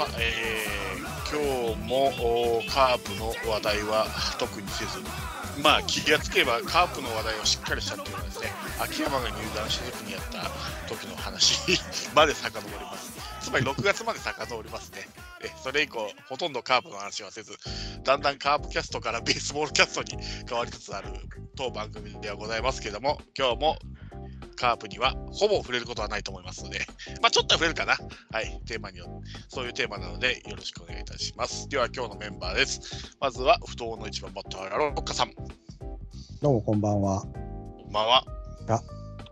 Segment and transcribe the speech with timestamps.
[0.00, 4.06] さあ、えー、今日もカープの話題は
[4.38, 4.98] 特にせず
[5.62, 8.48] まあ気がつけばカープの話題をしっかりしたっていうのはですね
[8.80, 11.60] 秋山が入団した時にやった時の話
[12.16, 13.12] まで遡ります。
[13.42, 15.06] つまり6月まで遡りますね。
[15.42, 17.58] えそれ以降ほとんどカープの話はせず
[18.02, 20.16] だんだんカープキャストからベースボールキャストに
[20.48, 21.08] 変わりつつある
[21.56, 23.78] 当番組ではございますけども今日も
[24.60, 26.80] カープにはほぼ触れることはないと思いますので、
[27.22, 27.96] まあ、ちょっとは触れるかな。
[28.30, 29.06] はい、テーマによ
[29.48, 31.66] そういうテーマなので、よろしくお願いいたします。
[31.70, 33.16] では、今日のメンバーです。
[33.20, 35.32] まずは、不当の一番バッター、ロッカさん。
[36.42, 37.22] どうも、こんばんは。
[37.22, 38.24] こんばんは。
[38.68, 38.82] あ、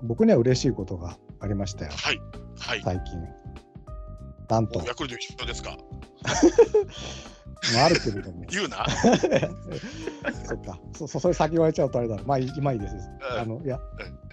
[0.02, 1.92] 僕には嬉しいことがありましたよ。
[1.94, 2.18] はい。
[2.58, 2.82] はい。
[2.82, 3.18] 最近。
[4.48, 4.82] なんと。
[4.86, 5.76] ヤクルト一緒ですか
[7.74, 8.44] まあ、あるけれども。
[8.48, 8.86] 言うな。
[10.46, 10.78] そっか。
[10.92, 12.18] そ、それ先言われちゃうとあれだ。
[12.24, 12.94] まあ、今いいです。
[13.38, 13.80] あの、いや、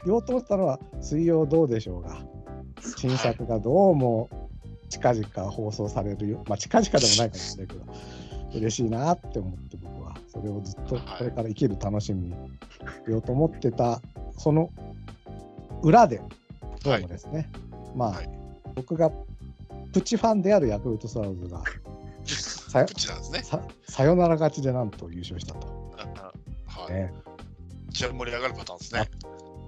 [0.05, 2.17] 言おうと思ったのは、水曜どうでしょうが。
[2.97, 4.29] 新作がどうも
[4.89, 6.43] 近々放送されるよ。
[6.47, 12.35] まあ、近々でもないかもしれないけど、嬉しいなって思って僕は、それをずっとこれから生きる楽しみに
[13.07, 14.01] 言おうと思ってた、
[14.37, 14.69] その
[15.81, 16.21] 裏で、
[16.83, 17.49] どうもですね、
[17.95, 18.21] まあ、
[18.75, 19.11] 僕が
[19.91, 21.63] プチファンであるヤクルトスワローズが、
[22.75, 22.87] さよ
[23.31, 25.67] ね、ささよなら勝ちでなんと優勝したと。
[26.67, 27.13] はいね、
[27.89, 29.09] 一応盛り上がるパターンですね。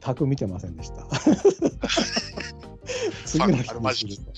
[0.04, 1.08] 全く見てませんでした。
[3.26, 4.34] 次の日にする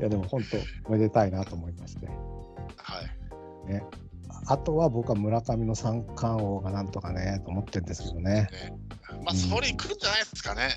[0.00, 0.56] いやでも本当
[0.88, 2.06] おめでたいなと思いまして。
[2.06, 2.12] は
[3.68, 3.72] い。
[3.72, 3.84] ね。
[4.46, 8.48] あとは僕は村上の三冠王がなんとかねと思ってるんですけどね。
[8.50, 8.76] ね
[9.24, 10.76] まあ、それ来るんじゃないですかね。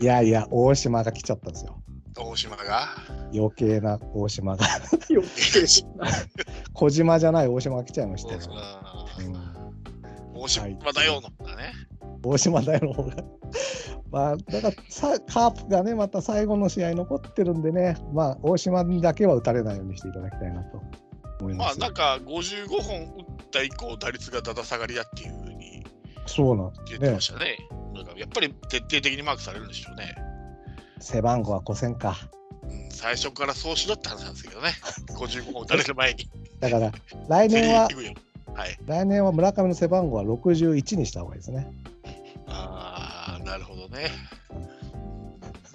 [0.00, 1.80] いやいや、大島が来ちゃったんですよ。
[2.16, 2.88] 大島が？
[3.34, 4.66] 余計な大島が
[5.10, 5.66] 余計
[6.74, 8.40] 小島じゃない大島が来ちゃいましたよ、
[9.18, 11.72] うん、大島だよのだね、
[12.22, 13.16] 大島だよの方が。
[14.10, 17.96] まあだからさカープがねまた最後の試合残ってるんでね。
[18.12, 20.82] まあ大島にだけは打たれないようにしていただきたいなと
[21.40, 21.78] 思います。
[21.78, 25.82] まあなんか55本打った以降打率がだだ下がりだっていうふうに
[26.26, 27.56] そうなん言ってましたね。
[27.94, 30.14] なんかやっぱり徹底的にマークされるんでしょうね
[31.02, 32.16] 背番号は5戦か。
[32.62, 34.70] うん、最初からそうしろって話なんですけどね、
[35.08, 36.28] 55本打たれる前に。
[36.60, 36.92] だから、
[37.28, 37.88] 来年は、
[38.54, 41.72] はい、来年は村上の背番号は61にした方がいいですね。
[42.46, 44.10] ああ、なるほどね。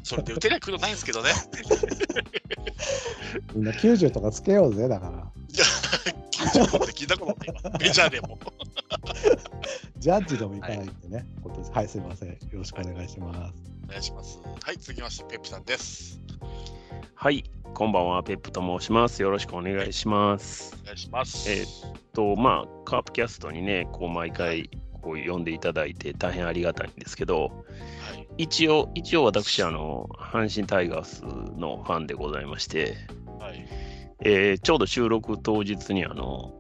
[0.08, 1.32] それで打てないことないんですけどね。
[3.54, 5.12] みんな90とかつけようぜ、だから。
[5.12, 5.16] い
[5.58, 5.66] や、
[6.32, 8.40] 90とかって聞いたことないメジャーでも。
[10.00, 12.30] ジャッジでもいかないんでね、はい、はい、すみません。
[12.30, 13.38] よろしくお願いします。
[13.38, 13.52] はい、
[13.84, 14.40] お願いします。
[14.64, 16.22] はい、続きまして、ペップさんです。
[17.16, 17.44] はい、
[17.74, 19.22] こんばんは、ペップと申します。
[19.22, 20.74] よろしくお願いします。
[20.84, 21.52] お願いします。
[21.52, 21.70] えー、っ
[22.14, 24.70] と、まあ、カープキャストにね、こう、毎回、
[25.02, 27.52] こう、呼んでいただいて、大変ありがたいんですけど、はい、
[28.38, 31.24] 一応、一応私、あの、阪神タイガース
[31.58, 32.96] のファンでございまして、
[33.40, 33.68] はい。
[34.24, 36.54] えー、ちょうど収録当日に、あの、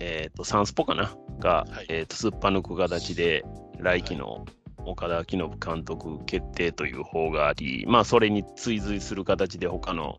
[0.00, 1.16] えー、とサンスポかな？
[1.38, 3.44] が、はい、えー、とすっぱ抜く形で
[3.78, 4.44] 来季の
[4.84, 10.18] 岡田彰信監督決定という方があり、まあ、それに追随する形で他の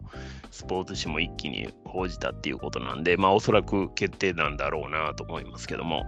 [0.50, 6.06] スポーツ紙も一気に報じたっていうことなんで、まあ、おそらく決定なんだろうなと思いますけども、はい、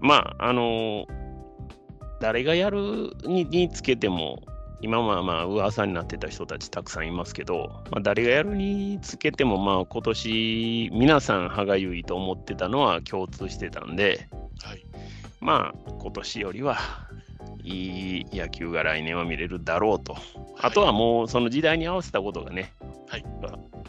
[0.00, 1.06] まあ、あの
[2.20, 4.42] 誰がやるににつけても、
[4.82, 14.28] 今はまあ噂になってた人たちたくさんいますけど、まあ、誰がやるにつけてもまあ今年皆さん歯がゆいと思ってたのは共通してたんで、
[14.62, 14.84] はい、
[15.40, 16.78] まあ今年よりは
[17.62, 20.22] いい野球が来年は見れるだろうと、はい、
[20.62, 22.72] あとはもうその時代に合わせたことがね、
[23.08, 23.24] はい、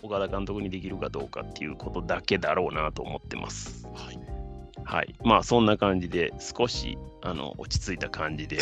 [0.01, 3.87] 岡田監督にできるかどうかっていうことだけだろうなと思ってます。
[3.93, 4.40] はい
[4.83, 5.15] はい。
[5.23, 8.57] まあ、そんな感じで、少し、あの、落ち着いた感じで、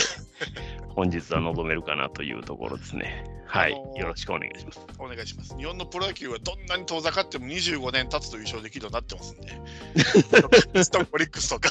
[0.96, 3.26] 本日は臨めるかなというところですね。
[3.46, 4.80] はい、よろしくお願いします。
[5.00, 5.58] お願いします。
[5.58, 10.84] 日本のプロ野球はどんなに遠ざかっても25年経つと優勝できるようになってますんで。
[10.84, 11.70] ストオリックスとか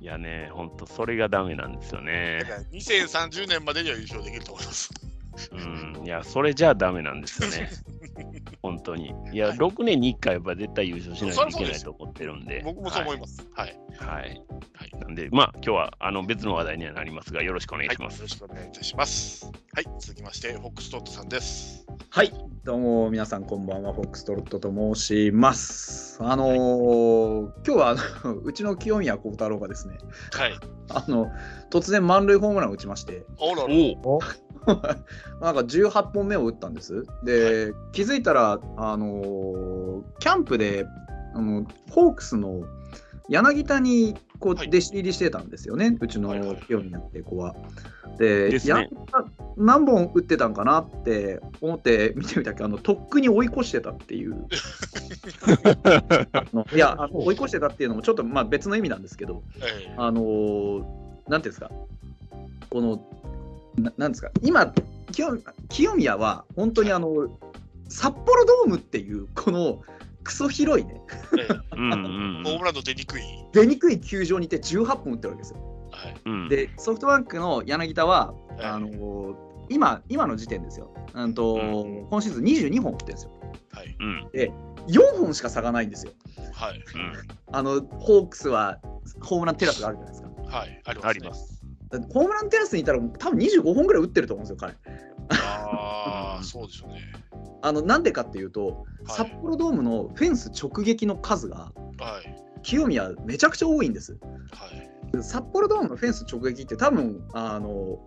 [0.00, 2.40] いやね、本当それがダメなんですよね。
[2.72, 4.90] 2030年までには優勝できると思います。
[5.52, 7.70] うん、いや、それじゃダメなんですよね。
[8.62, 9.14] 本当に。
[9.32, 12.62] いや、はい、6年に1回は絶対優勝しないといけないと思ってるんで。
[12.64, 13.46] 僕もそう思います。
[13.52, 13.78] はい。
[13.98, 14.42] はい。
[14.74, 18.14] はい、なんで、まあ、今日はあの別の話題にはなりますが、よろしくお願いします。
[18.14, 19.50] はい、よろしくお願いいたします。
[19.74, 21.87] はい、続きまして、フォックストットさんです。
[22.18, 22.32] はい、
[22.64, 26.18] どうも皆さんこんばんは、フォックストロットと申します。
[26.20, 29.98] あのーはい、今日はあのうちの清宮幸太郎がですね、
[30.32, 30.58] はい、
[30.90, 31.30] あの
[31.70, 33.62] 突然満塁ホームランを打ちまして、おら。
[34.02, 34.18] お
[35.40, 37.06] なんか18本目を打ったんです。
[37.22, 40.86] で、はい、気づいたら、あのー、キャンプで
[41.36, 42.64] あのホークスの
[43.28, 46.30] 柳田にこう弟子入りしてたんですよね、はい、うちの
[46.66, 47.54] 清宮って子は。
[48.18, 49.24] で、ね、柳田
[49.56, 54.46] 何本打ってたんかなって思って見てみたけど、あのとっくに追い越してたっていう。
[56.74, 59.42] いやあの、追い越してたっていうのもちょっとまあ別の意味なんですけど、
[59.96, 60.86] あの
[61.28, 61.70] なんていうんですか、
[62.70, 63.04] この、
[63.76, 64.72] ななんですか、今
[65.12, 65.38] 清、
[65.68, 67.38] 清宮は本当にあの、
[67.88, 69.82] 札幌ドームっていう、この、
[70.24, 71.00] クソ広いね。
[71.30, 73.22] ホームランの出にくい。
[73.52, 75.78] 出にくい球場にいて18本打ってるわけですよ。
[75.90, 79.34] はい、でソフトバンクの柳田は、はい、あの
[79.68, 83.32] 今今の時点ですよ、うんと、うん、今シーズン22本打ってるんですよ。
[83.72, 83.96] はい、
[84.32, 84.52] で
[84.88, 86.12] 4本しか差がないんですよ。
[86.52, 86.82] はい、
[87.52, 88.78] あのホークスは
[89.20, 90.28] ホームランテラスがあるじゃないですか。
[90.56, 91.62] はい、あります、
[91.92, 94.74] ね、ホームランテラスにいたら多分25本ぐらい打ってると思うんですよ、彼。
[95.30, 97.00] ああ、そうですよね。
[97.62, 104.16] あのなんでかっていうと、はい、札幌ドームのフェンス直撃の数が、はい、清宮めちゃくちゃ多いんです。
[104.52, 107.98] はい、札幌ドームのフェンス直撃って多分あの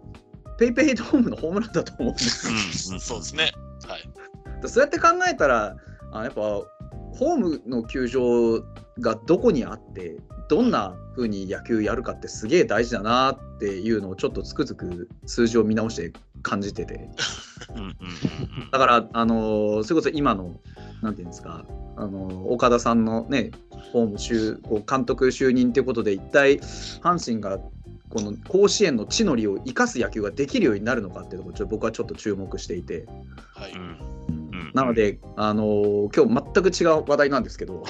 [0.57, 2.93] ペイペイドームのホームランだと思うんです。
[2.93, 3.51] うん、そうですね。
[3.87, 4.67] はい。
[4.67, 5.75] そうやって考えたら、
[6.11, 8.63] あやっぱホームの球場
[8.99, 10.17] がどこにあって
[10.49, 17.09] どんな風に野球やるかってすげえ大事だなっていうのをちょっとつくづく数字を見直して感じてて。
[18.71, 20.55] だからあのそれこそ今の
[21.01, 21.65] 何て言うんですか
[21.95, 23.51] あの岡田さんのね
[23.93, 27.59] ホーム就こう監督就任ということで一体阪神が
[28.09, 33.05] この甲子園の地の利を生かす野球ができるようになるのかっていうところ僕はちょっと注目していて。
[33.53, 33.73] はい、
[34.73, 37.83] なので、あのー、今日全く違う話題なんですけど、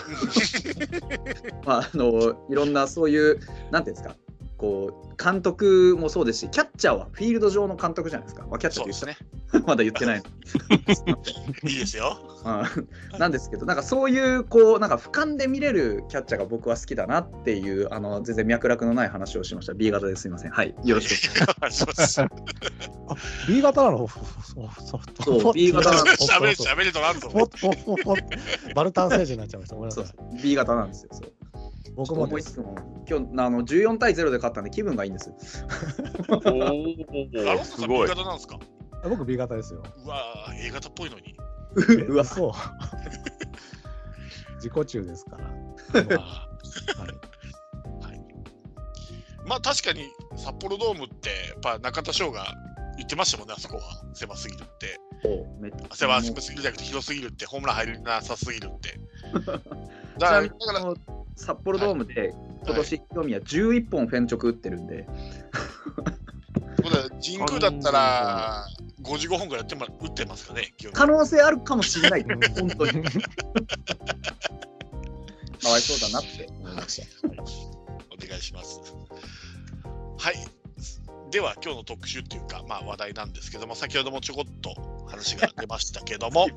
[1.66, 3.40] まあ、あのー、いろんなそういう、
[3.72, 4.16] なんていうんですか、
[4.62, 8.46] こう監督もそうですし、キャッチャーはフィールド上の監督じゃないですか。
[8.48, 9.64] まあ、キャッチャーって言ったね。
[9.66, 10.22] まだ言ってない。
[11.68, 12.16] いいですよ。
[13.18, 19.74] なんですけど、なんかそういう、こう、なんか俯瞰で見れるキャッチャーが僕は好きだなっていう、あの全然脈絡のない話をしました。
[19.74, 20.52] B 型ですみません。
[20.52, 20.76] はい。
[20.84, 22.22] よろしくお願いします。
[23.50, 24.08] B 型なの？
[24.08, 26.06] そう、B 型なの。
[26.16, 27.30] しゃべしゃべりとなんと。
[28.76, 29.76] バルタン星人になっちゃいました。
[29.76, 30.42] ごめんなさい。
[30.44, 31.10] B 型なんですよ。
[31.14, 31.34] そう
[31.96, 32.76] 僕もですも
[33.10, 35.32] 今日あの14対0で勝ったんで気分がいいんです。
[36.30, 38.08] おお、すごい。
[38.08, 38.60] B 型なんですか？
[39.04, 39.84] 僕 B 型ですよ。
[40.06, 41.36] うわ A 型っぽいのに。
[42.08, 42.52] うわ、そう。
[44.56, 45.46] 自己中ですから。
[46.00, 46.08] はい、
[48.06, 48.22] はい。
[49.46, 52.46] まあ確かに札幌ドームってやっぱ中田翔が
[52.98, 53.82] 言ってましたもんね、あそこは
[54.14, 55.00] 狭すぎるって。
[55.94, 59.00] 狭すぎるじゃなくて広すぎるって、ホームラン入りなさすぎるって。
[59.34, 60.94] だから、だから
[61.36, 62.34] 札幌ドームで、
[62.66, 65.08] 今年清宮11本フェンチョク打ってるんで。
[67.24, 68.66] 神宮だったら
[69.04, 70.74] 55本ぐらい打ってますかね。
[70.94, 72.24] 可能性あるかもしれない、
[72.60, 73.04] 本当に。
[75.62, 77.28] かわいそうだなって思いました。
[77.28, 78.82] はい、お願いします。
[80.18, 80.36] はい。
[81.30, 84.76] では、今日の特集っていうか、まあ、話題なんですけども、先ほどもちょこっと
[85.08, 86.48] 話が出ましたけども、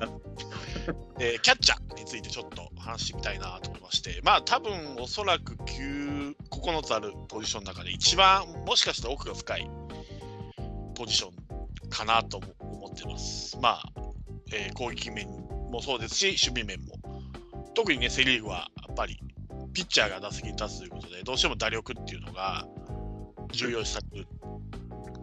[1.19, 9.69] えー、キャッチャーについてちょっと話してみたいなと思いまして、まあ多分おそらく9つあるポジションの中で一番もしかしたら奥が深い
[10.95, 13.57] ポジションかなと思ってます。
[13.61, 13.83] まあ、
[14.51, 15.27] えー、攻撃面
[15.71, 16.95] もそうですし、守備面も。
[17.73, 19.19] 特にね、セ・リーグはやっぱり
[19.73, 22.65] ピッチャーが打席に立つということで、どうしても打力っていうのが
[23.51, 24.27] 重要視される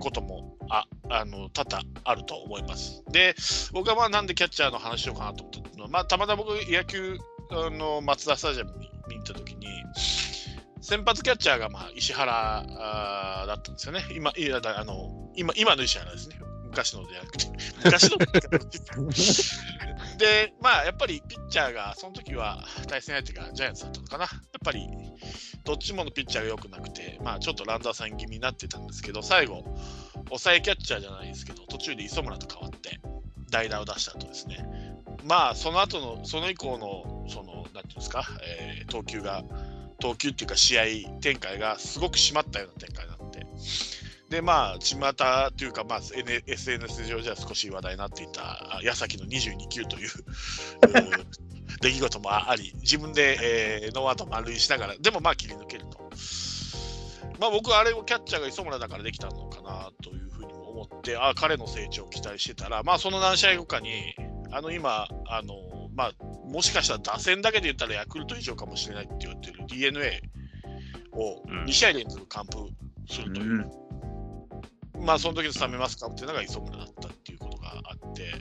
[0.02, 3.02] こともああの多々あると思います。
[3.10, 3.34] で、
[3.72, 7.18] 僕はまあなんでキャッチャーの話しようかなと思ったのは、まあ、たまたま僕、野球
[7.50, 9.66] あの松田スタジアムに見に行った時に、
[10.80, 14.04] 先発キャッチャーがまあ石原あだったんですよね。
[14.14, 16.36] 今、いやだあの今今の石原ですね。
[16.64, 17.46] 昔のではなくて、
[17.84, 18.16] 昔の
[20.22, 24.24] で、まあ、やっぱりピッチャーが、その時は対戦相手がジャイアンツだったのかな。
[24.24, 24.30] やっ
[24.64, 24.88] ぱり、
[25.64, 29.64] どっちものピッチャーが良くなくて、まあ、ちょっとランダーさん気味になってたんですけど、最後、
[30.28, 33.00] 抑えキャッチャーじゃないですけど、途中で磯村と変わって、
[33.50, 34.64] 代打を出した後ですね。
[35.24, 39.42] まあ、その後の、その以降の、その、なんていうんですか、えー、投球が、
[39.98, 40.84] 投球っていうか試合
[41.20, 43.44] 展開がすごく締まったような展開になって、
[44.32, 44.96] で、まあ、巷
[45.54, 46.00] というか、まあ、
[46.46, 50.10] SNS 上じゃ少し話題になっていた矢崎の22球という
[51.82, 56.10] 出来事もあり、自分で、えー、ノーアウト満塁しながら、でもまあ切り抜けると。
[57.38, 64.14] まあ僕はあれをキャッチャーが磯村だからできたのかなというふうに思って、あ彼の成長を期待してたら、まあその何試合後かに、
[64.50, 66.12] あの今、あのまあ、
[66.48, 70.22] もしかしたら打線だけで言ったらヤクルト以上かもしれないって言われてる d n a
[71.12, 72.70] を2試合連続完封
[73.12, 73.50] するという。
[73.50, 73.81] うん
[74.98, 78.32] まあ、その時のスタメンマスカっていうのが磯村だったっていうことがあって、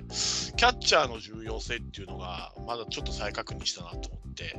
[0.55, 4.55] キャッチャーの重要性っていうのが、まだちょっと再確認したなと思って、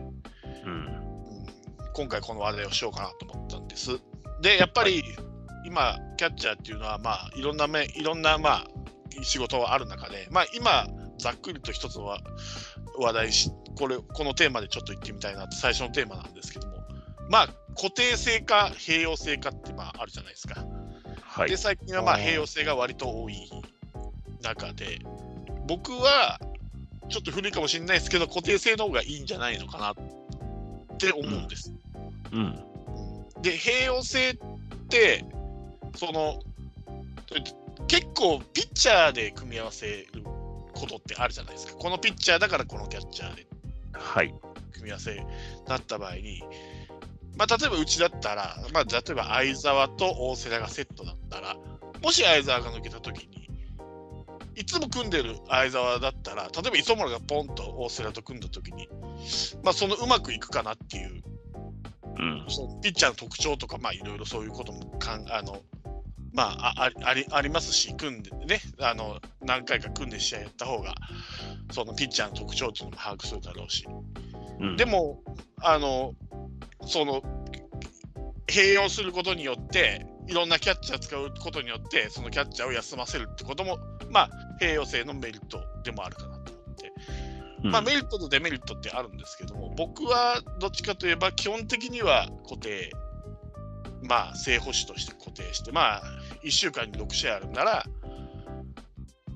[0.64, 1.46] うん、うん、
[1.94, 4.00] 今回この話題をしようかなと思ったんです。
[4.40, 5.04] で、やっぱり、
[5.64, 8.66] 今、キャッチャーっていうのは、まあ、いろんな面、いろんな、まあ、
[9.22, 10.86] 仕事はある中で、まあ、今、
[11.18, 12.20] ざっくりと一つは
[12.98, 16.82] 話題し、これ、このテーマでちょっと言ってみたいなって、最初のテーマなんですけども、
[17.28, 20.64] まあ、固定性か併用性かってまああるじゃないですか。
[21.32, 23.50] はい、で、最近はまあ併用性が割と多い
[24.42, 24.98] 中で、
[25.66, 26.38] 僕は
[27.08, 31.72] ちょっと古いかもしれないですけど、固定性の方がいいんじゃないのかなって思うんです。
[32.32, 34.36] うん、うん、で、併用性っ
[34.90, 35.24] て、
[35.96, 36.42] その、
[37.88, 40.22] 結構ピッチャーで組み合わせる
[40.74, 41.74] ことってあるじゃないですか。
[41.74, 43.46] このピッチャーだからこのキャッチャーで
[44.72, 45.24] 組み合わせ
[45.66, 46.42] だった場合に、
[47.36, 51.56] まあ、例えばうちだったら、まあ、例えば相沢と大瀬良がセットだったら、
[52.02, 53.48] もし相沢が抜けたときに、
[54.54, 58.88] いつも組んでる相沢だったら、例えば磯村がポンと大瀬良と組んだときに、
[59.62, 61.22] まあ、そのうまくいくかなっていう、
[62.18, 65.62] うん、そのピッチャーの特徴とか、まあ、いろいろそういうこともかんあの、
[66.34, 70.94] まあ、あありありますし、組んでね、あの何回か組んで試合やった方が、
[71.70, 73.86] そのピッチャーの特徴っていうのも把握するだろうし、
[74.60, 75.22] うん、でも、
[75.60, 76.14] あの
[76.86, 77.22] その
[78.46, 83.78] 併用することによっていろんなキャッチャー使うことによってそのキャッチャーを休ませるってことも
[84.10, 86.92] まあ併用性のメリットでもあるかなと思って、
[87.64, 92.90] うん、まあメリットとデメリットってあるんですけども僕はどっちかといえば基本的には固定
[94.02, 96.02] まあ正捕手として固定してまあ
[96.44, 97.84] 1週間に6試合あるなら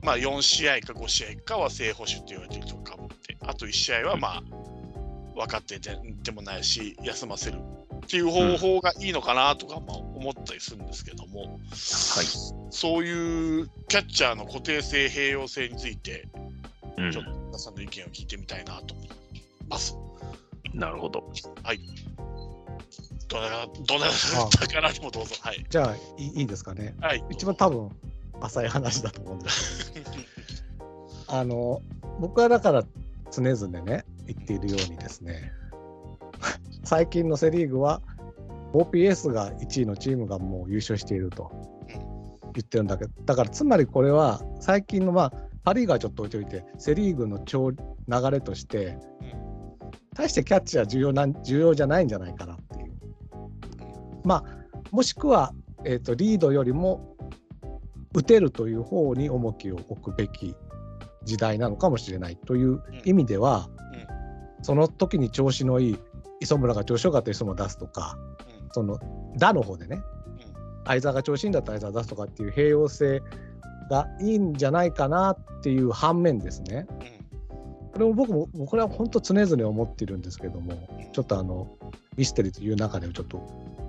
[0.02, 4.42] まあ4試合か5試合かは正捕手って言われてるとかもってあと1試合はまあ
[5.36, 7.58] 分かっててでもないし休ませる
[7.96, 11.58] っていう方法がいいのかなとかも思ったりするんですけども、うん、はい、
[12.70, 16.26] そういうキャッチャーの固定性併用性について、
[16.96, 19.08] うん、ちょっと皆さんの意見を聞いてみたいなと思い
[19.68, 19.96] ます。
[20.72, 21.30] なるほど。
[21.62, 21.80] はい。
[23.28, 24.06] どなどな
[24.50, 25.34] たからでもどうぞ。
[25.40, 25.66] はい。
[25.68, 26.94] じゃあいいいですかね。
[27.00, 27.24] はい。
[27.30, 27.90] 一番多分
[28.40, 30.10] 浅い話だと思うんですけど。
[31.28, 31.82] あの
[32.20, 32.84] 僕はだから
[33.32, 35.52] 常々ね言っているようにですね。
[36.84, 38.02] 最近のセ・リーグは
[38.72, 41.50] OPS が1位のチームがもう優勝していると
[42.52, 45.32] 言ってるんだけどだからつまりこれは最近のまあ
[45.64, 47.76] パ・リーグはちょっと置いといてセ・リーグの超流
[48.30, 48.98] れとして
[50.14, 52.92] 大してキャッチは重要な重要じゃないんじゃないかなっていう。
[54.24, 54.44] まあ
[54.90, 55.52] もしくは、
[55.84, 57.16] えーとリードよりも
[58.14, 60.54] 打てるという方に重きを置くべき
[61.24, 63.68] 時代なのかもしれないという意味では、
[64.62, 65.98] その時に調子のいい
[66.40, 68.18] 磯村が調子よかったら磯村出すとか、
[68.62, 68.98] うん、その
[69.38, 70.04] 打の方でね、うん、
[70.84, 73.22] 相沢が調子いいんだったら相沢出すとかっていう併用性
[73.90, 81.76] がいいんじゃないかなっていう反面ですね、うん、これも僕もこれは本当常々思ってるんですけども、ちょっとあの
[82.16, 83.40] ミステリーという中でちょっと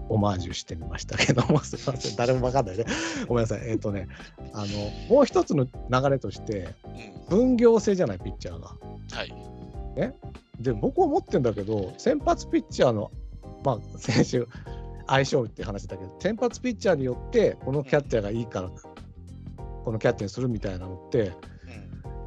[0.09, 2.85] オマージュしてみましたけども、 すみません、誰も分かんないね。
[3.27, 3.61] ごめんなさい。
[3.69, 4.07] えっ、ー、とね、
[4.53, 4.65] あの、
[5.09, 6.75] もう一つの流れとして、
[7.29, 8.75] 分業制じゃない、ピッチャーが。
[9.11, 9.33] はい。
[9.97, 10.15] ね、
[10.59, 13.11] で、僕思ってるんだけど、先発ピッチャーの、
[13.63, 14.47] まあ、先週、
[15.07, 18.69] 相性って話だけど、先発ピッチャーによって、このキャッチャーがいいから、
[19.83, 21.31] このキャッチャーにするみたいなのって、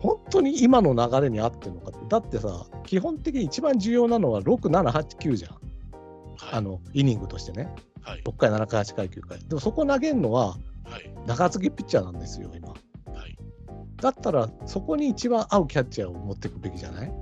[0.01, 5.53] 本当に今の流れに合ってるのかって、だってさ、基本的に一番重要なのは6、7、8、9じゃん。
[5.53, 5.61] はい、
[6.53, 7.69] あのイニングとしてね、
[8.01, 9.39] はい、6回、7回、8回、9回。
[9.41, 10.57] でもそこ投げるのは、
[11.27, 12.69] 中継ぎピッチャーなんですよ、今。
[12.71, 12.75] は
[13.27, 13.37] い、
[14.01, 17.13] だったら、そこに一番合うキャッチャーを持っていくべきじゃない？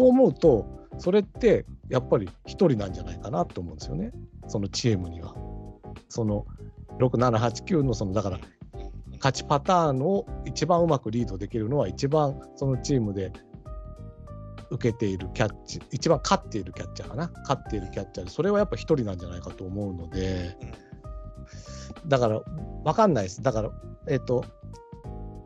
[0.00, 0.66] と思うと、
[0.96, 4.12] それってやっぱり1人なんじゃないかなと思うんですよね、
[4.48, 5.34] そのチームには。
[6.08, 6.46] その
[6.98, 8.38] 6、7、8、9のそのだから
[9.16, 13.30] 勝ちパターンを一番うまくリードできるのは一番そのチームで
[14.70, 17.30] 受けているキャッチ一番勝っているキャッチャーかな。
[17.42, 20.56] 勝っているキャッチャーでそれはやっぱ1人なんじゃないかと思うので。
[22.06, 22.40] だから
[22.84, 23.42] 分かんないです。
[23.42, 23.70] だから
[24.08, 24.46] えっ、と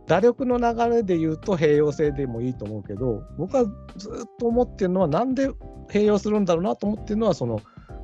[0.06, 3.64] 打力の流れで言うと併用性でもいいと思うけど僕は
[3.96, 5.48] ずっと思ってるのはなんで
[5.90, 7.60] 併用するんだろうなと思ってるのはその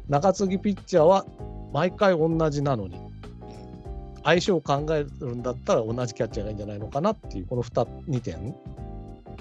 [0.08, 1.26] 中継ぎピッチャーは
[1.72, 2.98] 毎回同じなのに
[4.24, 8.54] 相性を考えるんだったら同じキャッチャーがいいんじゃないのかなっていうこの 2, 2点。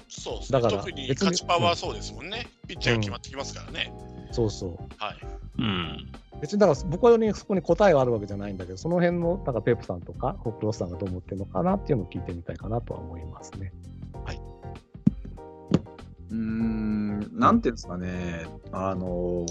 [0.08, 3.92] そうですねだから特に勝ちパワーそうですもんね、うん、ピッチャーが決まってきますからね、
[4.28, 5.16] うん、そうそうはい
[5.58, 13.72] うん別にだから僕はにそこに答えがあるわけじゃないんだけど、その辺のなんかペープさんとか、ホックロスさんがどう思ってるのかなっていうのを聞いてみたいかなとは思いますね。
[14.24, 14.40] はい。
[16.30, 19.44] うん、なんていうんですかね、あの、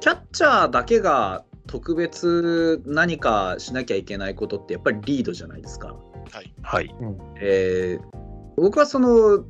[0.00, 5.94] キャッチャーだけが特別何かしなきゃいけないことって、やっぱりリードじゃないですか。
[6.32, 6.54] はい。
[6.62, 6.94] はい。
[7.38, 8.19] えー、
[8.56, 9.44] 僕はその、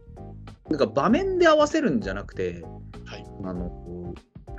[0.68, 2.62] なんか場面で合わせるんじゃなくて、
[3.04, 4.14] はい、あの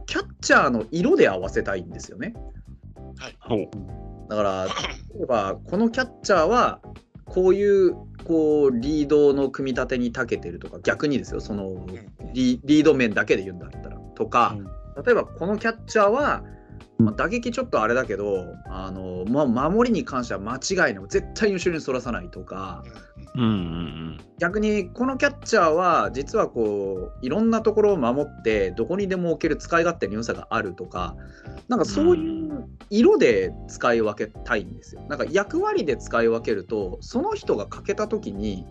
[0.05, 2.33] キャッチャーの色で合わせたいんですよね。
[3.17, 3.69] はい、
[4.29, 6.81] だから例えばこのキャッチャーは
[7.25, 7.95] こういう
[8.25, 11.39] こうリードの組み立てに長けてるとか逆にですよ。
[11.39, 11.86] その
[12.33, 14.57] リード面だけで言うんだったらとか、
[15.05, 16.43] 例えばこのキャッチャーは、
[17.02, 22.84] まあ、打撃ちょっとあれだけどあの、まあ、守りに関しては間違いなく絶対に後ろにそらさないとか、
[23.36, 31.16] うんうんうん、逆にこのキャッチャーは実はこういろんなところを守ってどこにでも置ける使い勝手の良さがあるとか
[31.68, 35.02] なんかそういう色で使い分けたいんですよ。
[35.08, 38.66] なんか役割で使い分けるとその人が欠けた時に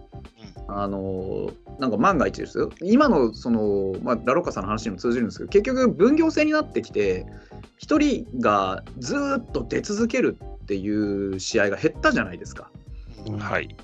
[0.72, 2.70] あのなんか万が一ですよ。
[2.82, 7.26] 今のその、まあ、ラロッカさんの話にも通じるんですけど結局分業制になってきて
[7.80, 12.70] 1人がずっと出続けるっていう試合が減ったじゃないですか。
[13.38, 13.74] はい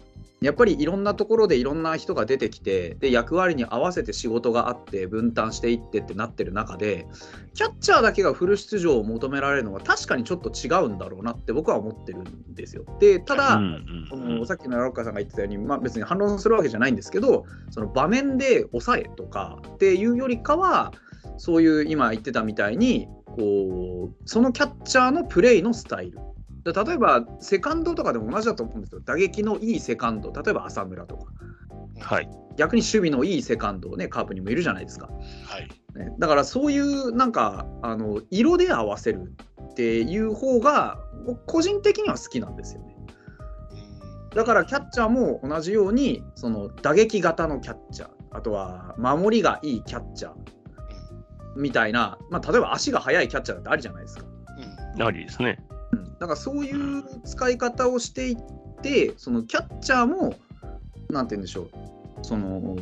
[0.42, 7.06] やっぱりいろんなところでいろんな人が出てきてで役割に合わせて仕事があって分担していってってなってる中で
[7.54, 12.84] キャッチャーだけがフル出場を求められるのは確かにちょっと違うんだろうなって僕は思ってるんですよ。
[13.00, 13.60] でただ、
[14.10, 20.92] このさっきのラッカーさんが言ってたように、まあ、別に反論するわけじゃないんですけどその場面で抑えとかっていうよりかは
[21.38, 26.18] そういう今言ってたみたいにこうそのキャッチャーのプレイのスタイル
[26.72, 29.00] 例えばセカンドとかでも同じだと思うんですよ。
[29.04, 30.32] 打撃のいいセカンド。
[30.32, 31.32] 例えば浅村とか、
[32.00, 35.08] はい、逆に守備のいいセカンドねカープにもいるじゃないですか、
[35.46, 35.68] はい。
[35.98, 39.32] ね、だからそういうなんかあの色で合わせる
[39.70, 40.98] っていう方が
[41.46, 42.96] 個人的には好きなんですよね。
[44.34, 48.10] だからキャッチャーも同じようにその打撃型のキャッチャー。
[48.32, 50.32] あとは守りがいいキャッチャー。
[51.56, 54.24] みたいな、まあ、例えば足が速いキャッチャーだってありじゃないですか。
[54.96, 55.58] うん、ありですね。
[56.18, 58.36] だかそういう使い方をしていっ
[58.82, 60.34] てそのキャッチャーも
[61.08, 61.68] 何て言うんでしょう
[62.22, 62.76] その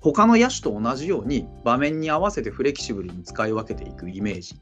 [0.00, 4.60] 他の野手と同じように場面に合わせてフレキシブルに使い分けていくイメージ。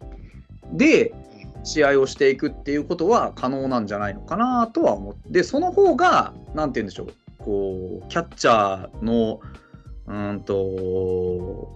[0.72, 1.14] で
[1.62, 7.06] 試合をしていくっていうことは可能なんじゃないのかなとは思ってその方が何て言うんでしょう
[7.38, 9.40] こうキャッチャーの
[10.06, 11.68] うんと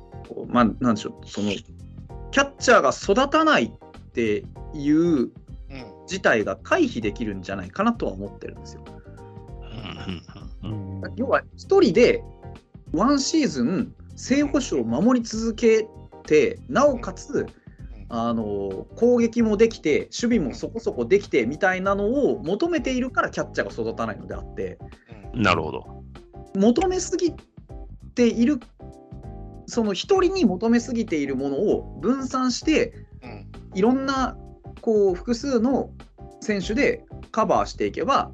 [0.49, 5.31] まあなんでしょうそのキャッチャーが育たないっていう
[6.11, 8.85] 自体が回避できるんじゃないかなとは思ってるんですよ。
[11.17, 12.25] 要は1人で
[12.93, 15.87] ワンシーズン正捕手を守り続け
[16.27, 17.47] てなおかつ
[18.09, 24.79] あの攻撃もできて守備もそこそこできてみたいなのを求めているからキャッチャーが育たないのであって。
[25.33, 26.05] なるほど。
[26.57, 27.33] 求めすぎ
[28.17, 28.59] ている
[29.67, 33.07] その1人に求めすぎているものを分散して
[33.75, 34.37] いろんな
[34.81, 35.91] こう複数の
[36.41, 38.31] 選手でカバーしていけば、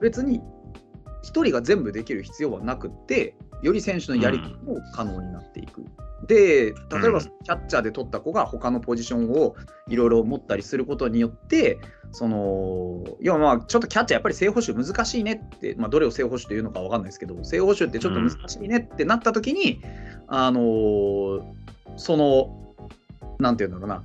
[0.00, 5.84] 別に1人が全部できる必要はなくってより選手のやり方も可能になっていく。
[6.26, 9.54] で例えばキャッチャーで取った子が他のポジションを
[9.86, 11.78] いろいろ持ったりすることによって
[12.10, 19.82] その要はまあちょっとキャッチャーやっぱり正捕手難しいねって、まあ、どれを正捕手というのか分かんないですけど正捕手ってちょっと難しいねってなった時に、
[20.26, 21.42] あのー、
[21.96, 22.74] その
[23.38, 24.02] なんて言うんだろうな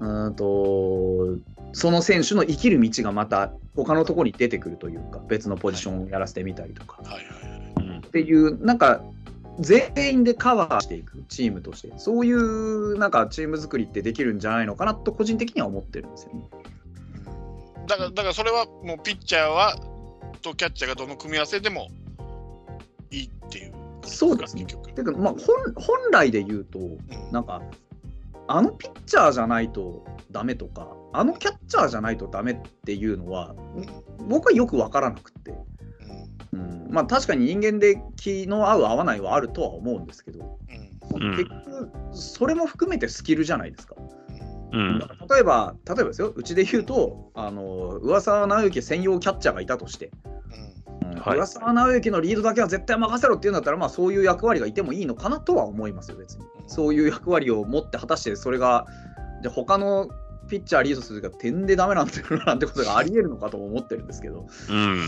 [0.00, 1.38] うんと
[1.72, 7.02] その選手の生きる道がまた他のところに出てくるというか別のポジションをやらせてみたりとか、
[8.06, 9.02] っていうなんか
[9.58, 16.44] 全員でカバーしていくチームとしてそういうなんかチーム作りってできるんじゃないのかなと個人的には思ってるんですよね。
[17.86, 19.76] だからだからそれはもうピッチャーは
[20.42, 21.88] とキャッチャーがどの組み合わせでも
[23.10, 24.64] いいっていうそうですね。
[24.66, 25.38] てかまあ本
[25.74, 26.98] 本来で言うと、うん、
[27.32, 27.62] なんか
[28.46, 33.54] あのピッチャーじゃないとダメとかあのキャッチャーじゃないとダメっていうのは
[34.28, 35.54] 僕はよく分からなくて、
[36.52, 40.58] うん、まあ確かに人間で気の合う合わないはあるとは思うんですけど、
[41.14, 43.94] うん、結局それも含めてスキルじゃないですか。
[44.72, 45.06] うん、例
[45.40, 46.32] えば例えばですよ。
[46.34, 50.10] うちで言うとあの上沢直之専用キャッチャーがいたとして、
[51.20, 56.44] はい、浦沢直之のリードだけは絶対任せろっていうんだったら、まあ、そういう役割がいてもいいのかなとは思いますよ、別に。
[56.66, 58.86] そういう役割を持って、果たしてそれが、
[59.42, 60.08] じゃ他の
[60.48, 64.46] ピッチャーリードするが点でダメなんてなんてことがありえるのかと思ってるんですけど。
[64.70, 64.98] うん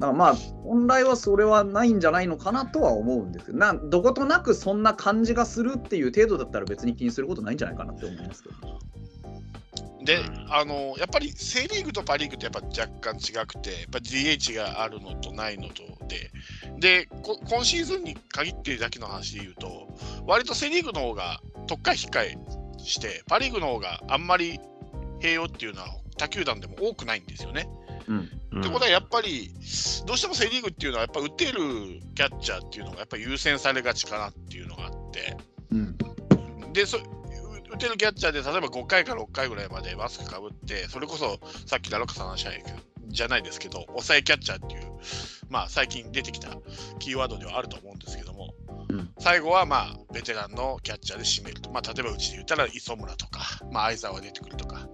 [0.00, 8.54] だからまあ本来はそれはないんじゃないのかなとは思うんですけどなどことなくそんな感じがするっていう程度だったら別に気にすることないんじゃないかなって思いますけど。
[10.02, 16.30] で、あのやっぱりセ・リーグとパ・リーグってやっぱ若干違くて、やっぱ DH があるのとないのとで、
[16.78, 17.08] で
[17.46, 19.88] 今シーズンに限ってだけの話で言うと、
[20.26, 22.36] 割とセ・リーグの方が特化控え
[22.78, 24.58] して、パ・リーグの方があんまり
[25.20, 27.68] 併用っていうのは他球団でも多くないんですよね。
[28.08, 29.54] うん、ってことはやっぱり
[30.06, 31.60] どうしてもセ・リーグっていうのはやっぱ打てる
[32.14, 35.36] キャッチャーっていうのがやっぱ優先されがちかなっていうのがあって、
[35.70, 36.98] うん、でそ
[37.80, 42.46] 打打てるキャッチャーで、例えば5回か6回ぐらいまでマスクかぶって、それこそさっき、ラロカさんの話
[43.08, 44.82] じゃないですけど、抑えキャッチャーっていう、
[45.48, 46.50] まあ、最近出てきた
[46.98, 48.52] キーワードではあると思うんですけども、
[48.90, 53.40] うん、最後はまあベテランのキャッチャーで締めると、まあ、例えばうちで言ったら磯村とか、
[53.72, 54.86] まあ、相沢出てくるとか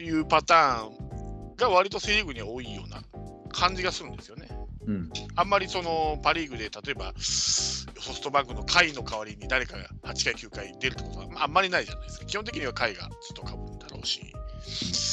[0.00, 3.02] いうパターンが割とセ・リーグには多いような
[3.50, 4.48] 感じがするんですよね。
[4.86, 12.26] うん、あんまりそのパ・リーグで例えばソフトバンクの甲斐の代わりに誰かが8回、9回出るってことは、まあ、あんまりないじゃないですか。
[12.26, 14.20] 基本的には甲斐がずっとかぶるんだろうし。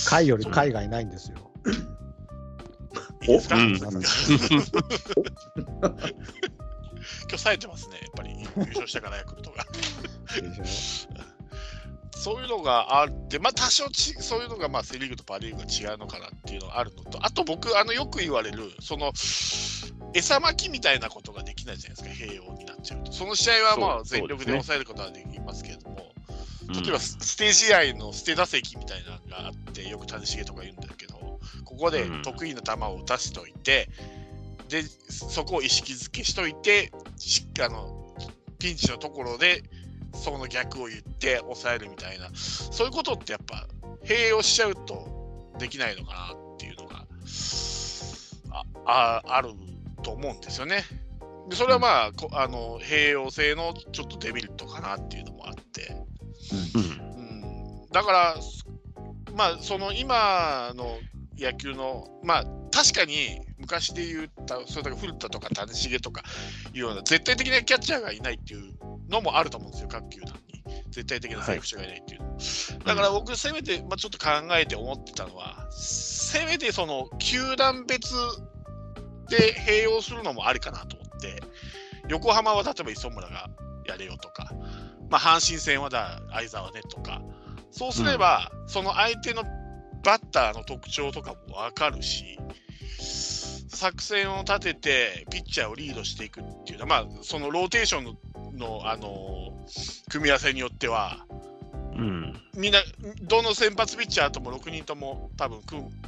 [0.09, 1.37] 甲斐より海外ないんですよ。
[3.23, 3.89] いいですか、うん、 今
[7.27, 9.65] 日冴えてますね、やっぱり優勝したからヤクルトが。
[12.19, 19.13] そういうのがあって、まあ、多少ちそういうのがまあセ・リーグとパ・リーグが違うのかなっていうのがあるのと、あと僕、あのよく言われる、その
[20.13, 23.13] 餌まきみたいなことができないじゃないですか、併用になっちゃうと。
[23.13, 33.87] その試合はまあ全力で抑えることはできますけれども、ね、例えばステージ合の捨て打席みたいなのがあって、よく谷繁とか言うんだけど、ここで得意な球を打たせておいて、
[34.61, 36.91] うん、でそこを意識づけしといて、
[37.61, 38.13] あの
[38.59, 39.63] ピンチのところで
[40.19, 43.67] その逆を言って抑えるみたいな、そういうことってやっぱ
[44.03, 47.05] 併用しちゃうとできないのかなっていうのが
[48.85, 49.49] あある
[50.03, 50.83] と思うんですよね。
[51.49, 55.95] でそれはまあこ、あの併用性のちょっとデメリットかなっていうのもあって、
[56.75, 58.35] うん、だから、
[59.35, 60.97] まあ、その今の
[61.39, 66.23] 野球の、まあ、確かに昔で言った、それだけ古田とか谷繁とか
[66.73, 68.73] いうような絶対的なキャッチャーがいないっていう
[69.09, 70.63] のもあると思うんですよ、各球団に。
[70.91, 72.21] 絶対的なセーフ者がいないっていう。
[72.21, 78.13] はい、だから僕、せめて、まあ、ちょっと考えて思ってたのは、せめてその球団別
[79.29, 81.41] で併用するのもありかなと思って、
[82.07, 83.49] 横浜は例えば磯村が
[83.85, 84.51] やれよとか、
[85.09, 87.21] まあ、阪神戦はだ相澤ねとか、
[87.71, 89.43] そうすれば、うん、その相手の
[90.03, 92.37] バッターの特徴とかも分かるし、
[93.69, 98.15] 作戦を立ててピッチャーをリードしていくっていうのは、まあ、そのローテーションの
[98.53, 99.53] の、あの
[100.09, 101.25] 組み合わせによっては、
[101.95, 102.79] うん、みんな、
[103.23, 105.61] どの先発ピッチャーとも6人とも多分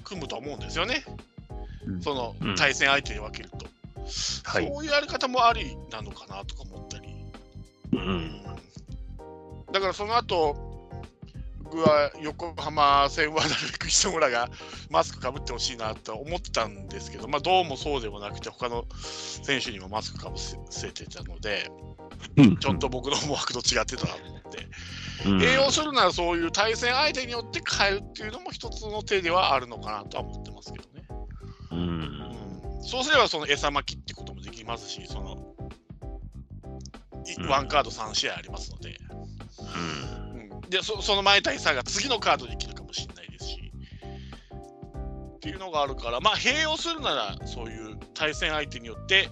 [0.04, 1.04] 組むと思うんですよね、
[1.86, 3.66] うん、その対戦相手に分けると、
[3.98, 7.10] うん、そういうやり方もありなのかなとか思ったり、
[7.94, 8.44] うん、
[9.72, 10.72] だからその後
[11.72, 14.50] 僕は横浜戦はなるべく磯村が
[14.90, 21.72] マスクかぶってほしいなと思ってたんですけど、まあ、どうもそうでもなくて、他の選手にもマスクかぶせてたので、
[22.60, 24.68] ちょっと僕の思惑と違ってたなと思って、
[25.26, 31.06] うん、栄養するならそういう対戦相手によって変えるっていうのも一つの手ではあるのかなとは思ってますけどね。
[31.72, 35.56] うん、うん、そうすればその餌巻きってこともできますし、その、
[37.40, 38.98] うん、ワンカード3試合ありますので。
[39.60, 40.62] うん。
[40.70, 43.72] でそその前対差が次のカードできるかもしれないですし。
[45.36, 49.30] っていうのがあるからまあ併用するならそういう対戦相手によって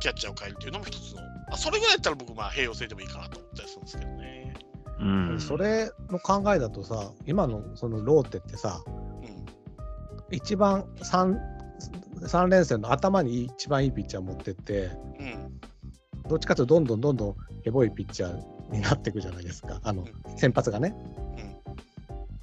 [0.00, 4.54] キャッチャーを変えるというのも一つのあそれぐらいだったら僕まあ併用性でもいいかなと思ったりするんですけどね。
[4.98, 5.04] う
[5.34, 11.38] ん、それの考えだとさ今のそのローテってさ、うん、一番 3,
[12.22, 15.60] 3連戦の頭に一番いいピッチャー持ってって、うん、
[16.28, 20.04] どっちかというとどんどんどんどんヘボいピッチャーになっていくじゃないですか、あの
[20.36, 20.94] 先発がね。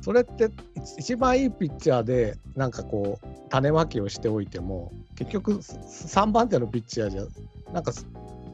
[0.03, 0.49] それって
[0.97, 7.25] 一番いいピッチャーでなんかこう種まきをしておいても結局3番手のピッチャーじゃ
[7.71, 7.93] なんか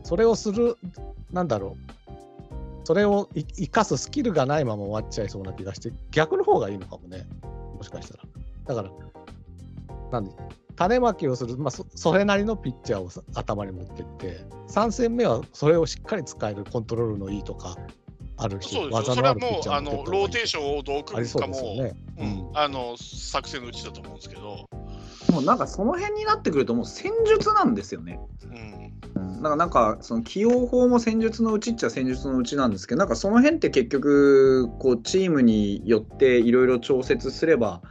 [0.04, 0.78] それをする
[1.32, 2.00] なんだろう。
[2.86, 7.28] それを生かすスキルがないまま終わっちゃいそうな気がして逆の方がいいのかもね。
[7.78, 8.24] もしかしたら。
[8.66, 8.92] だから
[10.12, 10.32] なんで
[10.76, 17.76] 種まきをする、まあそ、それなりのピッチャーを頭に持ってって、3戦目はそれをしっかり使えるコントロールのいいとか、
[18.38, 21.94] あるし、技のあるピッチャーあのローテーションをどう組むかも、ね。
[22.18, 24.70] うん、あの作戦のうちだと思うんですけど。
[25.32, 28.20] もうなんかその辺になってくると、もう戦術なんですよね。
[29.16, 37.82] うん、だからなんか、その起用法も戦術のうちっちゃ戦術のうちなんですけど、なんかその辺って結局、こうチームによっていろいろ調節すれば、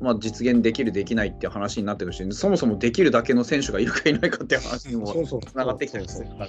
[0.00, 6.48] まあ、実現できる、できないっていう話になってるし、そもそもできるだけの選手がいるかいないかっていう話にもつながってきたりするから、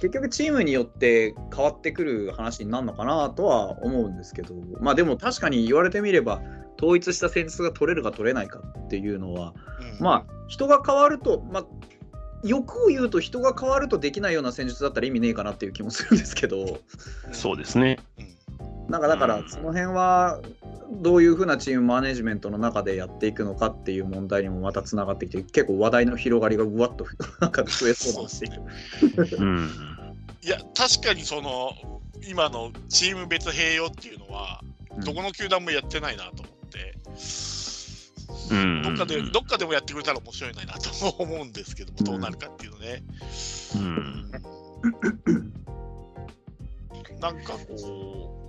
[0.00, 6.40] 結局、チームによって変わってくる話になるのかなとは思うんですけど、まあ、でも確かに言われてみれば、
[6.80, 9.54] 統一した戦術が取れるか取れないかっていうのは、
[9.98, 11.66] うん、まあ、人が変わると、まあ、
[12.44, 16.78] 欲を言うと人が変わるとできないような戦術だったら意味ねえかなっていう気もするんですけど。
[17.32, 17.98] そうですね、
[18.88, 20.40] なんかだからその辺は
[20.90, 27.06] どういうふうなチームマネジメントの中でやっていくのかっていう問題にもまたつながってきて結構話題の広がりがうわっと
[27.40, 28.44] なんか増えそうだし、
[29.38, 29.70] うん、
[30.42, 31.72] いや確かにその
[32.26, 34.60] 今のチーム別併用っていうのは、
[35.04, 36.94] どこの球団もやってないなと思って、
[38.50, 43.02] うん、どっかでどっかでもやってくれたら面白いなと思うんですけども、どうなるかっていうのね。
[43.76, 44.30] うん、
[47.20, 48.47] なんかこう、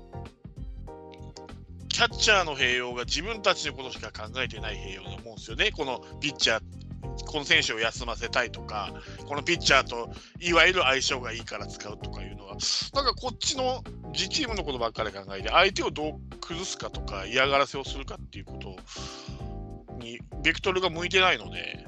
[2.00, 8.94] キャッチャーの併用が自分たちのことしか考えてない併用だと思うんですよね、このピッチャーこの選手を休ませたいとか、
[9.28, 10.10] このピッチャーと
[10.40, 12.56] いわゆる相性がいいから使うとかいうのは、
[12.94, 13.84] なんかこっちの
[14.14, 18.78] 自チームのことばっかり考えて、相手をどう崩すかとか、嫌がらせをするかっていうこと
[19.98, 21.86] に、ベクトルが向いてないので。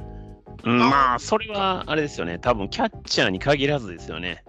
[0.65, 4.43] うん、まあ、それはあれですよね、多分キャッチャーに限らずですよね、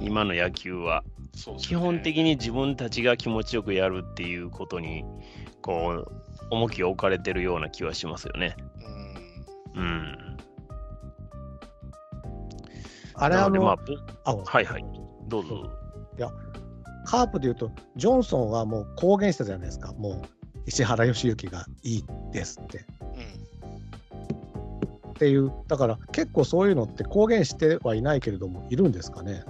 [0.00, 1.04] うん、今の野球は。
[1.34, 5.04] ね、基本的に自分たちが気持ちよくやるっていうことに、
[5.62, 8.56] こう、重きを置かれてるような気はしますよね。
[9.74, 9.82] うん。
[9.82, 10.24] うん
[13.14, 13.76] あれあの、ま
[14.24, 14.84] あ、あはいはい、
[15.28, 15.70] どうぞ。
[16.18, 16.30] いや、
[17.04, 20.22] カープでいうと、ジョンソンはもう公言したじゃないですか、もう
[20.66, 22.84] 石原良幸がいいですって。
[25.04, 29.44] うん、っていう、だから結構そういうのって公言してはいないけれども、いるんですかね、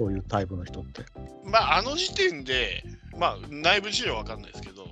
[0.00, 1.04] そういうタイプの人って。
[1.44, 2.82] まあ、あの時点で、
[3.18, 4.86] まあ、内部事情は分かんないですけど、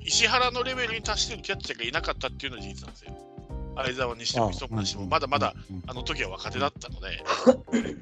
[0.00, 3.16] 石原のレベルに達してるキャッチャーがいなかったっていうのは事実なんですよ。
[3.76, 5.54] 相沢にしても磯村にしても、まだまだ
[5.86, 7.24] あの時は若手だったので。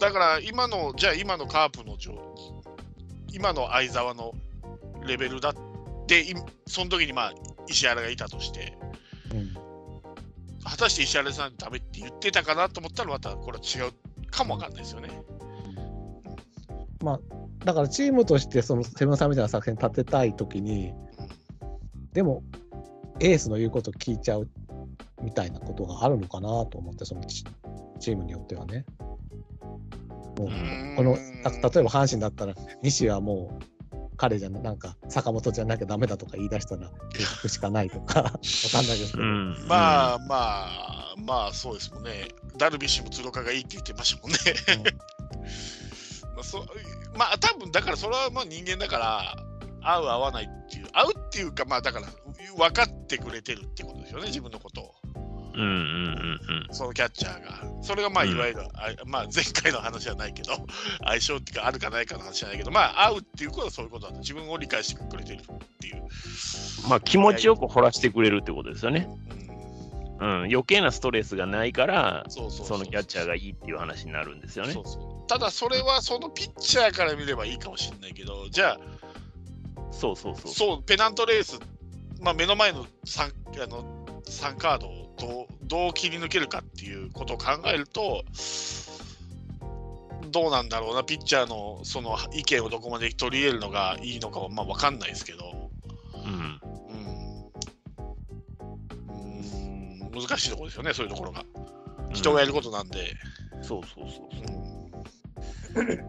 [0.00, 1.96] だから今の、じゃあ今のカープの
[3.30, 4.34] 今の相沢の
[5.06, 5.54] レベルだっ
[6.08, 6.34] て、
[6.66, 7.32] その時にまあ
[7.68, 8.76] 石原がいたとして、
[9.32, 9.54] うん、
[10.64, 13.92] 果たして石原さんダメって言ってたかなと思ったら、またこれは違う
[14.30, 15.08] かもわかんないですよね。
[17.02, 17.20] まあ、
[17.64, 20.92] だからチームとしてそのセブンさんみたいな作戦立てたい時に、
[22.12, 22.42] でも
[23.20, 24.48] エースの言うこと聞いちゃう
[25.22, 28.84] みたいなことがあるのかなと思って、そのチームによってはね。
[30.38, 30.48] もう
[30.96, 33.64] この例えば阪神だったら、西はもう
[34.18, 42.28] 彼じゃなんか坂本じゃなきゃだめだとか言い出したら結局しかないとか わかんないですけど、まあまあまあそうですもんね。
[42.56, 44.38] ダルビッシュも鶴岡がいいって言ってましたもんね、
[44.76, 44.82] うん、
[46.34, 46.66] まあそ
[47.14, 49.36] まあ多分だからそれはまあ人間だから
[49.80, 52.08] 合う合わないっていう合うっていうかまあだから
[52.56, 54.94] 分かってくれてるってことですよね、自分のことを。
[55.58, 57.82] うんうんうんうん、そのキャッチャーが。
[57.82, 58.60] それがまあいわゆる、
[59.04, 60.52] うん、まあ、前回の話じゃないけど、
[61.04, 65.44] 相性っていうかあるかないかの話じゃないけど、まあ合うっていうことはそういうことだと、自分を理解してくれてるっ
[65.80, 66.02] ていう。
[66.88, 69.08] まあ気持ちよく掘らせてくれるってことですよね。
[70.20, 74.76] うん、うん、余計なストレスがないから、そのキャッチャーがいいっていう話になるんですよね。
[75.26, 78.78] ただそれはそのピッチャーから見ればいいかもしれないけど、じゃあ、
[79.90, 80.52] そうそうそう。
[80.52, 81.58] そう、ペナントレース
[82.20, 83.84] まあ、目の前の 3, あの
[84.24, 88.24] 3カードをどうどう切り抜けるかっていうことを考えると、
[90.30, 95.70] どうなんだろうな、ピッチャーのその意見をどこまで取り入れるのがいいのかはまあ分かんないですけど、
[96.14, 96.60] うん、
[100.04, 101.44] うん、難しいところですよね、そういうところが。
[102.12, 103.14] 人がやることなんで。
[103.56, 104.28] うん、そうそうそう
[105.74, 105.84] そう。
[105.84, 106.00] うん、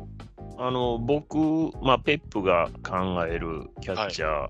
[0.65, 1.37] あの僕、
[1.81, 4.49] まあ、ペップが考えるキャッチャー、はい。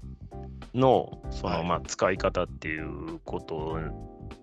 [0.74, 3.80] のその、まあ、使い方っていうこと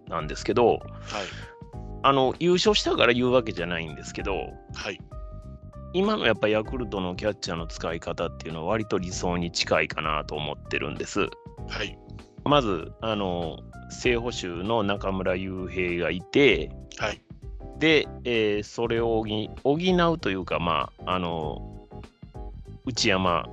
[0.08, 0.80] なんですけど、はい、
[2.02, 4.34] あの優勝したから言うわけじゃないんですけど、
[4.74, 5.00] はい、
[5.92, 11.28] 今のやっぱヤクルトのキャッチャーの使い方っていうのは割と理想に近いかなと思ってるんです。
[11.68, 11.98] はい、
[12.44, 13.58] まずあの
[13.90, 17.20] 正捕手の中村悠平がいて、はい、
[17.78, 19.24] で、えー、それを
[19.64, 21.88] 補うというか、まあ、あの
[22.84, 23.46] 内山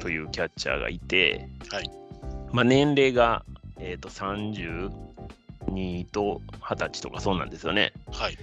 [0.00, 1.90] というキャッチャーがいて、うん、はい。
[2.52, 3.44] まあ、年齢が、
[3.78, 4.08] えーと、
[5.68, 7.92] 32と20歳とかそうなんですよね。
[8.12, 8.38] はい、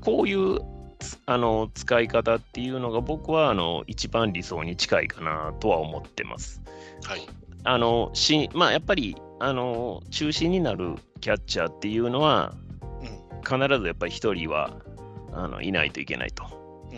[0.00, 0.60] こういう
[1.26, 6.62] あの使い方っていうのが僕はあの一番理想に近いかなとは思ってます。
[7.04, 7.26] はい、
[7.64, 12.54] あのしまあ、やっぱりあの中心になるキャッチャーっていうのは、
[13.00, 14.70] うん、必ずやっぱり1人は
[15.32, 16.44] あのいないといけないと。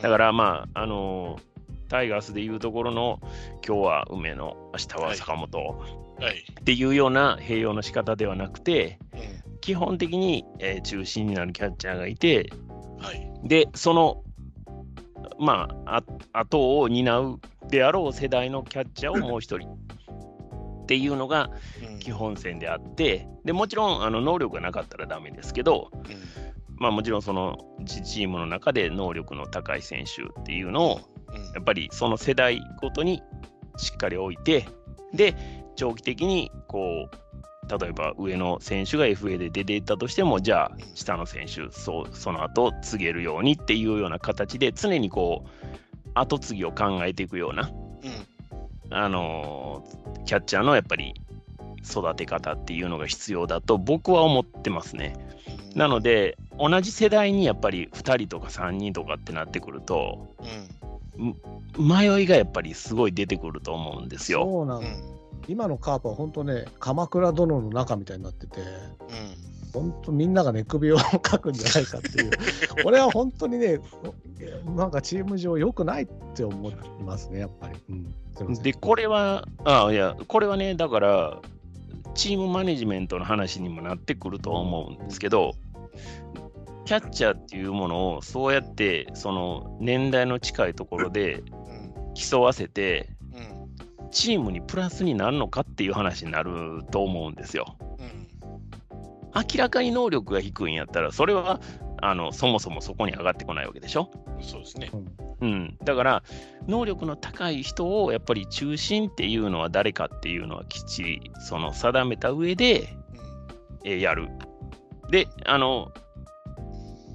[0.02, 1.38] だからまああの
[1.88, 3.20] タイガースでいうところの
[3.66, 5.84] 今日は梅野明日は坂本、
[6.60, 8.98] っていうような併用の仕方ではなくて、
[9.66, 12.52] 基本的に、えー、中心になるキャッチャーがいて、
[13.00, 14.22] はい、で、その、
[15.40, 16.02] まあ、
[16.32, 21.50] あ後を担うであろう世代のキャッチャーをもう一人っていうのが
[21.98, 25.90] 基本線であって、でもちろんあの能力がなかったらダメですけど、
[26.76, 31.00] まあ、もちろんそのチームの中で能力の高い選手っていうのを、
[31.56, 33.20] やっぱりその世代ごとに
[33.78, 34.68] しっかり置いて、
[35.12, 35.34] で、
[35.74, 37.26] 長期的にこう
[37.68, 47.70] 例えば上の選手が FA で出ていったとしても、じゃあ下の選手、そその後告げるようにっていうような形で、常にこう、後継ぎを考えていくような、
[48.88, 49.84] うん、あの
[50.24, 51.14] キャッチャーのやっぱり
[51.84, 55.14] 育て方っていうのが必要だと僕は思ってますね。
[55.74, 60.34] なので、同じ世代にやっぱり2人とか3人とかってなってくると、
[61.18, 64.44] うん、迷いがやっぱりすごい出てくると思うんですよ。
[64.44, 65.15] そうなん
[65.48, 68.66] 今のカープは本当ね、鎌倉殿の中みたいになってて、うん、
[69.72, 72.30] 本当みんながね、首をかくんじゃないかっていう、
[72.82, 73.80] これは本当にね、
[74.76, 77.78] なんかチーム上良くないって思いますね、やっぱり。
[77.88, 81.40] うん、で、これは、あいや、これはね、だから、
[82.14, 85.54] チームマネジメントの話にもなってくると思うんですけど、
[86.86, 91.42] キャッチャーっていうものをそうやってその年代の近いところで
[92.14, 93.10] 競わせて、
[94.16, 97.76] チームにプラスになるのかっていう話になると思うんですよ。
[99.34, 101.60] 明らかに能力が低いんやったら、それは
[102.00, 104.10] あのそもそもそこに上がってこないわけでしょ。
[104.40, 104.90] そうですね。
[105.42, 106.22] うん、だから、
[106.66, 112.88] 能力の高い人をやっぱり中心っていうのは誰かっていうのはきっちりその定めた上で、
[113.84, 114.30] うん、えやる。
[115.10, 115.92] で、あの、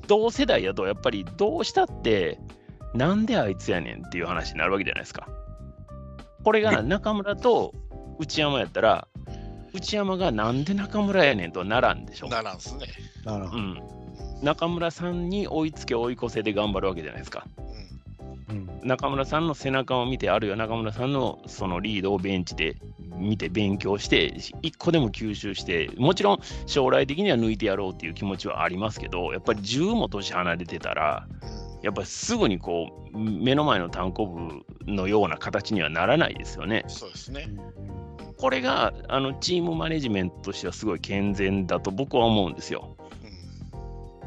[0.06, 2.38] 同世代やとやっぱりどうしたって
[2.94, 5.28] なんであいつやねんっていう話になるわけじゃないですか。
[6.44, 7.74] これが中村と
[8.20, 9.08] 内山やったら、
[9.74, 12.28] 内山がなんで中村やねんとはならんでしょ。
[12.28, 12.88] ならんすね。
[13.24, 13.54] ならん。
[13.54, 13.82] うん。
[14.42, 17.46] 中村さんに追いつけ追い越せで頑張るわけじゃないですか。
[18.50, 22.76] うん、中村さんの背中を見て、あるいは中村さんのそのリードをベンチで
[23.16, 31.28] 見て勉強して、一個でも吸収して、もちろん将来的には抜いてやろうっていう気持ちはありますけど、やっぱり10も年離れてたら、
[31.82, 36.84] やっぱりすぐにこう目の前の単行部のような形にはならないですよね。
[36.88, 37.50] そうですね
[38.38, 42.98] これがあのチームマネジメントとしてはすごい健全だと僕は思うんですよ。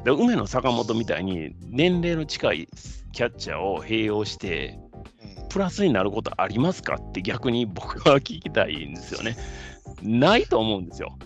[0.04, 2.68] で梅野坂本みたいに年齢の近い
[3.12, 4.78] キャッチャーを併用して
[5.48, 9.36] プラスになることありますかって逆に僕は聞きたいんですよね。
[10.02, 11.16] ないと思うんですよ。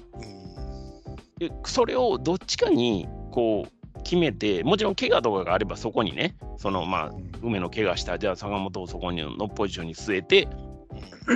[1.39, 7.11] でそれをどっちかにこう決めて、もちろん怪我とかがあればそこにね、そのまあ、
[7.43, 10.49] 梅の怪我した、じゃあ坂本をそこにのポジションに据えて、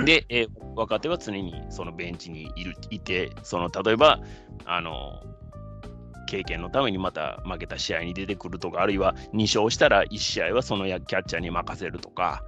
[0.05, 4.19] で、えー、若手は常にそのベンチにいるいて、その例えば、
[4.65, 5.21] あの
[6.25, 12.43] 経験のためにまた負けた試合に出てくるとか、あるいは2勝したら1試合はそのキャッチャーに任せるとか、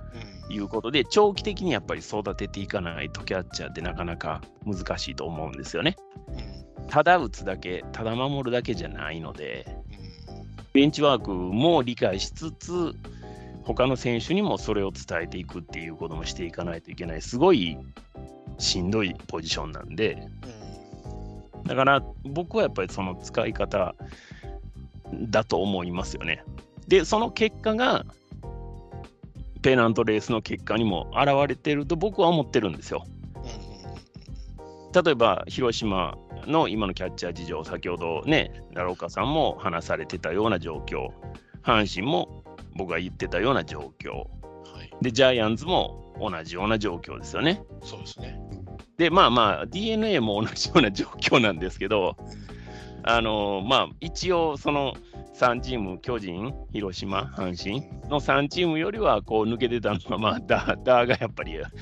[0.50, 5.96] いうことで、長期的にやっぱり育てていかないとキャッチャーってなかなか難しいと思うんですよね。
[6.88, 9.66] ただ打つだけ、ただ守るだけじゃないので、
[10.76, 12.94] ベンチワークも理解しつつ、
[13.64, 17.78] 他の選手にもそれを伝えていくっていうこともしていかないといけない、すごい
[18.58, 20.28] しんどいポジションなんで、
[21.64, 23.96] だから僕はやっぱりその使い方
[25.14, 26.44] だと思いますよね。
[26.90, 28.06] で、その結果が
[29.62, 33.06] ペナントレースの結果にも現れてると僕は思ってるんですよ。
[35.04, 41.10] 例えば広島の今のキャッチャー事情、先ほどね、ラロカさんも話されてたような状況、
[41.64, 42.44] 阪神も
[42.76, 44.24] 僕が言ってたような状況、は
[44.84, 47.62] い、で、ジャイアンツも同じような状況ですよね。
[47.84, 48.40] そうですね。
[48.98, 52.16] で、まあまあ、d n a も同じような状況なんですけど、
[53.04, 54.94] あのまあ、一応、その
[55.36, 57.82] 3チーム、巨人、広島、阪神。
[58.10, 61.74] の3チームよりはこう抜けてたのが、まあ、ダー がやっぱり圧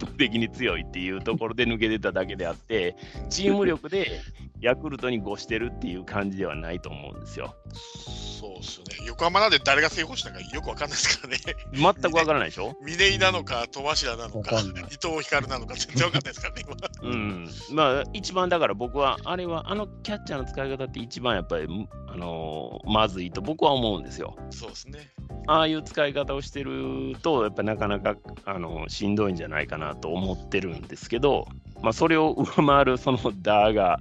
[0.00, 2.96] 倒的に強いっていうところで抜けてただけであって、
[3.30, 4.20] チーム力で
[4.60, 7.54] ヤクルトに5してるっていう感じではないと思うんですよ。
[8.40, 9.06] そうですよね。
[9.06, 11.38] 横浜なんで誰が正捕手したかよくわかんないですからね。
[11.72, 12.76] 全くわからないでしょ？
[12.84, 16.76] 峰井なのか、戸柱なのか、伊藤光なのか、全然わかんないですからね、今。
[17.10, 17.48] うん。
[17.72, 21.66] まあ、一番だから僕は、あれは、あのキャッチャーの使い方って一番やっぱり、
[22.08, 24.36] あのー、まずいと僕は思うんですよ。
[24.50, 25.12] そうですね。
[25.46, 31.46] ああいう使い方をしてると、やっぱなかなか、あのしんどいんじゃないかなと思ってるんですけど、
[31.82, 34.00] まあ、それを上回るそのダーが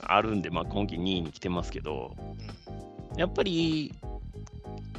[0.00, 2.16] あるんで、まあ、今季2位に来てますけど、
[3.16, 3.94] やっぱり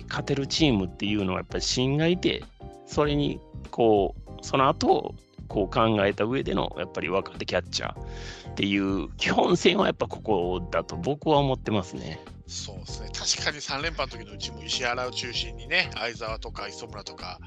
[0.07, 2.43] 勝てるチームっていうのはやっぱり芯がいて、
[2.85, 3.39] それに
[3.71, 5.15] こう、その後
[5.49, 12.21] こう考えた上でのやっぱり若手キャッチャーっていう基本線はやっぱここだと僕は思ってますね。
[12.47, 17.39] そうですね確かに3連覇の時のうちも石原を中心にね相澤とか磯村とか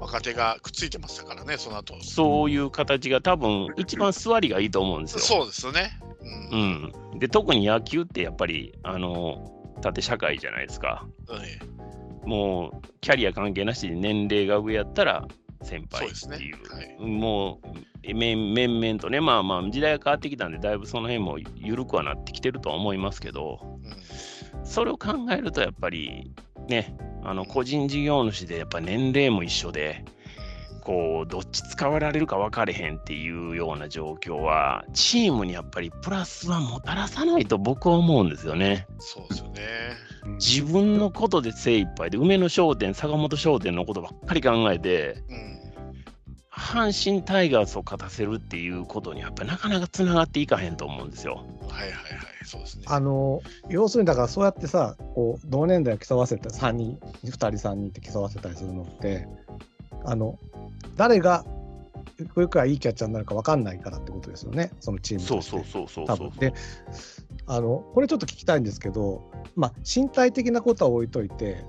[0.00, 1.94] 若手がくっついてましたからねその後。
[2.02, 5.20] そういう形が多分一番座りがいいと思うんですよ。
[5.20, 5.98] そうですよね、
[6.50, 11.06] うん、うん、で特に野球ってやっぱりあの縦社会じゃないですか。
[12.24, 15.28] もうキャリア関係なしで年齢が上やったら
[15.62, 16.96] 先輩っていう、うね。
[16.98, 26.30] はい、もう面々とね、まあまあ、時代が変わってきたんで、だいぶその辺も緩くはなってきてるとは思いますけど、うん、それを考えると、やっぱり
[26.68, 30.04] ね、あの個人事業主で、やっぱ年齢も一緒で、
[30.84, 38.86] こうどっち使われるか分かれへんっていうような状況はチームにやっぱりプラスはもたらさないと僕は思うんですよね。
[38.98, 39.62] そうですよね
[40.38, 45.53] 自分のことで精一杯で梅野商店坂本商店のことばっかり考えて、うん、
[46.56, 51.44] 阪神タイガースを勝たせるっていうことにやっぱりなかなかつながっていかへんと思うんですよ。
[51.68, 52.00] はいはいはい
[52.44, 52.84] そうですね。
[52.86, 59.26] あの要するにだからそうやってさこう同年代を競わせた3人2人3人って競わせたりするのって
[60.04, 60.38] あの
[60.96, 61.44] 誰が
[62.34, 66.06] これからいいキャッチャーになるか分かんないからってことですよね、そのチームそうそうそうそう。
[66.06, 66.30] 多分。
[66.38, 66.54] で
[67.46, 71.64] あのこれちょっと聞きたいんですけど、まあ、身体的なことは置いといて、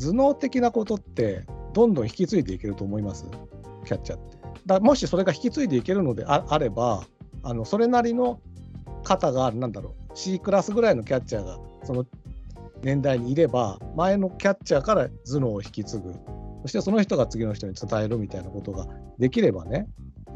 [0.00, 3.26] 頭脳的なことって、どんどん引き継いでいけると思います、
[3.86, 4.36] キャッチャーって。
[4.66, 7.04] だもしそれが引き継いでいけるのであれば、
[7.42, 8.40] あのそれなりの
[9.04, 12.04] 方が、なんだろう、C クラスぐらいのキャッチャーがその
[12.82, 16.12] 年代にいれば、前のキャッチャーから頭脳を引き継ぐ。
[16.62, 18.86] そしてその人が次の人に伝えるみたいなことが
[19.18, 19.86] できればね、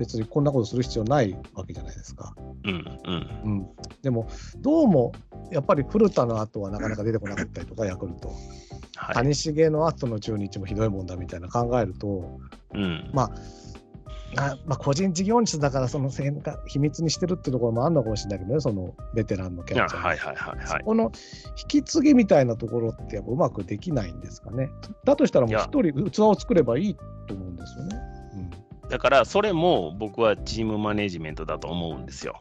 [0.00, 2.34] 別にこんなことする必要ないわけじゃないですか。
[2.64, 3.68] うんうん、うん、
[4.00, 4.26] でも、
[4.56, 5.12] どうも
[5.52, 8.32] やっぱり古田の後はなかなか出てこなかったりとか、ヤクルト。
[8.96, 12.40] はい、谷繁の後の中日もひどいもんだみたいな考えると、
[12.74, 13.30] うん、まあ
[14.36, 16.08] あまあ、個人事業主だからその
[16.66, 20.02] 秘密にしてるっていうところもあるのかもしれないけどね、そのベテランのキャッチャー。
[20.02, 21.10] はいはいはいはい、この
[21.60, 24.70] 引き継ぎみたいなところってやっぱうまくできないんですかね。
[25.04, 26.96] だとしたらもう一人器を作ればいい
[27.26, 28.09] と思うんですよね。
[28.90, 32.40] うん、だからそれも僕はチームマネジメントだと思うんですよ。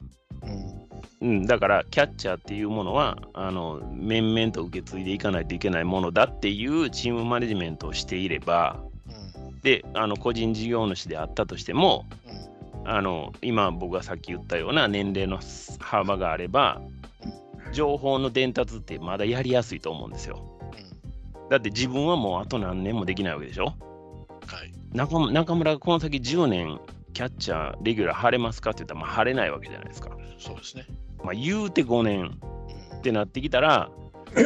[1.21, 8.77] うん、うん、だからキャッチャーっていうものはあの面々と受け継いでいかないといけないものだっていうチームマネジメントをしていれば
[9.61, 12.05] であの個人事業主であったとしても、
[12.79, 15.39] うん、あの今僕がさっき言ったような年齢の
[15.79, 16.81] 幅があれば
[17.73, 20.41] 情報の伝達ってまだやりやすいと思うんですよ。
[21.35, 23.65] うん、だって自分はもうあと何年もできないわけでしょ？
[23.65, 26.79] はい、中中村がこの先10年
[27.13, 30.09] キャッチャーレギュラー晴れますかって言ったらまあ晴れないわけじゃないですか。
[30.37, 30.85] そうですね。
[31.23, 32.39] まあ言うて5年
[32.97, 33.89] ってなってきたら、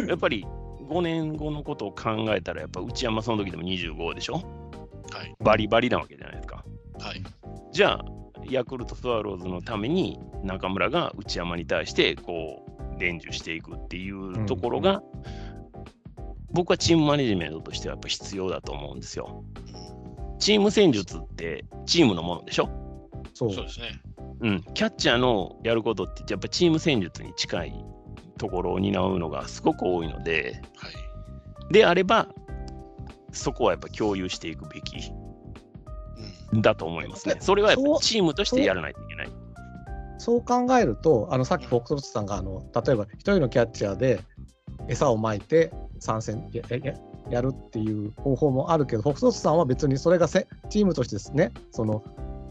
[0.08, 0.46] やっぱり
[0.90, 4.34] 5年後のことを考えたらやっぱ内山その時でも25でしょ？
[4.34, 6.64] はい、バリバリなわけじゃないですか。
[7.00, 7.24] はい、
[7.72, 8.06] じゃあ、
[8.50, 12.66] ヤクルトスワローズのために中村が内山に対してこ
[12.96, 15.02] う伝授していくっていうところが、うん、
[16.52, 19.44] 僕はチームマネジメントとしてはやっぱ必要だと思うんですよ。
[20.44, 22.70] チーム戦術ってチームのものでしょ？
[23.34, 24.02] そうですね。
[24.42, 27.86] うん、キャッチャーのやることってやっぱチーム戦術に近い
[28.38, 30.90] ところを担うのがすごく多いので、は
[31.70, 32.28] い、であれば
[33.32, 35.14] そこはやっぱ共有していくべき
[36.56, 37.38] だと思いますね。
[37.40, 39.30] それはやっぱチームとしてやらないといけない。
[40.18, 44.20] そう考えると、あのさっきフォックスロットさんがあの例えば1人のキャッチャーで
[44.90, 46.50] 餌をまいて参戦
[47.30, 52.04] やるっていう方法もあるけど、フォクスさんは別にそれがせチームとしてですね、その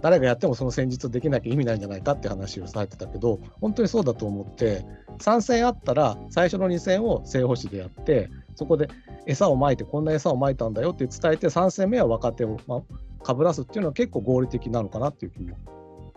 [0.02, 4.84] 誰がやってもその戦術できなきゃ意味ないんじゃないかって話をされてたけど、本当にそうだと思って、
[5.18, 8.88] 3戦あったら最初の2戦を正捕手でやって、そこで
[9.26, 15.56] 餌をまいて、こんな餌をまいたんだよって伝えて、3戦目は若手を、まあ、かぶらすっていうのは結構合理的なのかなっていう気も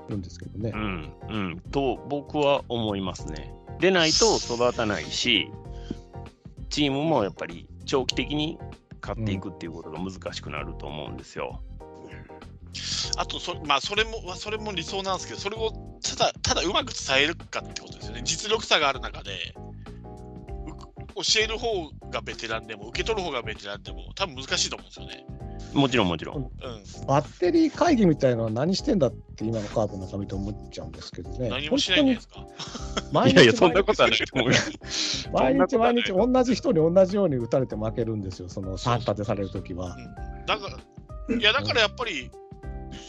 [0.07, 0.71] するんですけどね。
[0.73, 3.53] うん、うん、と僕は思いますね。
[3.79, 5.51] でないと育たないし、
[6.69, 8.57] チームもやっぱり長期的に
[9.01, 11.61] 買っていくっていうことが難しくなると思うんですよ。
[13.17, 15.71] あとそ、まあ、それも、それも理想なんですけど、それを
[16.03, 18.21] ただ、ただうまく伝えるかってことですよね。
[18.23, 19.55] 実力差がある中で、
[21.15, 25.25] 教える方がベテランでも、受け取る方がベテランでも、多分難しいと思うんですよね。
[25.73, 26.37] もちろんもちろん。
[26.37, 26.51] うん、
[27.07, 31.49] バッテリー会議みたいなのは何してんだって今のカードの中見て思っちゃうんですけどね。
[31.49, 32.45] 何もしないんですか？
[33.11, 34.49] 毎日いやいや、そんなことはないと思う
[35.33, 39.95] 毎日毎日同じ人に同じように打たれて負けるんですよ、その3立てされるときは。
[39.95, 40.69] うん、だか
[41.29, 42.29] ら、いや、だからやっぱり、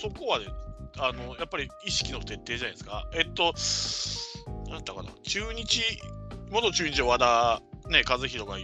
[0.00, 0.46] そこはね、
[0.98, 3.08] あのやっぱり意識の徹底じゃないですか。
[3.12, 3.52] えっと、
[4.70, 5.82] なんだかな、中日、
[6.50, 8.56] 元中日和田、ね、和弘が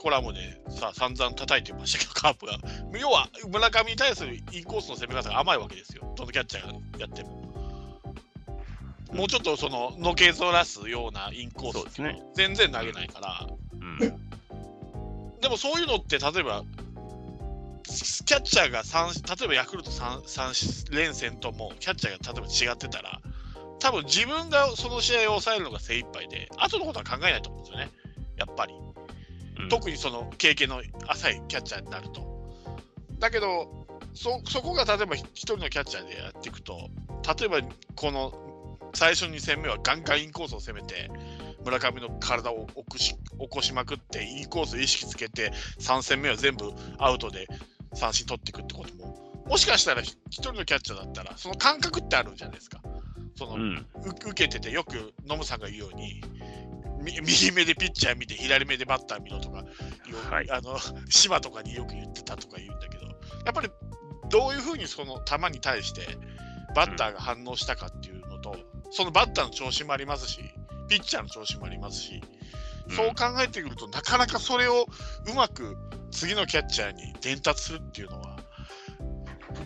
[0.00, 2.58] コラムでさ、散々叩いてましたけど、カープが。
[2.98, 6.12] 要は、村上に対するインコースの攻め方が甘いわけですよ。
[6.16, 7.44] どのキャッチャーがやっても。
[9.12, 13.98] もうちょっとそののけぞらすようなインコース、ね、全然投げないから、うん、
[15.40, 16.64] でもそういうのって例えば
[17.84, 23.20] キャッチャーが3、例えばヤクルト 3, 3連戦とも、キャッチャーが例えば違ってたら、
[23.78, 27.90] 多分自分がその試合を抑えるのが精一杯で、後のことは考えないと思うんですよね、
[28.36, 28.74] やっぱり。
[29.56, 32.34] うん、特にその経験の浅いキャッチャーになると。
[33.18, 36.90] だけど、そそこが例えば1人のキャッチャーでやっていくと、
[37.38, 41.10] 例えばこの最初2戦目はガンガンインコースを攻めて、
[41.64, 47.48] 村上の体を起こし起こしまくって、インコース意識つけて、3戦目は全部アウトで
[47.94, 52.80] 三振取っていくってことも、もしかしたら1人のキャッチャーだったら、その感覚ってあるんじゃないですか。
[53.36, 56.22] その、うん、受けてて、よくノムさんが言うように、
[57.04, 59.64] 右目でピッチャー見て、左目でバッター見ろとか、
[60.30, 60.78] はい、あの
[61.10, 63.06] 島とかによく言ってたとか言うんだけど、
[63.44, 63.70] やっぱり
[64.30, 66.06] どういうふうにその球に対して
[66.74, 70.40] バッターが反応したかっていうのと、うん、そのバッターの調子もありますし、
[70.88, 72.22] ピッチャーの調子もありますし、
[72.90, 74.86] そう考えてくると、なかなかそれを
[75.26, 75.76] うまく
[76.10, 78.38] 次のキャッチャーに伝達するっていうのは、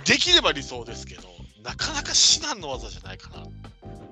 [0.04, 1.37] できれば理想ですけど、
[1.68, 3.46] なかなか至難の技じゃないかな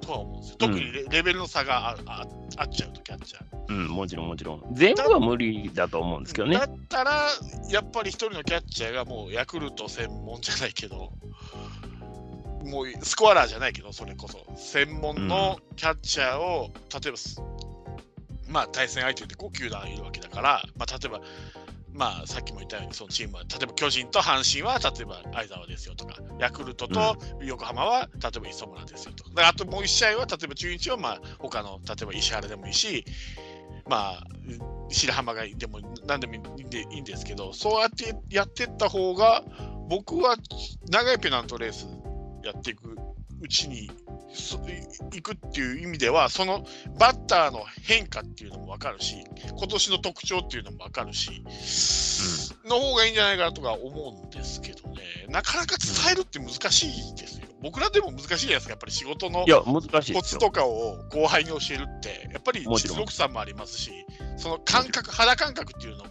[0.03, 0.57] とは思うんですよ。
[0.59, 2.27] 特にレ,、レベルの差がああ
[2.59, 3.43] あっちゃうと、キャッチャー。
[3.71, 4.63] うん、もちろんもちろん。
[4.75, 6.59] 全部は無理だと思うんですけどね。
[6.59, 7.31] だったら、
[7.71, 11.13] やっぱり一人のキャッチャーがもうヤクルト専門じゃないけど、
[12.67, 17.17] もうスコアラーじゃないけど、それこそ、専門のキャッチャーを、例えば、
[18.49, 21.21] まあ対戦相手で5球団いるわけだから、まあ、例えば、
[21.97, 33.05] まあ、さっきも言ったように、そのチームは、例えば巨人と阪神は、例えば相沢ですよとか、ヤクルトと横浜は、例えば磯村ですよとか、あともう1試合は、例えば中日は、まあ、他の、例えば石原でもいいし、
[33.89, 34.27] まあ、
[34.91, 39.43] 白浜がでも何でもいいんでいいんですけど、そうやってやっていった方が、
[39.89, 40.37] 僕は
[40.91, 41.87] 長いペナントレース
[42.45, 42.97] やっていく
[43.41, 43.91] うちに
[45.15, 46.67] いくっていう意味では、その
[46.99, 49.17] バッターの変化っていうのも分かるし、
[49.49, 51.43] 今年の特徴っていうのも分かるし、
[52.65, 57.47] うん、の方がいいんじゃないかなとか思うんですけどね、なかなか伝えるって難しいですよ。
[57.63, 63.91] 僕らでも難しいじゃないですか、やっぱり仕事のコツとかを後輩に教えるって、やっぱり実力差もありますし、
[64.37, 66.11] その感覚、肌感覚っていうのも、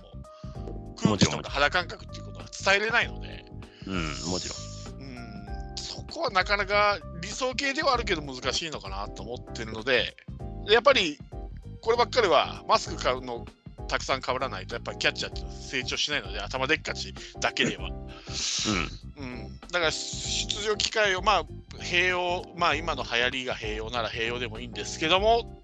[0.96, 3.46] 空気とか肌感覚っていうことは伝えれないので、
[3.88, 4.65] うん、もちろん。
[6.16, 10.16] こはなかなか理想形ではあるけど難しいのかなと思ってるので、
[10.70, 11.20] やっぱり
[11.82, 13.46] こればっかりはマスク買うの
[13.90, 17.90] たくさん被らないとやっぱりキャッチャーって成長しないので頭でっかちだけでは。
[17.90, 21.46] うん、うん、だから出場機会をまあ
[21.80, 25.62] 併用まあ今の流行りが併用なら併用でもいいんですけども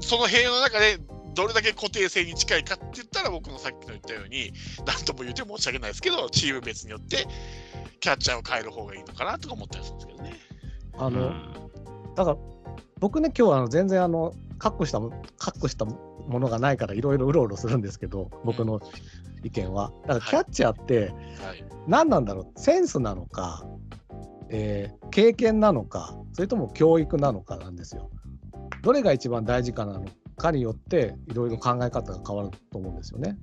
[0.00, 0.98] その併用の中で
[1.34, 4.52] どれだけ固定性に近いかって言ったら僕のさっきの言ったように
[4.86, 7.26] 何とも言うて申し訳ないですけどチーム別によって
[8.00, 10.34] キャッチャーを変える方がいいのかなとか思ったりするんですけどね。
[10.98, 11.32] あの、
[12.14, 12.36] だから
[12.98, 15.00] 僕ね今日はあの全然あのカッコした
[15.38, 18.80] カッコしたものがないからいろいろうろうろするんですけど僕の
[19.44, 19.92] 意見は。
[20.06, 21.12] だからキャッチャーって
[21.86, 23.64] 何なんだろう、センスなのか、
[24.50, 28.10] えー、経験なのかそれとも教育なのかなんですよ。
[28.82, 33.36] どれが一番大事かなのかによっていろいろ考え方が変わると思うんですよね。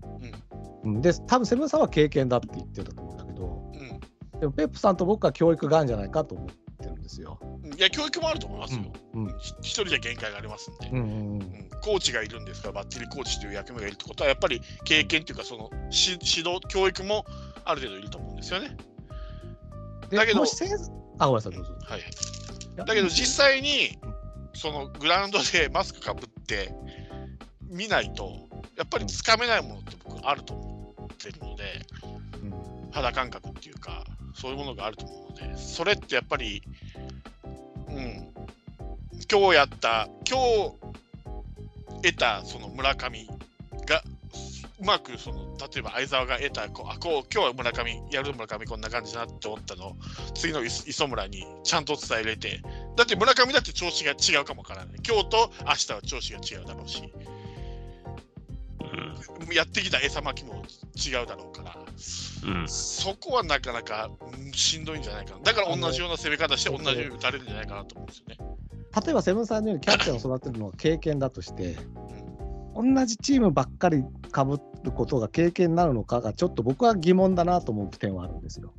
[0.84, 4.00] うん、で多分セブンさんは経験だって言ってたと思うんだけど、うん、
[4.40, 7.40] でもペップさんと僕は教育があるんじゃないかと思ってるんですよ。
[7.78, 8.84] いや教育もあると思いますよ。
[9.14, 12.68] うん、一人じゃ限界がありますんで、うんうんうん、コーチがいるんですか？
[12.68, 16.18] らバッテリーコーチという役目がいるってことはやっぱり経験というかその指
[16.48, 17.26] 導教育も
[17.64, 18.76] ある程度いると思うんですよね。
[20.12, 20.44] だけど
[21.18, 21.74] あごめんなさいどうぞ。
[21.84, 22.02] はい、
[22.76, 23.98] だけど実際に
[24.54, 26.74] そのグラウンドで マスクかぶって
[27.62, 31.64] 見ないとやっぱりつかめないものって僕あると思ってるので、
[32.44, 34.06] うん、肌感覚っていうか
[34.36, 36.62] そういうものがあると思うのでそれってやっぱり
[37.88, 38.28] うん
[39.32, 40.76] 今日やった今日
[42.04, 43.26] 得たその村上
[43.88, 44.04] が
[44.80, 49.96] うまくその例えば相澤が得たこうあこう今日は村上やる村上こんな感じだなって思ったの
[50.36, 52.62] 次の磯村にちゃんと伝えれて
[52.98, 54.96] だって村上だって調子が違うかもわからない。
[55.08, 57.12] 今日と明日は調子が違うだろうし、
[59.48, 60.64] うん、やってきた餌巻きも
[60.96, 61.85] 違うだろうから、
[62.46, 64.10] うん、そこはなかなか
[64.54, 65.42] しんどいんじゃないかな。
[65.42, 68.38] だから同じような攻め方して同じように打たれるんじゃないかなと思うんですよね。
[69.06, 71.76] 例えばセブンさんのようにキャッチャーを育てるのは経験だとして
[72.76, 78.74] 同じチームばっかりかぶることが経験になるのかがちょっと僕は疑問だなと思う点はあるんですよ。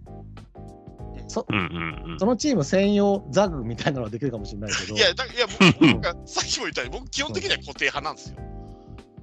[1.28, 4.96] そうんうんうん、そのチーム専用ザグみたいなのはできるかもしれないけど。
[4.96, 5.46] いや、だいや
[5.80, 8.36] 僕がさっきも言ったように、僕、基本的には固定派なんですよ。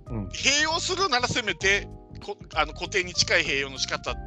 [0.07, 1.87] うん、併用するならせめて
[2.23, 4.17] こあの固定に近い併用の仕方は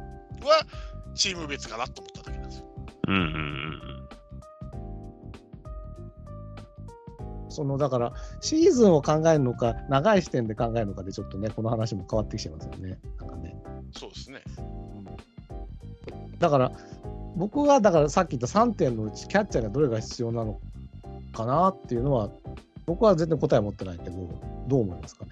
[1.15, 2.65] チーム別かなと思っただけなんですよ。
[3.07, 3.87] うんうんうん。
[7.49, 12.99] そのだからシーズンを考えるのか長い視点で考えるのかでちょっとねこの話も変わってきちゃいますよね。
[13.19, 13.55] なんかね。
[13.93, 14.61] そうですね、う
[16.35, 16.71] ん、だから
[17.35, 20.59] 僕はだからさっき言った3点のうちキャッチャーがどれが必要なの
[21.33, 22.29] かなっていうのは
[22.85, 24.17] 僕は全然答え持ってないけど
[24.67, 25.31] どう思いますかね。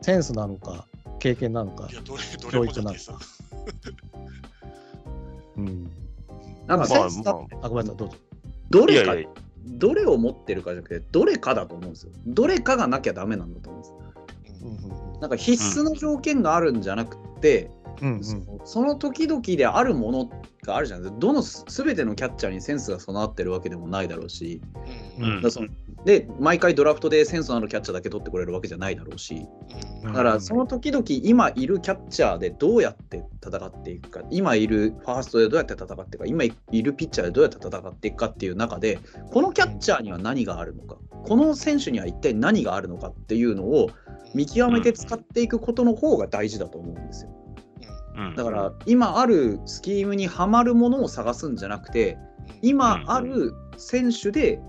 [0.00, 0.86] センスなのか
[1.22, 3.00] 経験なのか、いやどれどれもじなのか。
[5.56, 5.84] うん。
[6.66, 8.14] なんか、まあまあ、ごめんなさい、どうぞ。
[8.70, 9.28] どれかいやいや
[9.64, 12.12] どれを持ってるかじゃなくて、どれかだと思うんですよ。
[12.26, 15.20] どれかがなきゃダメなんだと思うんです。
[15.20, 17.70] なんか必須の条件があるんじゃなくて、
[18.00, 20.30] うんうんそのその時々であるもの
[20.64, 21.20] があるじゃないですか。
[21.20, 24.60] どのすべてのキャッチャーにセンスが備わってるわけでもないだろうし、
[25.20, 25.68] うんだその
[26.04, 29.46] で毎回ドラフトでセンスのあるキャッチャーだけ取ってくれるわけじゃないだろうし、
[30.02, 38.98] だからその時々今いるキャッチャーでどうやって戦っていくか、今いるファーストでどうやって戦っていくか、今いるピッチャーでどうやって戦っていくかっていう中で、
[39.30, 43.90] このキャッチャーには何があるのか、この選手には一体何があるのかっていうのを
[44.34, 47.30] 見極めて使っていくことの方が大事だと思うんですよ。
[48.36, 52.18] だから今あるスキームにはまるものを探すんじゃなくて
[52.60, 54.60] 今ある選手で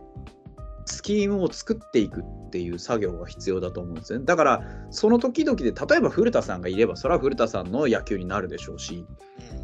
[0.85, 4.25] スキームを作っていくっていう作業が必要だと思うんですね。
[4.25, 9.05] だから、その時々で、例えば古田さんがいれば、それは古田さんの野球になるでしょうし、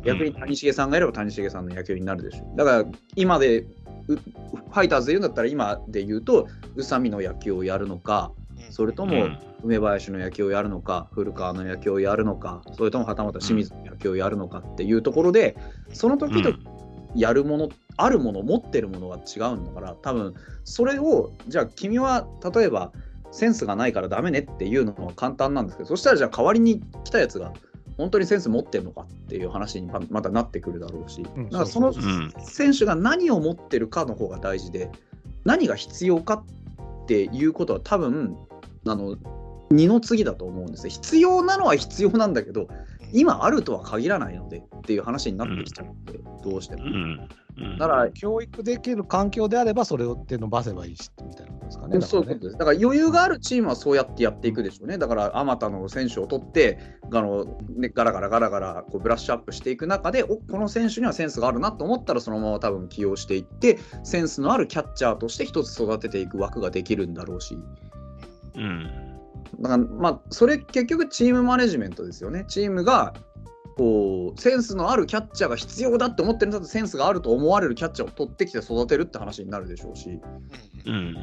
[0.04, 2.58] 逆に谷繁さんがいれば谷繁さんの野球になるでしょう。
[2.58, 3.66] だから、今で、
[4.08, 8.32] ファイターズで言うんだったら、今で言うと、宇佐美の野球をやるのか、
[8.70, 9.28] それとも
[9.64, 15.56] 梅林の野球をやるのか、古川の野球をやるのか、それともはたまた清水の野球をやるのかっていうところで、
[15.94, 16.58] その時々
[17.16, 20.34] やるもの、あるもの、持ってるものが違うんだから、多分
[20.64, 22.92] それを、じゃあ君は例えば
[23.32, 27.54] センスがないからダメねっていうのは簡単なんですけど、そしたらじゃあ代わりに来たやつが
[27.98, 31.94] 本当にセンス持ってるのかっていう話にまたなってくるだろうし、だからその
[32.40, 34.90] 選手が何を持ってるかの方が大事で、
[35.44, 36.44] 何が必要か
[37.04, 38.38] っていうことは多分、
[38.88, 39.18] あの、
[39.72, 42.68] 二の次だと思うんです必要なのは必要なんだけど、
[43.14, 46.84] 今あるとは限らないのでっていう話になってきちゃうので、どうしても。
[47.78, 52.00] だから教育できる環境であればそれをって伸ばせばいいしみたいなですかね。
[52.02, 52.58] そういうことです。
[52.58, 54.98] だから余裕があるチームはそうやってやっていくでしょうね。
[54.98, 56.80] だからあまたの選手を取って
[57.12, 57.46] あの、
[57.76, 67.58] ね、ガラガラガラガラこうブラッシュアップしていく中でおこの選手にはセンスがあるなと思ったらそのまま多分起用していってセンスのあるキャッチャーとして一つ育てていく枠ができるんだろうし。
[68.56, 69.09] うん、
[69.60, 72.46] だからまあそれ結局チームマネジメントですよね。
[72.48, 73.14] チームが
[73.80, 80.20] こうセンスのあるキャッチャーが必要だって思ってるんだとセンスがあると思われるキャッチャーを取ってきて育てるって話になるでしょうし、
[80.86, 81.16] うん、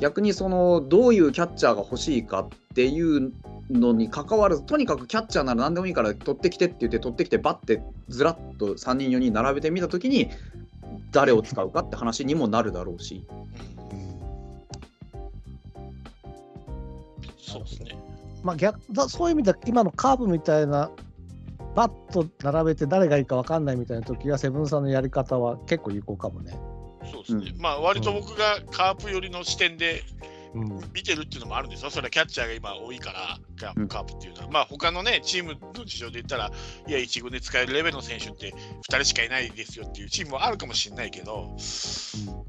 [0.00, 3.32] 逆にそのどういうキャッチャーが欲しいかっていう
[3.70, 10.30] のにかかわらずとにかくキャッチャーなら何でもいいから取ってきてって言って取ってきてバッてずらっと3人4人並べてみた時に
[11.12, 13.26] 誰を使うかって話にもなるだろうし。
[17.48, 17.98] そうですね。
[18.42, 20.90] まあ逆だそういう意味で今のカーブみたいな
[21.74, 26.58] バッと並べて誰がいいか分かんないみたいな時はセブンさんのやり方は結構有効かもね。
[27.10, 27.52] そうですね。
[27.54, 30.02] うん、まあ割と僕がカープ寄りの視点で
[30.94, 31.90] 見てるっていうのもあるんですよ。
[31.90, 33.38] それはキャッチャーが今多いから
[33.86, 34.46] カープっていうのは。
[34.46, 36.50] うん、まあ他のねチームの事情で言ったら
[36.86, 41.56] いや1軍で使えるレベルの選手って2人しかいないですよっていうチームもあるかもしれないけど、うん、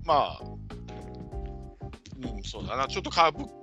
[0.05, 2.87] まあ、うん、そうだな。
[2.87, 3.58] ちょっとカープ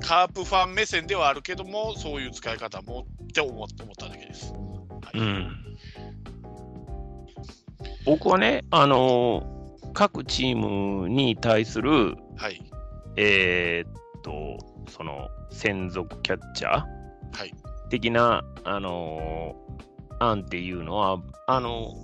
[0.00, 4.52] カープファン目線ではあるけども、そういう使い方もって思っただけです。
[4.52, 5.56] はい、うん、
[8.04, 12.62] 僕はね、あのー、各チームに対する、はい、
[13.16, 14.58] えー、っと、
[14.90, 17.54] その専属キャッチャー、はい、
[17.90, 21.94] 的な、あのー、案っていうのは、あの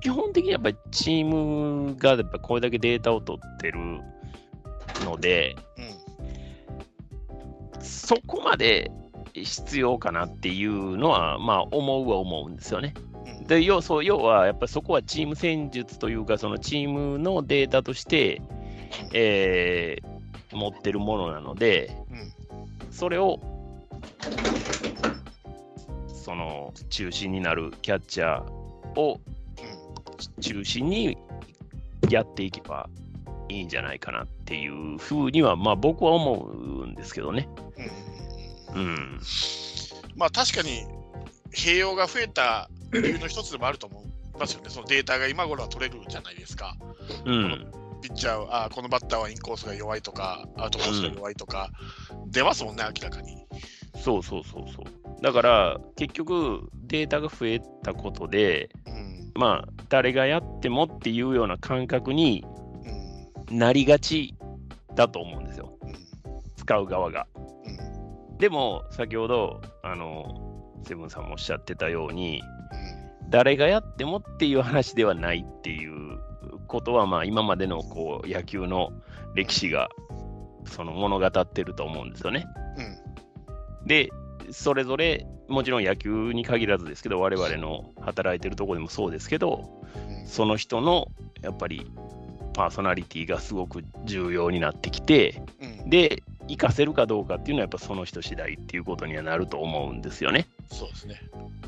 [0.00, 4.00] 基本的にやっぱりチームがやっぱこれだけデータを取ってる
[5.04, 5.95] ので、うん、
[7.80, 8.90] そこまで
[9.32, 12.94] 必要かなっていうのは、まあ、思うは思うんですよね。
[13.46, 18.40] で要そう要は、やっぱりそこはチーム戦術というか、そのチームのデータとして、
[19.12, 21.96] えー、持ってるものなので、
[22.90, 23.40] それを
[26.06, 29.20] その中心になるキャッチャーを
[30.40, 31.16] 中心に
[32.08, 32.88] やっていけば
[33.48, 37.48] いいんじゃないかなっていうふうには、まあ、僕は思うんですけどね。
[38.74, 39.20] うん、
[40.16, 40.84] まあ確かに
[41.52, 46.76] 併用が増えた理由の一つでもあると思いますよね、そのデータが今頃は取れるじゃないですか。
[47.24, 47.72] うん、
[48.02, 51.70] ピッチャーあこのバッターはインコースが弱いとか、アウトコースが弱いとか、
[52.10, 53.46] うん、出ますもんね、明らかに。
[53.96, 55.22] そうそうそうそう。
[55.22, 62.44] だから結局データが増えたことで、うん、まあ誰がやってもっていうような感覚に
[63.50, 64.34] なりがち
[64.94, 65.94] だと思うんですよ、うん、
[66.56, 67.26] 使う側が。
[68.38, 72.42] でも、先ほど、あの、セブンさんもおっしゃってたように、
[73.30, 76.18] 誰がやってもっていう話ではないっていう
[76.66, 78.92] ことは、まあ、今までのこう野球の
[79.34, 79.88] 歴史が
[80.66, 82.46] その物語ってると思うんですよね。
[83.80, 84.10] うん、で、
[84.50, 89.82] それぞれもちろん野球に限らずですけど、我々の働いてるところでもそうですけど、
[90.26, 91.08] その人の
[91.42, 91.90] やっぱり
[92.56, 100.46] パーソナリティがすごく重要になってきて、うん、で、活かせるかどうかっていうのは、やっぱその人次第っていうことにはなると思うんですよね。
[100.72, 101.20] そうですね。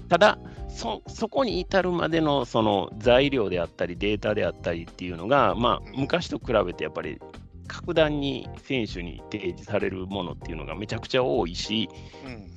[0.09, 0.39] ただ
[0.70, 7.20] そ、そこに至るまでのその材料であったり、データであったりっていうのが、まあ、昔と比べてやっぱり
[7.66, 11.91] 格段に選手に提示されるものっていうのがめちゃくちゃ多いし、
[12.24, 12.51] うん、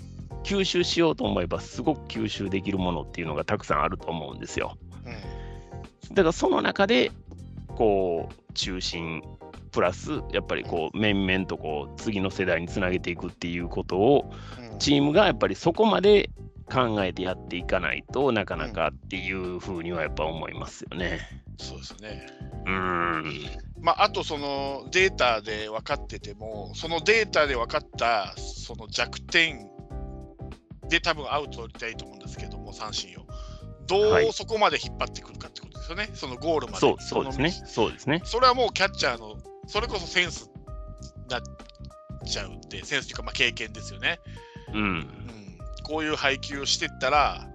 [0.44, 4.78] 吸収しようと思えば、すごく吸収できるものっていうのがたくさんあると思うんですよ。
[5.06, 7.12] うん、だからその中で
[7.72, 9.22] こう中心
[9.72, 14.32] プラスやっぱりこう面々とこう次の世代につなげていくっていうことを
[14.80, 16.30] チームがやっぱりそこまで
[16.72, 21.20] 考えてやっていかないとなかなかっていうふうにはやっぱ思いますよね。
[21.58, 22.28] そうですね。
[22.66, 23.46] うん。
[23.82, 29.68] まあ、あとそのデータで分かってても、そのデータで分かったその弱点
[30.88, 33.26] で多分アウトを取りたいと思うんですけども、三振を。
[33.88, 36.80] どうそこまで引っ張ってくるかってことですよね、はい、そのゴールまで。
[36.80, 37.52] そうそうですね。
[37.52, 38.22] そうですね。
[38.24, 40.50] それはもうキャッチャーの、それこそセンス
[41.24, 41.42] になっ
[42.26, 44.20] ちゃうって、センスというかまあ経験ですよね。
[44.74, 45.08] うん、うん。
[45.84, 47.48] こういう配球をしていったら、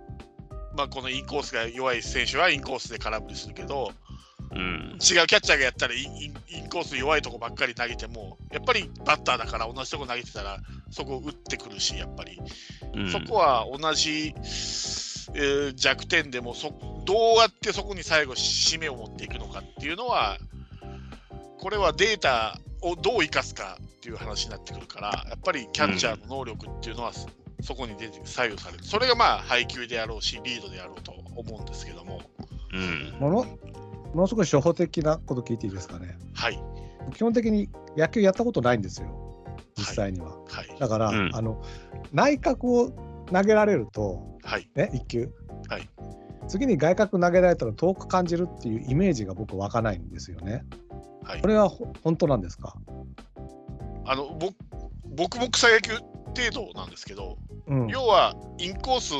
[0.77, 3.93] まあ、このインコースが弱い選手はインコースで空振りするけど、
[4.53, 10.59] うん、違うキャッチャーがやったらインインコース弱いとこばっかり投げてもやっぱりバッターだから同じとこ投げてたら
[10.91, 12.39] そこを打ってくるしやっぱり、
[12.95, 14.35] うん、そこは同じ、
[15.35, 16.73] えー、弱点でもそ
[17.05, 20.39] どうやってそこに最後締めを持っていくのかっていうのは
[21.59, 27.13] これはデータをどう生かすかっていう話になってくるからやっぱりキャッチャーの能力っていうのは、
[27.63, 32.21] そこに出て左右されるそれがまあ配球であろうしリードであろうと思うんですけども、
[32.73, 33.47] うん、もの
[34.15, 36.17] ものすごい初歩的なこと聞いていいですかね？
[36.35, 36.59] はい。
[37.15, 39.45] 基本的に野球やったことないんですよ。
[39.77, 41.63] 実際には、はい、だから、うん、あの
[42.13, 45.33] 内角を投げられると、はい、ね1球、
[45.69, 45.89] はい、
[46.49, 50.65] 次に外角投げられたら遠く感じるっていうイメージが僕湧かないんですよね。
[51.25, 51.69] はい、これは
[52.05, 52.77] 本当なんですか？
[54.05, 54.55] あの僕
[55.05, 59.13] 僕も草野球程度なんですけど、うん、要はインコース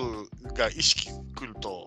[0.55, 1.87] が意識くると、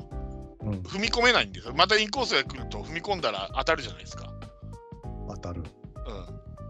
[0.62, 1.74] 踏み込めないんですよ。
[1.76, 4.34] またインコースが来ると踏み込んだら当たるじゃないですか。
[5.30, 5.64] 当たる。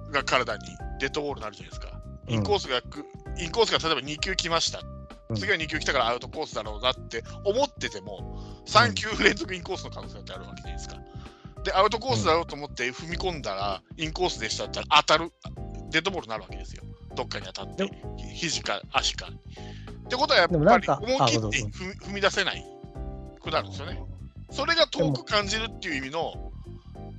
[0.05, 0.11] うん。
[0.11, 0.63] が体に
[0.99, 2.01] デッドボールになるじゃないですか。
[2.27, 3.05] インコースがく、
[3.37, 4.81] インコースが例えば2球来ました。
[5.35, 10.97] 次は2球来たからアウトコースだろうなって思ってても、3球連続インコースの可能性ってあるわけじゃないですか。
[11.63, 15.31] で、アウトコースだろうと思って踏み込んだら、インコースでしたったら当たる、
[15.91, 16.83] デッドボールになるわけですよ。
[17.15, 17.91] どっかに当たって、
[18.33, 19.27] 肘か足か。
[19.27, 22.65] ってことはやっぱり思い切って踏み出せない
[23.39, 24.01] くなるんですよね。
[24.49, 26.51] それが遠く感じるっていう意味の、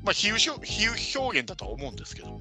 [0.02, 2.40] まあ、比喩比喩表現だとは思うんですけども。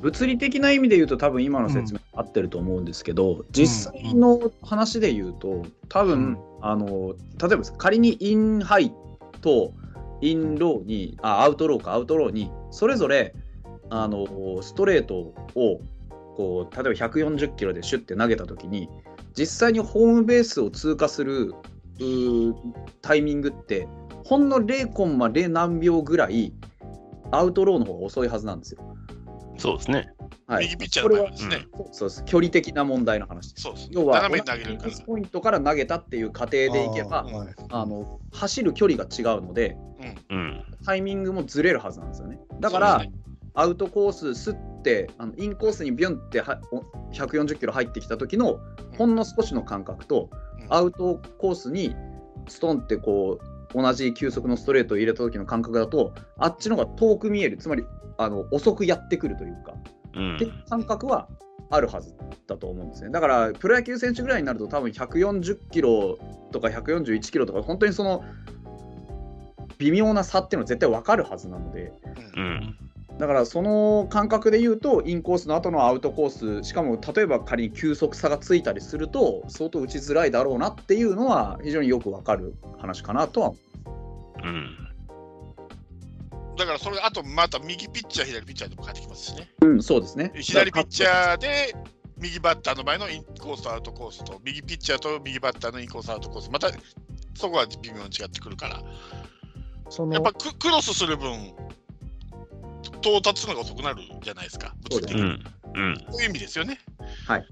[0.00, 8.92] 物理的な意味で言うと多分今の説明合ってると思うんですけど、うん、実際の話で言うと多分、うん、あの例えば仮にインハイ
[9.40, 9.72] と
[10.20, 13.34] インローにあアウトローかアウトローにそれぞれ
[13.90, 14.26] あの
[14.62, 15.14] ストレート
[15.54, 15.80] を
[16.36, 18.88] こう例えば140キロでシュッて投げた時に
[19.36, 21.54] 実際にホームベースを通過する
[23.02, 23.88] タイミングって
[24.24, 26.52] ほんの0コンマ0何秒ぐらい
[27.30, 28.95] アウトローの方が遅いはずなんですよ。
[29.58, 30.08] そうですね。
[30.46, 32.24] はい、右ピッチャーの場合ですね、そうです。
[32.24, 33.52] 距離的な問題の話。
[33.52, 33.62] です。
[33.62, 33.88] そうです。
[33.90, 34.92] 要は、斜めに投げるから。
[35.06, 37.26] ポイントから投げたっていう過程でいけば、
[37.70, 39.76] あ、あの走る距離が違うので、
[40.30, 42.38] うん、タイミングもずれるはずなんですよね。
[42.60, 43.12] だから、ね、
[43.54, 46.60] アウトコースすってあのインコースにビュンっては
[47.12, 48.60] 140キロ入ってきた時の
[48.98, 50.30] ほんの少しの感覚と、
[50.60, 51.96] うん、アウトコースに
[52.48, 53.40] ストンってこ
[53.74, 57.56] う同じ球速のストレートを入れた時の感覚だとあっちの方が遠く見える。
[57.56, 57.84] つまり
[58.18, 59.74] あの遅くやってくるというか、
[60.14, 61.28] うん、って感覚は
[61.70, 62.14] あるはず
[62.46, 63.10] だと思うんですね。
[63.10, 66.18] だからプロ野球選手ぐらいになると多分140キロ
[66.52, 68.24] とか141キロとか本当にその
[69.78, 71.92] 微妙な差っていうのは絶対分かるはずなので、
[72.36, 72.76] うん、
[73.18, 83.52] だからその感覚で言うとインコースの後のアウトコースしかも例えば仮に球速差がついたりすると相当打ちづらいだろうなっていうのは非常によくわかる話かなとは
[84.44, 84.85] うん、
[86.56, 89.50] だからそれあとまた右ピッチャー左ピッチャーでも変えてきますしね。
[89.60, 91.74] うんそうですね左ピッチャーで
[92.18, 96.70] 右バッターの前のインコースとアウトコースと右ピッチャーと右バッターのインコースアウトコースまた
[97.34, 98.82] そこは微妙に違ってくるから
[100.12, 101.54] やっぱクロスする分
[103.00, 105.22] 到達するのが遅くなるじゃないですか、物理的に。
[105.22, 105.24] う
[105.80, 106.78] んそういう意味ですよね。
[107.26, 107.46] はい。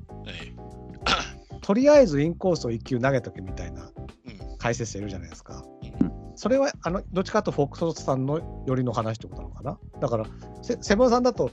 [1.64, 3.90] とりあえずインコースを1球投げとけみたいな
[4.58, 5.64] 解説者いるじゃないですか。
[5.82, 9.78] うん、それはあのどっちかとフォックスさんのよりの話ってことなのかな？
[9.98, 10.26] だから
[10.62, 11.50] セブンさんだと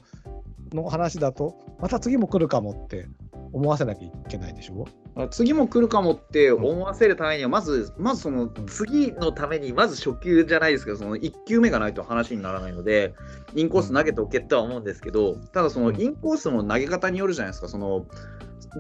[0.74, 3.07] の話だとまた次も来るかもって
[3.53, 4.86] 思わせなきゃいけないでしょ？
[5.30, 13.14] 次も来るかもって思わせるためには、まず、まずその次のために、まず初球じゃないですけど、その1球目がないと話にならないので、
[13.53, 18.05] インコース投げておけとは思うんですけど、ただそのインコースの投げ方によるじゃないですか、その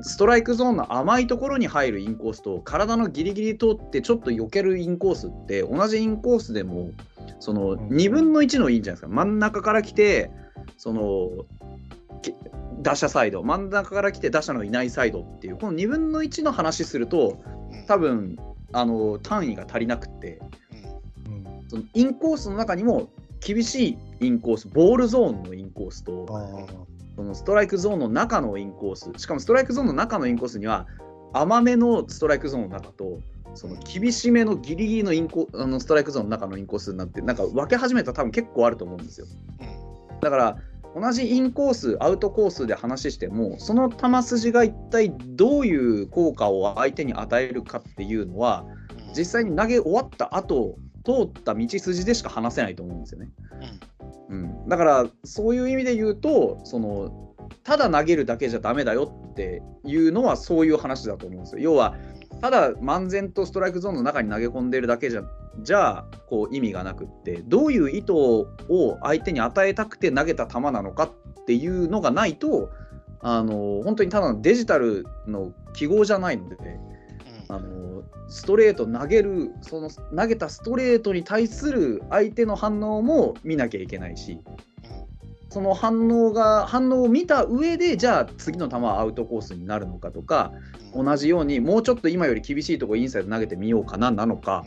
[0.01, 6.91] ストライクゾーンの甘いところに入るインコースと、体のギリギリ通ってちょっと避けるインコースって、同じインコースでも、
[7.39, 10.31] その2分の1のいいんじゃないですか、真ん中から来て、
[10.77, 11.29] その
[12.81, 13.43] 打者サイド。
[13.43, 17.41] 真ん中から来て打者のいないサイドっていうこの2分の1の話すると
[17.87, 18.37] 多分
[18.73, 20.39] あの単位が足りなくて、
[21.27, 23.89] うん、そのインコースの中にも厳し
[24.21, 26.27] いインコースボールゾーンのインコースと
[27.15, 30.87] そのストライクゾーンの中のインコースしかもストライクゾーンの中のインコースには
[31.33, 33.19] 甘めのストライクゾーンの中と
[33.53, 39.27] その厳しめのギリギリのインコあのストライクゾーンの中のインコースになってなんか分け始めたら多分結構あると思うんですよ。
[40.21, 40.57] だから
[40.95, 48.65] 同じインコース、アウトコースで話しても、その球筋が一体どういう効果を相手に与えるかっていうのは、
[49.15, 53.29] 実際に投げ終わった後通った道筋でしか話せないと思うんですよね。
[53.61, 53.79] うん、
[54.31, 61.61] うん、だからそういう意味で言うとそのただ投げるだけじゃダメだよっていうのはそういう話だと思うんですよ。
[61.61, 61.95] 要は
[62.39, 65.23] ただ漫然とストライクゾーンの中に投げ込んでるだけじゃ
[65.59, 68.47] じゃあこう意味がなくってどういう意図を
[69.03, 72.71] 相手に与えたくて投げた球なのかっていうのがないと
[73.19, 76.55] あの本当にただのデジタルの記号じゃないので、
[77.51, 84.39] あのストレート投げるその投げたストレートに対する相手の反応も見なきゃいけないし
[85.49, 90.53] その反応が反応を見た上でじゃあ次の球はアウトコースになるのかとか
[90.95, 94.63] 同じようにもうちょっと今より厳しいところインサイド投げてみようかななのか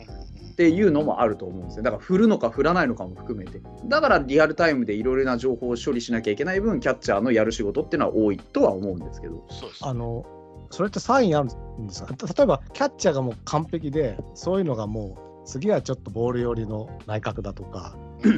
[0.51, 1.83] っていうのもあると思うんですよ。
[1.83, 3.59] だから振るのか振らないのかも含めて。
[3.85, 9.45] だからリアルタイムでいろいろな情報を処理しなきゃいけない分キャッチャーのやる仕事っていうのは多いとは思うんですけど。
[9.81, 10.25] あの
[10.71, 11.49] それってサインある
[11.81, 12.15] んですか？
[12.37, 17.95] 例えばキャッチャーがもう完璧でそういうのがもう次はちょっとボール寄りの内角だとか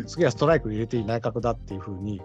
[0.08, 2.22] 次はストライク入れていい内角だっていうふうに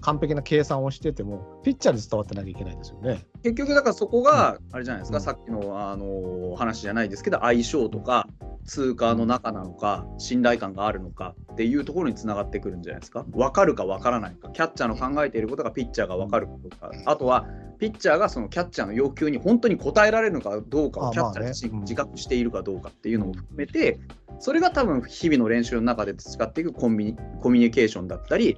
[0.00, 3.24] 完璧な計算をしててもピッチャーに伝わってなきゃいけないですよね。
[3.42, 8.28] 結局だからそこがあれじゃないですか、うん、さっきのあの話じゃないですけど相性とか
[8.64, 13.24] 通貨の中なのか信頼感があるのかっていうところにつながってくるんじゃないですか。
[13.30, 16.90] 分かるか分からないかキャッチャーの考えていることがピッチャーが分かるとか。
[17.06, 17.46] あとは
[17.78, 23.98] ピッチャーがそのキャッチャーの要求に本当に応えられるのかどうかをキャッチャー自身自覚しているかどうかっていうのも含めて
[24.38, 28.56] それが多分日々の練習の中で培っていくコンビニコミュニケーションだったり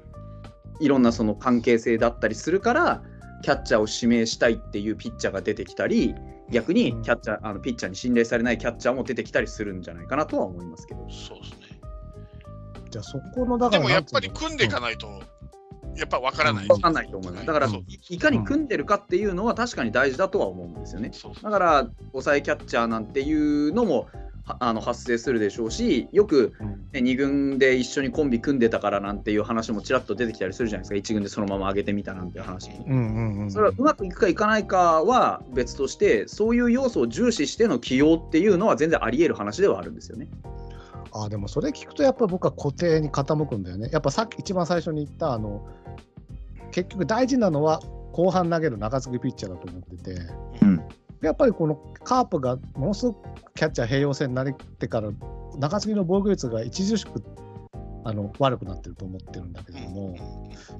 [0.80, 3.02] いろんなその関係性だったりするから
[3.42, 6.14] キャッチャーを指名したいっていうピッチャーが出てきたり
[6.50, 11.00] 逆にキャッチャー、あのピッチャーに信頼されないキャッチャーも出てきたりするんじゃないかなとは思いますけど。
[11.10, 11.80] そうですね。
[12.90, 15.08] じゃあそこのだからでもやっぱり組んでいかないと、
[15.96, 17.46] やっぱ分からない、分からないと思います。
[17.46, 17.68] だから
[18.08, 21.10] いかに組んでるかっていうのは確かに大事だとは思うんですよね。
[21.42, 24.08] だから抑えキャッチャーなんていうのも
[24.47, 26.53] あの発生するでしょうしよく、
[26.92, 31.12] ね、2軍で一緒にコンビ組んでたからなんていう話もちらっと出てきたりするじゃないですか。
[31.12, 40.28] 1軍でそのまま上げてみたなんていう話も、それはうまくいくかいかないかは別としてそういう要素を重視しての起用っていうのは全然あり得る話ではあるんですよね。
[41.12, 43.88] あでもそれ聞くとやっぱ僕は固定に傾くんだよね。
[43.92, 45.66] やっぱさっき一番最初に言ったあの
[46.70, 47.80] 結局大事なのは
[48.12, 50.20] 後半投げる中継ぎピッチャーだと思ってて、
[50.62, 50.63] うん、
[51.24, 54.46] やっぱりこのカープがものすごくキャッチャー併用戦になっ
[54.78, 55.10] てから
[55.58, 57.22] 中継ぎの防御率が著しく
[58.04, 60.14] あの悪くなってると思ってるんだけども、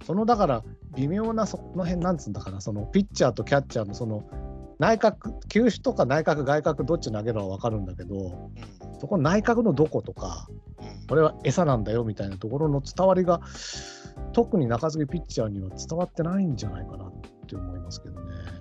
[0.05, 0.63] そのだから
[0.95, 4.29] 微妙なその辺なんつうんだかなそのピッチャーとキャッチャーのその
[4.79, 8.51] 内角球種とか内角外角どっち投げるのは分かるんだけど、
[9.01, 10.49] そこ内角のどことか、
[11.09, 13.41] これは餌なんだよみたいなところの伝わりが
[14.33, 17.13] 特に中継ぎピッチャーには伝わってないんじゃないかなっ
[17.47, 18.54] て思いますけどね。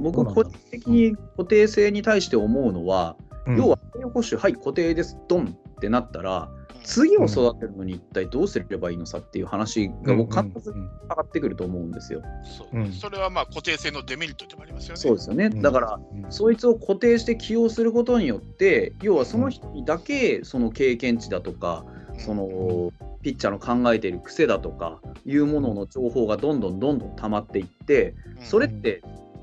[0.00, 3.16] 僕、個人的に固定性に対して思うのは、
[3.46, 6.50] うん、要は、栄養補修、はい、固定です、ドンってなったら、
[6.84, 12.22] 次を育てるのに一体どうすればいいのさっていう話が僕必ず上がってくると思うんですよ。
[12.44, 12.92] そう。
[12.92, 14.96] それはまあ固定性のデメリットでもありますよね。
[15.00, 15.50] そうですよね。
[15.50, 16.00] だから、
[16.30, 21.84] そいつを固定して起用することによって、要はその人にだけその経験値だとか、
[22.16, 22.90] その
[23.22, 29.02] ピッチャーの考えている癖だとかいうものの情報がどんどんどんどん溜まっていって、それって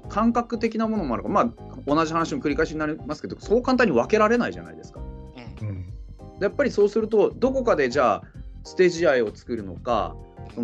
[0.10, 1.30] 感覚的なものもあるか。
[1.30, 1.53] ら、まあ、
[1.86, 4.99] 同じ話の繰り返しになりますけど、そう簡単に分けられないじゃないですか。
[5.62, 5.93] うん、
[6.39, 8.24] やっぱりそうすると、どこかでじゃあ、
[8.64, 10.16] ステージ試合を作るのか、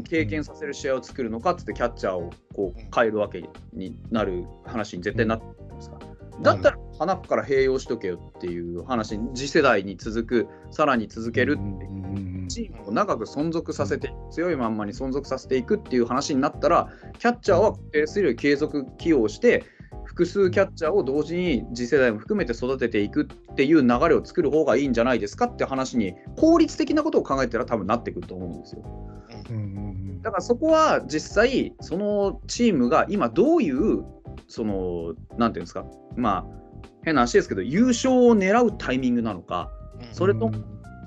[0.03, 5.99] 経験させる試合を作るのかってキャッチャーをこう変えるわけになる話に絶対なってますか。
[6.41, 11.85] だったら、花から併用しとけよっていう話、次世代に続く、さらに続けるって。
[11.85, 11.91] いう、
[12.53, 16.89] チームを長く存続させて、強いまんまに存続させていくっていう話になったら、
[17.19, 19.63] キャッチャーは固定する継続起用して、
[20.11, 28.83] 複数キャッチャーを同時に次世代も含めて育てていくっていう流れを作る方がいいんじゃないですかって話に効率的なことを考えたら多分なってくると思うんですよ。
[30.21, 34.03] だからそこは実際そのチームが今どういう
[34.47, 35.85] そのなんていうんですか。
[36.17, 36.45] まあ
[37.03, 39.71] 変な話ですけど優勝を狙うタイミングなのか
[40.11, 40.51] それと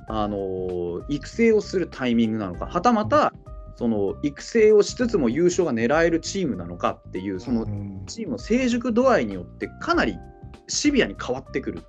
[0.09, 3.32] あの育成をするタイミングなのかはたまた
[3.76, 7.66] その育成をしつつも優勝が狙えるチームなのかっていうその
[8.07, 10.16] チームの成熟度合いによってかなり
[10.68, 11.82] シビアに変わってくる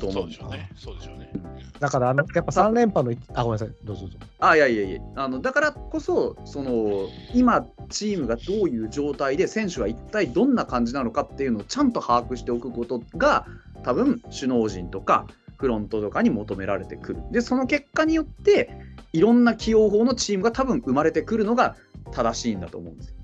[0.00, 0.70] と思うんですよね。
[0.76, 1.32] そうでしょうね。
[1.80, 4.18] だからあのやっぱ3連覇のあごめんなさいどうぞどうぞ。
[4.38, 13.46] あいやいやいやあのだからこそその今チームがどういう状態で選手は一体どんな感じなのかっていうのをちゃんと把握しておくことが
[13.82, 15.26] 多分首脳陣とか
[15.56, 17.22] フロントとかに求められてくる。
[17.30, 18.70] でその結果によって
[19.12, 21.76] いろんな起用法のチームが多分生まれてくるのが
[22.12, 23.16] 正しいんだと思うんですよ。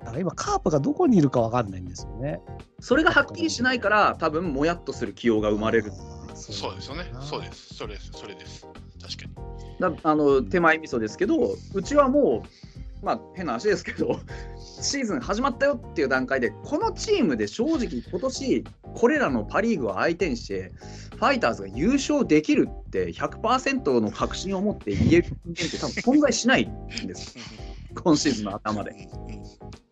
[0.00, 2.40] だから今、カープがどこにいるか分かんないんですよね。
[2.78, 5.90] それがはっきりしないから、多分もやっとする起用が生まれる。
[6.34, 7.12] そうですよね。
[7.20, 7.74] そうです。
[7.74, 8.10] それです。
[8.12, 8.68] それです。
[9.02, 9.76] 確かに。
[9.80, 12.65] だあの手前味噌ですけど、うちはもう、
[13.06, 14.18] まあ変な話ですけど、
[14.58, 20.72] シーズン始まったよっていう段階で、このチームで正直、今年これらのパ・リーグを相手にして、
[21.14, 27.36] ファイターズが優勝できるって100%の確信を持って言える人間って多分存在しないんです。
[28.02, 29.08] 今シーズンの頭で。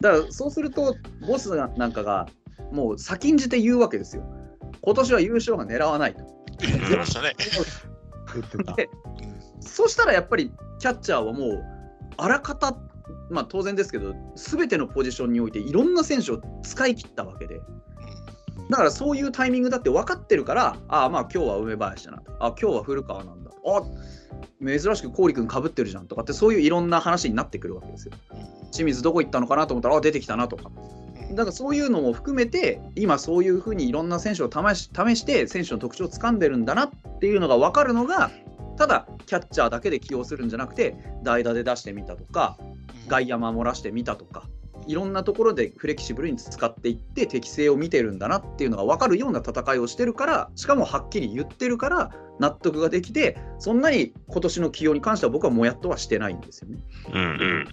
[0.00, 2.26] だからそうすると、ボスなんかが
[2.72, 4.24] もう先んじて言うわけですよ。
[4.82, 6.24] 今年は優勝が狙わないと。
[6.58, 7.32] 言ってましたね。
[8.76, 8.90] で
[9.60, 10.50] そしたらやっぱり
[10.80, 11.74] キャッチャーはもう
[12.16, 12.76] あらかた
[13.30, 17.61] まあ当然ですけど、すべてのポジションにおいていろんな選手を使い切ったわけで、
[18.70, 23.82] だからそういうタイミングだって分かってるから、ああ、まあ今日は梅林だな、あ今日は古川なんだ、あ
[24.64, 28.14] 珍しく郡君かぶってるじゃんとかって、そういういろんな話になってくるわけですよ。
[28.72, 30.70] 清水どこ行ったのかなと思ったら、あ出てきたなとか。
[31.30, 36.90] だからそういうのも含めて、今そういうふうにいろんな選手を試し試して、選手の特徴をつかんでるんだなっ
[37.20, 38.30] ていうのが分かるのが、
[38.76, 42.58] ただキャッチャーだけで起用するんじゃなくて、代打で出してみたとか、
[43.08, 44.44] 外野守らしてみたとか
[44.86, 56.78] いろんなところでフレキシブルに使っていって適性を見てるんだなっていうのが分かるような戦いをしてるからしかもはっきり言ってるから納得ができてそんなに今年の起用に関しては僕はもやっとはしてないんですよね。
[57.12, 57.68] うん、うん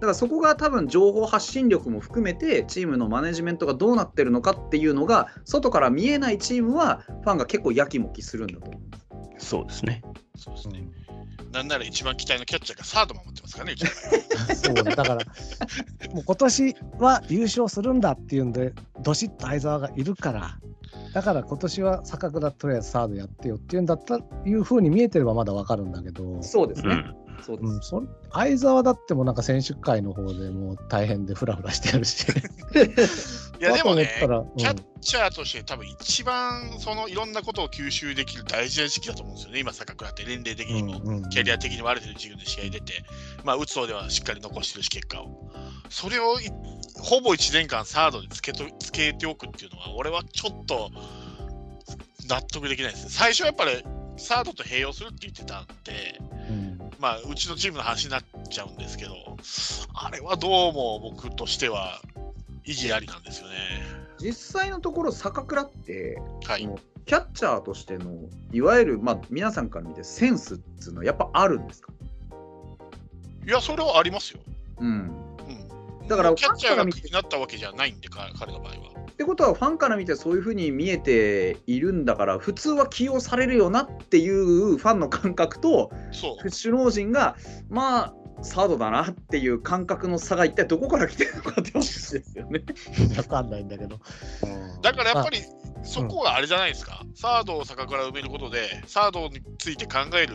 [0.00, 9.09] だからそこが多分情報発信力も含めてチームのマネジメントがどうなってるのかっていうのが外から見えないチームはファンが結構やきもきするんだと思います。
[9.40, 10.02] そうですね。
[10.36, 10.88] そうですね。
[11.52, 13.74] なんなら一番期待のキャッチャーがサード守ってますからね、
[14.54, 15.14] そうだから、
[16.14, 20.58] もう今年は優勝するんだっていうんで、どしっと相澤がいるから、
[21.12, 26.94] だから今年は坂倉とりあえずサードやってよっていうんだったらいうふうに見えてればまだ分かるんだけど、そうですね。
[26.94, 32.26] うんそうです、うん、そ相沢だってもなんか選手会の方でもう大変でフラフラしてるし
[33.60, 43.04] いやでもね、 うん、キャッチャーとして多分一番そのいろんなことを吸収できる大事な時期だと思うんですよね、今、坂倉って年齢的にも、キャリア的にもある程度自分で試合出て、
[43.44, 45.50] まあ、打つ方ではしっかり残してるし、結果を。
[45.88, 46.36] それを
[46.94, 50.90] ほぼ1年間サードにつけとつけておくっていうのは、俺はちょっと
[52.28, 53.10] 納得できないですね。
[53.10, 53.84] 最初はやっぱり
[54.16, 59.14] サードと併用するって言ってたんで、うん、まあ、うちのチームの話になっちゃうんですけど、
[59.94, 62.00] あれはどうも僕としては
[62.64, 63.54] 意義ありなんですよね。
[64.20, 66.68] 実際のところ、坂倉って、はい、
[67.06, 68.14] キャッチャーとしての、
[68.52, 71.92] いわゆる、まあ、皆さんから見て、センスっていうのはやっぱあるんですか？
[73.46, 74.40] いや、それはありますよ。
[74.78, 74.88] うん。
[76.00, 79.00] うん、だから、キャッチャーが気になったわけじゃないんで、彼の場合は。
[79.10, 85.92] ってことはファンから見てそういうふうに見えているんだから普通は起用されるよなっていうファンの感覚と
[86.50, 87.36] 首脳陣が
[87.68, 92.62] まあサードだなっていう感覚の差が一体どこから来てるのかって話ですよね。
[93.16, 93.98] わかんないんだけど。
[94.82, 95.38] だからやっぱり
[95.82, 100.34] そこがあれじゃないですか、うん、サードを坂から埋めることでサードについて考える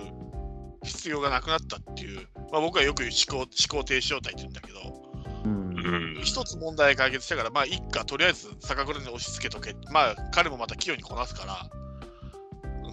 [0.83, 11.69] 必要がなくなったっていう、まあ、僕はよく思考思考停止状態って言うんだけど、一つ問題解決したから、まあ、一家とりあえず酒蔵に押し付けとけ、まあ、彼もまた器用にこなすから。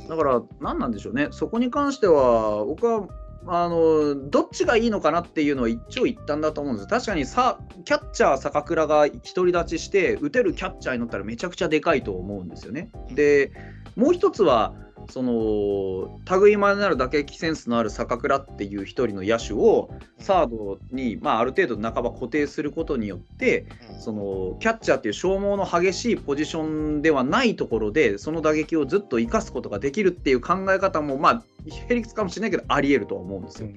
[0.09, 3.09] だから、何なんでしょうね、そこに関しては、僕は
[3.47, 12.91] あのどっちがいいのかなっていうのは一長一短だと思うんです確かにさキャッチャー坂倉が独り立ちして打てるキャッチャーになったらめちゃくちゃでかいと思うんですよね。
[13.11, 13.53] で
[13.97, 14.75] もう一つは
[15.11, 23.67] その類まれなる打撃センスのある坂倉っていう一人の野手をサードに、まあ、ある程度半ば固定することによって
[23.99, 31.43] そのキャッチャーっていう消耗の激しいポジションではないところでその打撃をずっと生かすことができるっていう考え方もまあ
[31.89, 33.69] へりくつかもしれないけどありえるとは思うんですよ。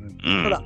[0.44, 0.64] ただ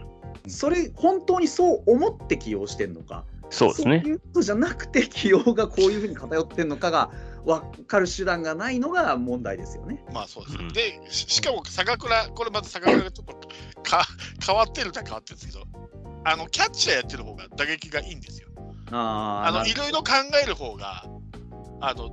[0.47, 4.01] それ本当にそう思って起用してるのかそうですね。
[4.03, 7.11] そういうことじゃなくて、起用がこういうふうに偏ってるのかが
[7.45, 10.03] 分かる手段がないのが問題ですよね。
[10.13, 10.57] まあそうです。
[10.57, 14.05] うん、でし、しかも坂倉、これまた坂倉がちょっとか
[14.45, 15.65] 変わってるとは変わってるんですけど、
[16.25, 18.49] あのキャッチャーやってる方が打撃がいいんですよ。
[18.91, 21.05] ああのいろいろ考える方が、
[21.81, 22.09] あの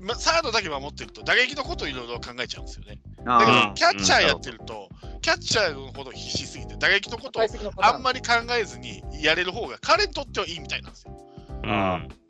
[0.00, 2.98] ま、サードだけ守ってると打撃のことをいろいろ考えちゃうんですよね。
[3.24, 4.88] だけどキャッチャーやってると、
[5.20, 7.42] キャッチャーのほど必死すぎて打撃のことを
[7.78, 11.16] あんまり考えずにやれる方が彼にとってはいいみたいなんですよ。
[11.64, 12.21] うん、うん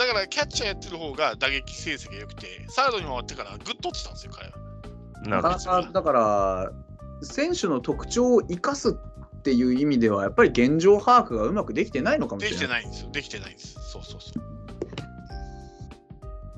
[0.00, 4.54] だからキャッチャーやってる方が打撃成績が良くて、サードに回ってからぐっと落ちたんですよ、彼は。
[5.26, 6.72] なかなかだから、
[7.20, 12.58] 選手の特徴を生かすっていう意味では、やっぱり現状把握がうまくできてないのかもしれない。
[12.58, 13.74] できてないんですよ、できてないんです。
[13.74, 14.42] そうそうそう。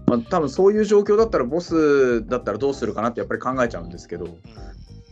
[0.06, 4.40] まあ、多分そういう状況だったら、ボスだったらどうするかなってやっぱり考えちゃうんですけど、うん、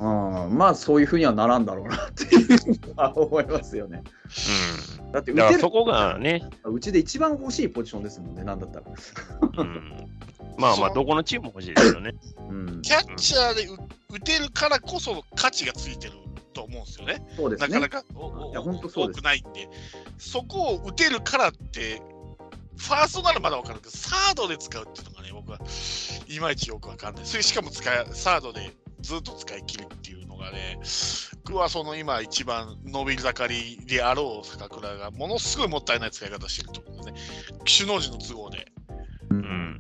[0.01, 2.59] うん、まあそういうふうにはならんだろうなっていう。
[3.15, 4.03] 思いますよね。
[5.05, 5.61] うん、だって打てる。
[5.61, 8.87] そこがね、うちで一番欲しいポジションですもんね、なんだったら。
[9.59, 10.09] うん、
[10.57, 12.15] まあまあ、どこのチームも欲しいですよね。
[12.49, 13.69] うん、キャッチャーで
[14.09, 16.15] 打てるからこそ価値がついてる
[16.55, 17.23] と思うんですよね。
[17.37, 17.69] そうですね。
[17.69, 19.69] なかなか多くないんで、
[20.17, 22.01] そこを打てるからって、
[22.79, 25.59] ファーストならまだ分かるけど、サードで使うっていうのがね、僕は
[26.29, 27.27] いまいちよく分かんない。
[27.27, 28.73] それしかも使い、サードで
[29.03, 30.79] ずっと使い切るっていうのがね、
[31.45, 37.59] 僕はその今一番伸び盛りであろう坂倉がものすごいもったいない使い方してると思うんですね。
[37.79, 38.73] 首脳陣の都合で。
[39.31, 39.79] うん。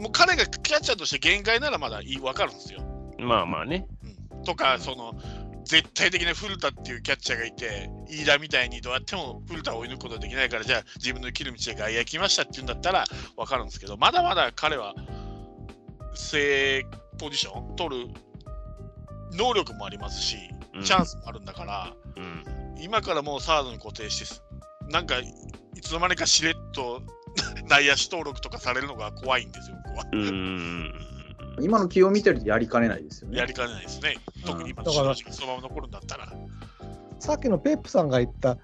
[0.00, 2.80] もう彼がキャッチャーとして限界ならまだいい分かるんですよ。
[3.18, 3.86] まあまあね。
[4.34, 5.14] うん、とか、その、
[5.64, 13.04] 絶対的な古田っていうキャッチャーがいて、飯田みたいにどうやっても古田を追い抜くことができないから、じゃあ自分の生きる道で外野来ましたっていうんだったら
[13.36, 14.94] 分かるんですけど、まだまだ彼は
[16.14, 16.84] 正
[17.18, 18.14] ポジション取る
[19.32, 20.36] 能力もありますし、
[20.84, 22.44] チャンスもあるんだから、うん、
[22.80, 24.40] 今からもうサードに固定して、
[24.90, 25.24] なんかい
[25.80, 27.02] つの間にかしれっと
[27.68, 30.04] 内野手登録とかされるのが怖いんですよ、僕は。
[31.60, 33.38] 今の起用見てるとやりかねないですよね。
[33.38, 34.16] やりかねないですね。
[34.46, 36.32] 特に今、だからそのまま残るんだったら。
[37.20, 38.56] さっきのペップさんが言った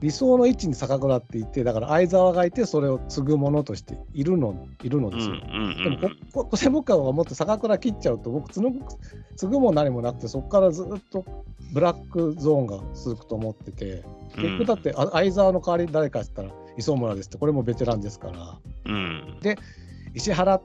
[0.00, 5.36] 理想の位置に坂倉っていて、だから相沢がいて、それを継ぐ者としているのいるのですよ。
[5.36, 5.98] でも
[6.32, 8.70] こ、こ、専門家がもっと坂倉切っちゃうと、僕継ぐ、
[9.36, 11.24] 継ぐも何もなくて、そこからずっと
[11.72, 14.02] ブラックゾーンが続くと思ってて、
[14.34, 18.58] 結局だって、相沢の代わり誰かって言ったら、磯村ですって、これもベテランですから。
[18.86, 19.56] うん、で、
[20.14, 20.60] 石原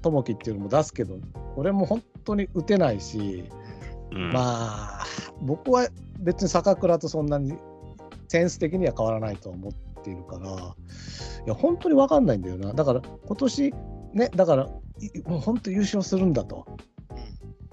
[0.00, 1.16] 智樹っていうのも出すけど、
[1.54, 3.44] これも本当に打てないし、
[4.12, 5.04] うん、まあ、
[5.42, 5.88] 僕は
[6.20, 7.54] 別に坂倉とそんなに
[8.32, 12.72] センス的には変わらないとは思っているから、いや、本当に分かんないんだよな。
[12.72, 13.74] だから、今年
[14.14, 14.66] ね、だから、
[15.26, 16.64] もう本当優勝するんだと。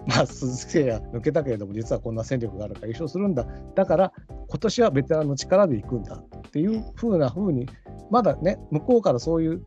[0.06, 3.48] まあ、鈴木誠也抜けたけれども、実はこんな戦力があるから優勝するんだ。
[3.74, 4.12] だから、
[4.50, 7.66] 今年はベテランの力でいくんだっていうふうなふうに、
[8.12, 9.66] まだね、向こうからそういう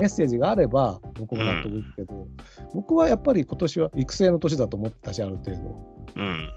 [0.00, 2.28] メッセージがあれば僕も納得いくけど、うん、
[2.74, 5.60] 僕はやっぱり今年は育成の年だと思ったしある程度、
[6.16, 6.50] うん、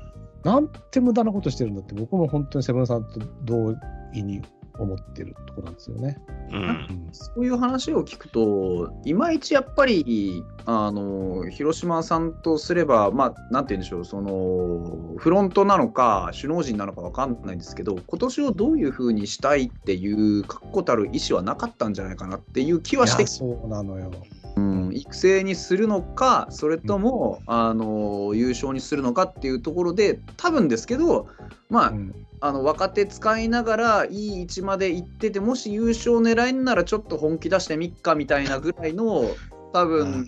[0.44, 3.76] なんて無駄なことしてるんだって僕も本当にセブンさんと同
[4.14, 4.42] 意に
[4.80, 6.18] 思ってるところなんですよね。
[6.52, 24.12] うん、そういう話を聞くと、いまいちやっぱり、あの広島さんとすれば、まあ、なんて言うんでしょう、そのフロントなのか、首脳陣なのか分かんないんですけど、今年をどういうふうにしたいっていう確固たる意思はなかったんじゃないかなっていう気はしてそうなのよ。
[24.56, 31.28] うん、育成にするのか、それとも、うん、あの優勝にするのかっていうところで、多分ですけど、
[31.70, 32.16] まあ、うん。
[32.44, 39.30] あの若手使いながらいい位置まで行っててもし優勝狙えんならちょっと本気出してみっかみたいなぐらいの
[39.74, 40.28] 多分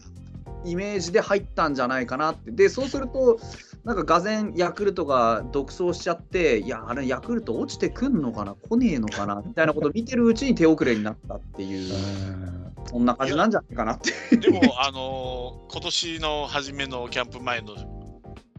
[0.64, 2.52] イメージで入ったんじゃないかなって。
[2.52, 3.40] でそうすると
[3.84, 8.54] なんかがぜんヤクルトが独走しちゃっていやあれヤクルト落ちてくんのかな？
[8.54, 9.41] 来ねえのかな？
[9.44, 14.38] みたいなことを見てるうちに手遅れになったっていうそんな感じなんじゃないかなって。
[14.38, 17.76] でもあのー、今年の初めのキャンプ前の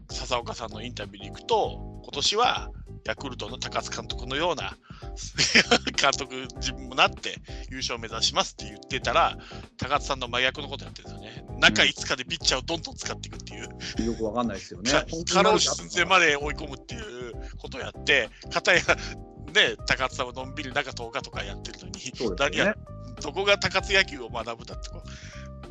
[0.09, 2.71] 笹岡さんのインタビューに行くと今年は
[3.05, 4.77] ヤクルトの高津監督のような
[5.99, 7.35] 監督自分もなって
[7.69, 9.37] 優勝を目指しますって言ってたら
[9.77, 11.45] 高津さんの真逆のことやってるんですよね。
[11.59, 13.69] 中5日でピッチャーをどんどん使っていくっていう、
[13.99, 14.91] うん、よくわかんないですよね。
[15.33, 22.75] 空打ち寸前まで追い込むっていうことをやって片やね高津さんはのんびり中10日とかやってるのに、ね、何や
[23.25, 25.01] そこが高津野球を学ぶだってこ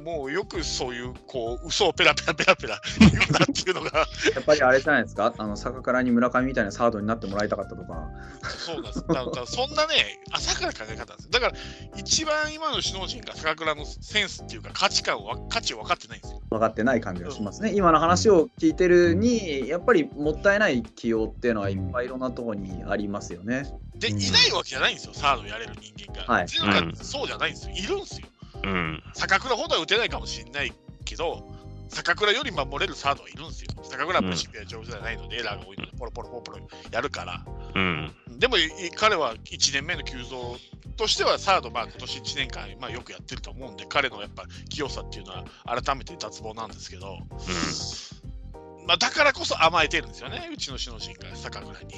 [0.05, 4.07] もうよくそういうこう嘘をペラペラペラペラ 言うなっていうのが。
[4.35, 5.35] やっぱりあれじゃないですか？
[5.39, 8.09] あの坂倉に村上みたいなサードになってもらいたかったとか。
[8.43, 9.05] そうなんです。
[9.07, 11.55] だからそんなね浅から考え方ですだから
[11.97, 16.41] 一番今の首脳陣が坂倉のセンスっていうか価値観を価値を分かってないんですよ。
[16.51, 23.67] 分かってない感じがしますね、うん、今の話を聞いてるにやっぱりもったいない起用っていうのはいっぱいいろんなところにありますよね。
[23.97, 27.75] で、いないわけじゃないんですよサードやれる人間が、はい、そうじゃないんですよ。
[27.75, 28.27] いるんですよ
[28.65, 30.73] うん、坂倉ほどは打てないかもしれない
[31.05, 31.55] けど、
[31.89, 33.71] 坂倉より守れるサードはいるんですよ。
[33.83, 37.45] 坂倉は守備は上手じゃないので、エラーが多いので、ポロポロポロポロやるから。
[37.75, 38.57] うん、でも、
[38.97, 40.57] 彼は1年目の急増
[40.97, 51.95] としては、サード、まあ、今年1年間、まあ、よくやってると思うんで、彼のやっぱ清さっていうのは、改めて脱帽なんですけど、うん、まあ、だからこそ甘えてるんですよね、うちの首脳陣が坂倉に。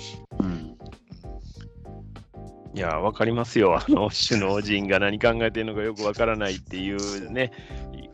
[2.77, 3.75] いや、わかりますよ。
[3.75, 7.51] あの、首脳陣が何考えてるのかよくわからないっていうね、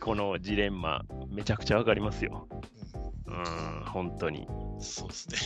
[0.01, 2.47] このジレンマ、めちゃくちゃわかりますよ。
[3.27, 4.47] うん、本当に。
[4.79, 5.39] そうですね。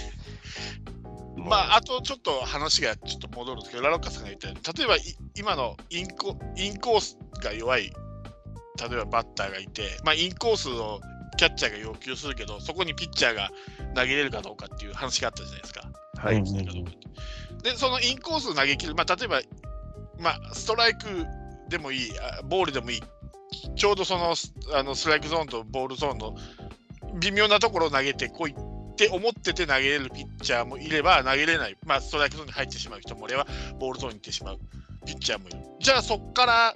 [1.35, 4.97] まあ、あとちょっと話がちょっと戻るんですけど、ラロッカさんが言ったように、例えば
[5.35, 7.91] 今のインコインコースが弱い、例
[8.85, 11.01] えばバッターがいて、まあ、インコースを
[11.39, 13.51] キャッチャーが要求するけど、そこにピッチャーが
[13.95, 15.91] 投げれるかどうかっていう話があったじゃないですか。
[16.19, 16.43] はい。
[17.67, 19.41] で、そのインコース投げ切る、まあ、例えば、
[20.21, 21.27] まあ、ストライク
[21.69, 22.11] でもいい、
[22.45, 23.03] ボールでもいい、
[23.75, 24.35] ちょうどその
[24.73, 26.37] あのストライクゾーンとボールゾーンの
[27.19, 33.49] 微妙なところを投げてこいって思ってて投げれるピッチャーもいれば、投げれない、まあ、ストライクゾーンに入ってしまう人もいれば、
[33.81, 34.59] ボールゾーンに行ってしまう
[35.05, 35.59] ピッチャーもいる。
[35.81, 36.75] じゃあ、そこから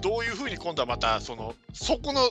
[0.00, 2.30] どういうふうに今度はまた、その、そこの、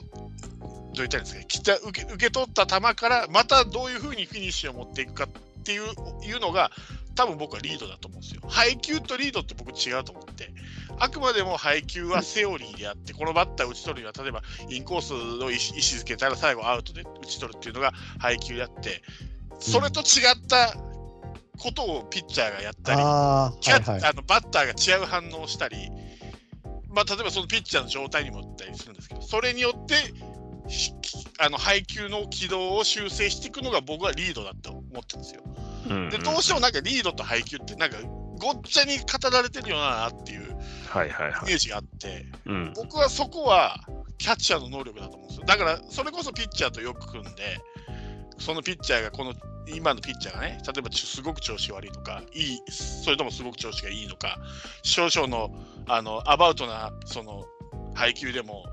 [0.94, 5.82] 言ったんですか、受け受け取った球から、またどういうふうにフィニッシュを持っていくかっていう
[6.24, 6.70] いうのが、
[7.14, 8.42] 多分僕はリードだと思うんですよ。
[8.48, 10.50] 配球とリードって僕違うと思って、
[10.98, 19.02] あくまでも配球はセオリーであって、このバッター打ち取るには、例えばインコースの意思づけたら最後アウトで打ち取るっていうのが配球であって、
[19.58, 20.74] それと違った
[21.58, 25.76] ことをピッチャーがやったり、あはいはい、あのバッターが違う反応をしたり、
[26.90, 29.94] まあ、例えばそのピッチャーの状態にもよったりするんですけど、それによって
[31.38, 35.42] あの配球の軌道を修正していくのが僕はリードだと思ってるんですよ。
[36.10, 37.96] でどうしてもなんかリードと配球ってなんか
[38.38, 40.46] ごっちゃに語られてるよなっていうイ
[41.46, 42.26] メージがあって、
[42.74, 43.76] 僕はそこは
[44.18, 45.46] キャッチャーの能力だと思うんですよ。
[45.46, 47.60] だからそれこそピッチャーとよく組んで
[48.38, 49.34] そのピッチャーがこの
[49.66, 54.38] 今のピッチャーがね例えばすごく調子悪いとかいいそれともすごく調子がいいのか
[54.82, 55.50] 少々の
[55.86, 57.44] あのアバウトなその
[57.94, 58.64] 配球でも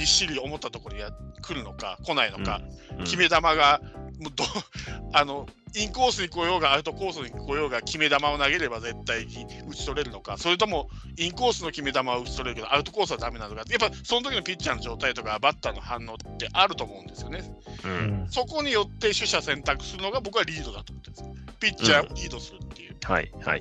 [0.00, 1.02] びっしり思ったところに
[1.42, 2.62] 来るのか来ないのか、
[2.92, 2.98] うん。
[3.00, 3.82] うん、決め球が
[4.18, 4.44] もうど
[5.12, 5.46] あの
[5.76, 13.62] インコースに来ようがアウトコースに来ようが決め球を投げれば絶対に打ち取れるのかそれともインコースの決め球は打ち取れるけどアウトコースはダメなのか。
[13.68, 17.42] やっぱその時のピッチャーの状態とかバッターの反応ってあると思うんですよね、
[17.84, 23.60] うん、そこによって取捨選択するのが僕はリードだと思ってるんですピッチャーをリードするっていう、うん、はいはい。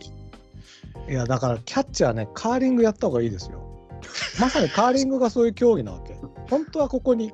[1.10, 3.70] いやだからキャッチャーねカーリングやった方がいいですよ
[4.40, 6.16] まさにカーリングがそういう競技なわけ
[6.50, 7.32] 本当はここに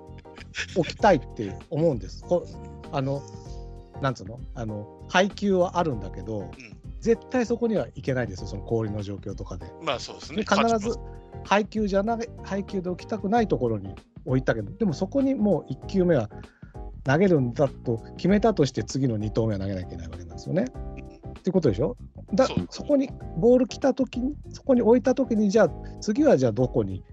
[0.76, 2.46] 置きたいって思うんですこ
[2.92, 3.22] あの
[4.02, 4.40] なんつうの？
[4.56, 6.52] あの配球はあるんだけど、うん、
[7.00, 9.72] 絶対そこにはいけないですよその氷の状況とかで。
[9.82, 10.44] まあそうですね。
[10.44, 10.98] 必ず
[11.46, 13.94] 配球じゃない配球で置きたくないところに
[14.26, 16.30] 置いたけどでもそこにもう1球目は
[17.04, 20.66] 投げるんだと決めたとして次の2投目は投げなきゃいけないわけなんですよね。
[21.40, 21.96] っていうことでしょ？
[22.34, 25.72] だそこにボール来た時にそこに置いた時にじゃあ
[26.02, 27.04] 次はじゃあどこに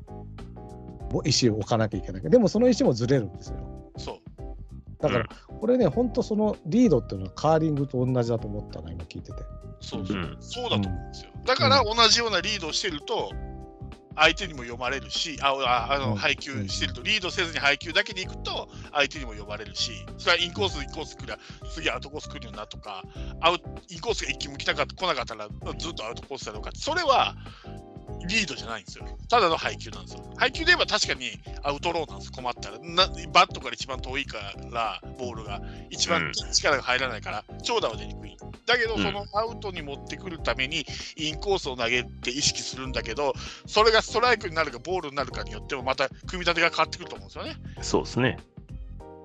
[1.25, 3.57] 石を置かなきゃいけないでもその石もずれるんですよ。
[3.97, 4.17] そう。
[5.03, 5.27] だから、
[5.61, 9.43] これね、本当そのリードっていうのはカーリングと同じだと思ったな、今聞いてて。
[9.81, 11.31] そうそう、うん、そうだと思うんですよ。
[11.45, 13.31] だから同じようなリードをしてると、
[14.17, 21.39] 相手にも読まれるし、ああの配球してると、リードせずに配球だけでいくと、相手にも読まれるし、それはインコース、インコース来りゃ、
[21.73, 23.03] 次アウトコース来るよなとか、
[23.41, 23.57] アウ
[23.89, 25.49] インコースが一気も来なかった来なかったら、
[25.79, 27.37] ずっとアウトコースだろうか、それは
[28.27, 29.07] リードじゃないんですよ。
[29.29, 30.25] ただの配球なんですよ。
[30.37, 31.31] 配球で言えば確かに
[31.63, 32.79] アウトローなんです、困ったら。
[32.79, 34.39] なバットから一番遠いか
[34.71, 35.61] ら、ボールが。
[35.91, 38.37] 一番力が入らないから、長打は出にくい。
[38.67, 40.87] だけど、そのアウトに持ってくるために、
[41.17, 43.35] インコースを投げて意識するんだけど、
[43.67, 47.57] それがストライクになるか、ボールになるかによっても、また組み立てが変わってくると思うんですよね。
[47.83, 48.39] そうですね。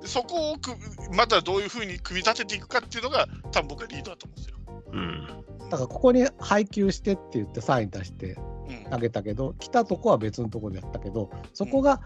[0.06, 0.72] そこをく
[1.12, 4.58] またどういうふうに組み立てていくかっていうのが、多分僕はリードだと思うんですよ。
[4.94, 8.38] うん、だからここに配球してって言ってサイン出して
[8.92, 12.02] 投げたけど、うん、来たとこは別のとこでやったけどそこが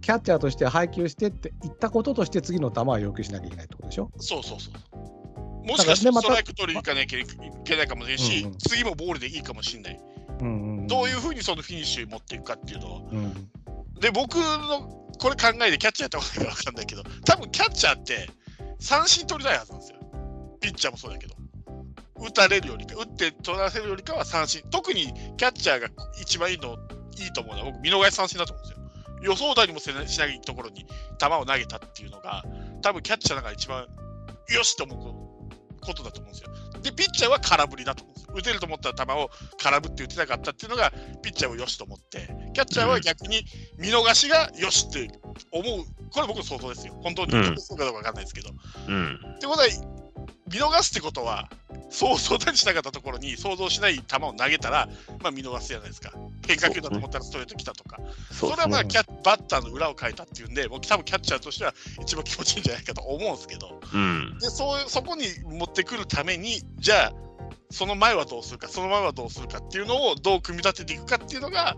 [0.00, 4.10] キャッチャーとして配球してって言ったこととして次の球は要求しなきゃいけないってことでしょ？
[4.18, 7.24] そうそうそうもしかしたらストライク取りに行かなきゃい
[7.64, 10.00] けないかもしれないし、うんうん、次もボールでいいかもしれない、
[10.40, 13.34] うんうんうん、どういうふうにそのフィニッシュに持っていくかっていうのを、うん、
[14.00, 18.28] で、僕のこれ考えてキャッチャーやったことないか分かんないけど、多分キャッチャーって
[18.78, 19.98] 三振取りたいはずなんですよ。
[20.60, 21.34] ピッチャーもそうだけど。
[22.18, 24.62] 打たれるよりか、打って取らせるよりかは三振。
[24.70, 25.88] 特にキャッチャーが
[26.20, 26.76] 一番いいの、
[27.18, 28.86] いいと思うのは、僕、見逃し三振だと思うんですよ。
[29.22, 30.86] 予想だにもしないところに
[31.18, 32.44] 球を投げたっていうのが、
[32.82, 33.86] 多分キャッチャーの中で一番
[34.48, 36.50] よしと思うことだと思うんですよ。
[36.82, 38.34] で、ピッチャーは空振りだと思うんですよ。
[38.36, 39.30] 打てると思った球を
[39.62, 43.44] 空振って打てなかったっていうのが、ピッチャーをよしと思って、キャッチャーは逆に
[43.78, 45.08] 見逃しがよしって
[45.50, 46.94] 思う、これ僕の想像ですよ。
[47.02, 48.50] 本当にそうかどうか分かんないですけど。
[48.88, 49.66] うん、ってことは、
[50.52, 51.48] 見逃すってことは、
[51.90, 54.88] 想像だにしなかったところに想像しない球を投げたら、
[55.22, 56.12] まあ、見逃すじゃないですか。
[56.46, 57.98] 変化球だと思ったらストレート来たとか。
[58.32, 67.12] そ,、れはまあキャバッターの裏を変えたっていうんで、僕多分キャッチャーとしては一番気持ちいいんじゃないかと思うんですけど、うん、でそそこに持ってくるために、じゃあ、
[67.70, 71.76] その前はどうするか、その前はどうするかっていうのをどう組み立てていくかっていうのが、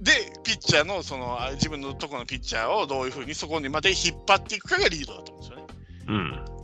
[0.00, 5.74] で、ピッチャーのその自分のところのピッチャーをどういうふうにそこにまで引っ張っていくかがリードだと思うんですよね。
[6.08, 6.55] うん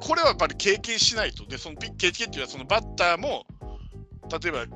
[0.00, 3.46] これはやっぱり経験しないと、でその経験っていうのは、そのバッターも、
[4.42, 4.66] 例えば、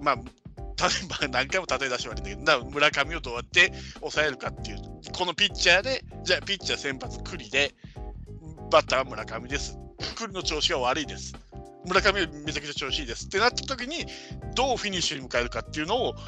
[0.00, 4.78] まあ、例えば何回も例え出して悪いんだけど、村上をどうやって抑えるかっていう、
[5.12, 7.74] このピッチャーで、じゃあピッチャー先発、栗で、
[8.70, 9.78] バッターは村上です。
[10.16, 11.34] 栗の調子が悪いです。
[11.86, 14.06] 村上はめちゃくちゃ調子いいですってなった時に、
[14.54, 16.20] どうフィニッシュに迎えるかっていうのを考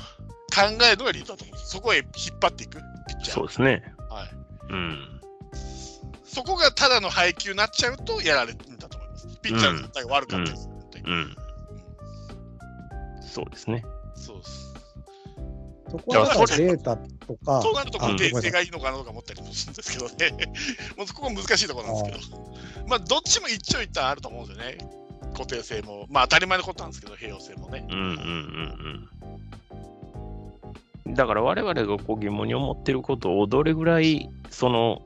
[0.86, 1.70] えるのがリードだと思うんです。
[1.70, 3.34] そこへ引っ張っていくピッチャー。
[3.34, 3.82] そうですね。
[4.08, 4.28] はい。
[4.70, 5.17] うん。
[6.28, 9.26] そこがただの配球になっちゃうとやられるんだと思います。
[9.42, 10.68] ピッチャーの状態が悪かったです。
[11.04, 11.36] うん、うん、
[13.22, 13.84] そうですね。
[14.14, 14.68] そうです。
[15.90, 17.62] そこはデータとか。
[17.62, 20.46] そうなると、固定性がいいのかなとか思ったりもするんですけどね。
[20.96, 22.42] もうそこが難しいところなんですけど。
[22.86, 24.78] まあ、どっちも一長一短あると思うんですよね。
[25.32, 26.06] 固定性も。
[26.10, 27.86] まあ、当たり前のことなんですけど、併用性もね。
[27.88, 29.08] うんうんうん
[31.06, 31.14] うん。
[31.14, 35.02] だから我々がこう疑問に思ってることをどれぐらいその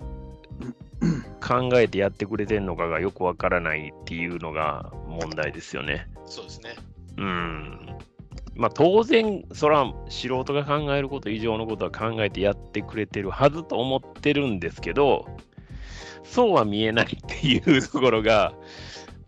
[1.53, 6.09] 考えてやってくれてるのかがよくわからないっていうのが問題ですよね。
[6.25, 6.77] そうですね。
[7.19, 7.97] うん。
[8.55, 15.27] まあ当然、それは素人が考えること以上のことは考えてやってくれてるはずと思ってるんですけど、
[16.25, 18.55] そうは見えないっていうところが、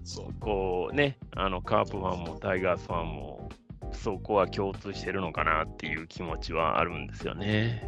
[0.02, 3.50] そうこうね、あのカープファンもタイガースファンも、
[3.92, 7.82] そこは共通してるのかなっていう気持ちはあるんですよね。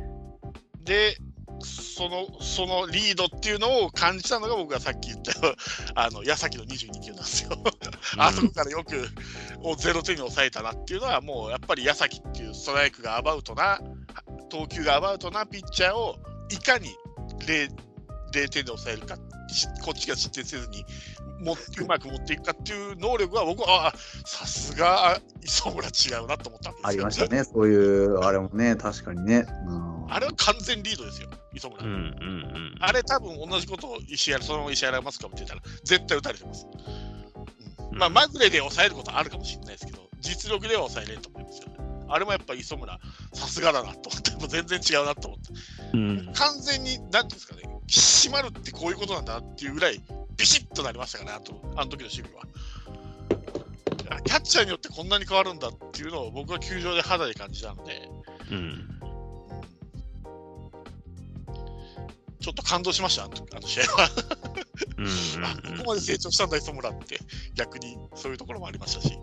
[0.84, 1.16] で、
[1.62, 5.32] そのそのリードっていうのを感じたのが僕がさっき言った
[5.94, 7.50] あの矢崎の22球なんですよ。
[8.18, 9.08] あそこからよく
[9.62, 13.80] を0点に抑えたなっていうのはもうやっぱり矢崎っていうストライクがアバウトな
[14.50, 16.16] 投球がアバウトなピッチャーを
[16.50, 16.94] いかに
[17.46, 17.70] 0,
[18.32, 19.16] 0点で抑えるか
[19.84, 20.84] こっちが失点せずに
[21.40, 23.94] も うまく持っていくかっていう能力は僕は
[24.24, 27.44] さすが磯村違うなと思ったんですよ、ありましたね。
[27.44, 36.66] そういうあれもね確かにね、うん、あれは完全リードですよ磯村、うんうんうん、あれ多分同じことを石原そのまま石原マスカって言ったら絶対打たれてます、
[37.92, 41.76] うん、まあまぐれで抑えることはあるかもしれないですけど実力では抑えれると思いますよね。
[42.08, 42.98] あれもやっぱ磯村
[43.32, 45.52] さすがだなと思っても 全然違うなと思って、
[45.94, 50.00] うん、完全に何ですかね締まるってこういうことなんだなっていうぐらい
[50.36, 52.42] ビシッとなりましたからね、あとあの時の守備は。
[54.24, 58.08] キャッチャーによってこんなに変わるんだっていうのを僕は球場で肌で感じたので、
[58.50, 58.88] うん、
[62.40, 64.08] ちょっと感動しました、あのあの試合は
[64.98, 65.06] うん。
[65.76, 67.18] ここまで成長したんだ、磯村って、
[67.54, 69.18] 逆にそういうところもありましたし。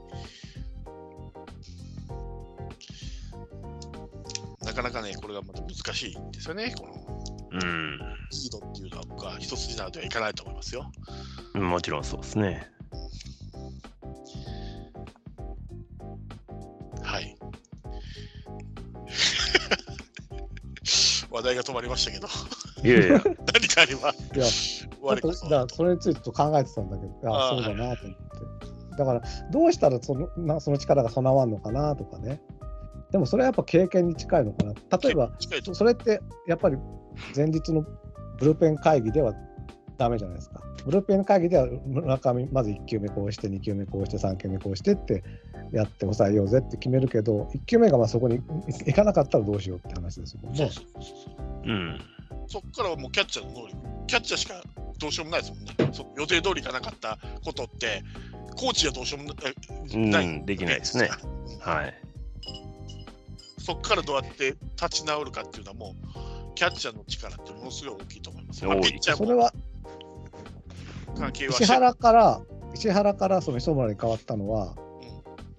[4.61, 6.93] なかなかね、これがまた難しいんですよね、この
[7.53, 7.99] うん、
[8.31, 10.91] リードっていうのは僕は一筋縄ではいかないと思いますよ。
[11.53, 12.67] もちろんそうですね。
[17.03, 17.37] はい。
[21.29, 22.27] 話題が止まりましたけど。
[22.83, 23.21] いやいや。
[23.53, 24.09] 何かあれば。
[24.09, 24.47] いや、
[25.49, 28.23] だそれについて考えてたんだけど、ああそうだなと思って。
[28.97, 29.21] だから、
[29.51, 32.41] どうしたらそのなその力が備わるのかなとかね。
[33.11, 34.73] でもそれはやっぱ経験に近いのかな。
[34.97, 35.31] 例えば、
[35.73, 36.77] それってやっぱり
[37.35, 37.85] 前日の
[38.39, 39.33] ブルペン会議では
[39.97, 40.61] ダメじゃないですか。
[40.85, 45.23] ブルペン会議では村上、まず1球目こうして、2球目こうして、3球目こうしてって
[45.71, 48.41] やって抑えようぜって決めるけど、1球目がまあそこに
[48.85, 50.69] いかなかったらどうしようって話ですもんね。
[51.65, 51.99] うん、
[52.47, 53.77] そこからはもうキャッチャーの能力、
[54.07, 54.61] キャッチャーしか
[54.99, 55.73] どうしようもないですもんね。
[56.17, 58.03] 予定通りいかなかったことって、
[58.57, 59.33] コーチはどうしようも
[60.09, 61.09] ない、うん、できないですね。
[61.61, 61.93] はい。
[63.57, 68.65] そこからどうやって立ち直るかっていうのはもう、キャッチャーの力ってものすごい大きいと思います。
[68.65, 69.53] まあ、ピッチャーそれは
[71.17, 72.41] 関係は石原から、
[72.73, 74.75] 石原からその磯村に変わったのは、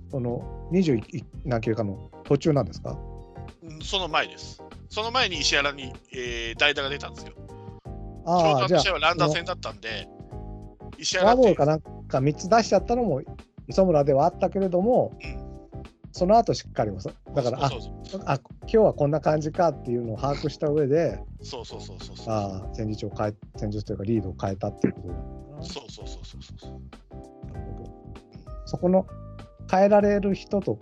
[0.05, 2.99] うん、その21何球かの途中なんですか？
[3.83, 4.63] その前です。
[4.89, 7.33] その前に石原に、えー、代打が出たんですよ。
[8.27, 10.09] ああ、じゃあ、ランダー戦だったんで、
[10.99, 13.23] 石原フォアボールかなんか3つ出しちゃったのも
[13.69, 15.44] 磯村ではあったけれども、うん、
[16.15, 16.93] その後しっかり
[17.35, 17.71] だからあ
[18.25, 25.15] あ今日はこんな感じかっていうのを把握した上でそうそうそうそうあ戦術を変え戦術というかリードを変えたっていうことだ
[25.65, 26.71] そうそうそうそうそう。
[27.53, 27.91] なるほど、
[28.65, 29.07] そこの
[29.69, 30.79] 変えられる人と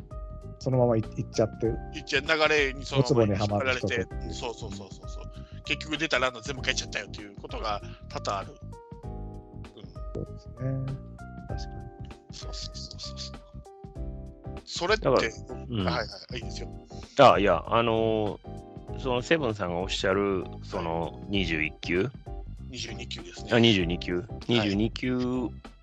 [0.59, 4.55] そのままいっちゃっていっちゃ流れにそのまま引っ張られてそう。
[4.55, 5.33] そうそうそうそう。
[5.65, 7.81] 結局出たランナー全部変えちゃったよっていうことが
[8.11, 10.55] 多々ある、うん、そうですね。
[11.49, 11.69] 確か
[12.03, 12.27] に。
[12.33, 13.42] そうそうそうそう
[14.75, 16.69] それって、うん、はいはい、いいですよ。
[17.19, 22.11] あいや、あのー、そのセブンさんがおっしゃる、その21球、
[22.71, 23.51] 22球ですね。
[23.53, 25.19] あ22球、22球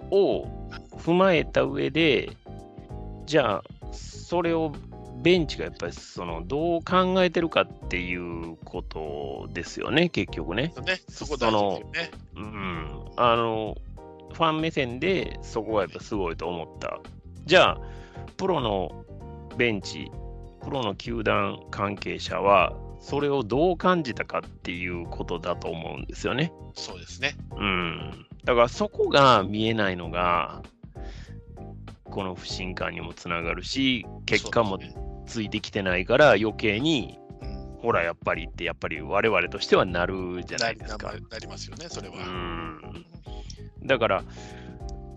[0.09, 0.47] を
[0.97, 2.35] 踏まえた上で、
[3.27, 4.73] じゃあ、それを
[5.21, 10.73] ベンチがやっぱりそのどう考えてるかっていうことですよね、結局ね。
[10.83, 12.11] ねそこ大事ですね。
[12.37, 13.05] うん。
[13.17, 13.77] あの、
[14.33, 16.99] ファン目線でそこがやっぱすごいと思った。
[17.45, 17.81] じゃあ、
[18.37, 19.05] プロの
[19.57, 20.11] ベンチ、
[20.63, 26.51] プロの球団関係者は、それをどう感じたかっていうことだと思うんですよね。
[26.73, 27.35] そうですね。
[27.55, 28.25] うん。
[28.43, 30.61] だからそこが見えないのが、
[32.05, 34.79] この不信感にもつながるし、結果も
[35.27, 37.17] ついてきてないから余計に、
[37.81, 41.13] ほら、やっぱりって、やっぱり我々としてはなるじゃないですか。
[41.29, 42.15] なりますよね、それは。
[42.17, 43.05] うん
[43.83, 44.23] だから、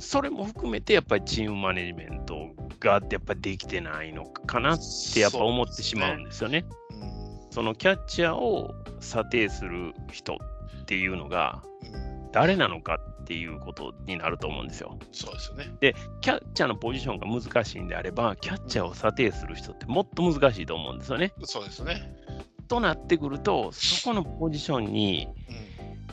[0.02, 2.50] それも含めてやっぱりチームマネジメント
[2.80, 4.78] がやっぱできてないのかなっ
[5.14, 6.66] てやっぱ思ってしまうんですよね。
[6.90, 7.02] そ、ね
[7.46, 10.38] うん、そのキャッチャーを査定する人
[10.82, 11.62] っていうのが
[12.32, 14.98] 誰なのかっていうことになると思うんですよ。
[15.12, 15.72] そうですよね。
[15.78, 21.32] で、キャッチャーのポジションが難しいんであれば、キャッチャーを査定する人ってもっと難しいと思うんですよね。
[21.44, 22.02] そうですね。
[22.66, 25.28] となってくると、そこのポジションに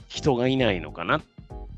[0.08, 1.22] 人がいないのかなっ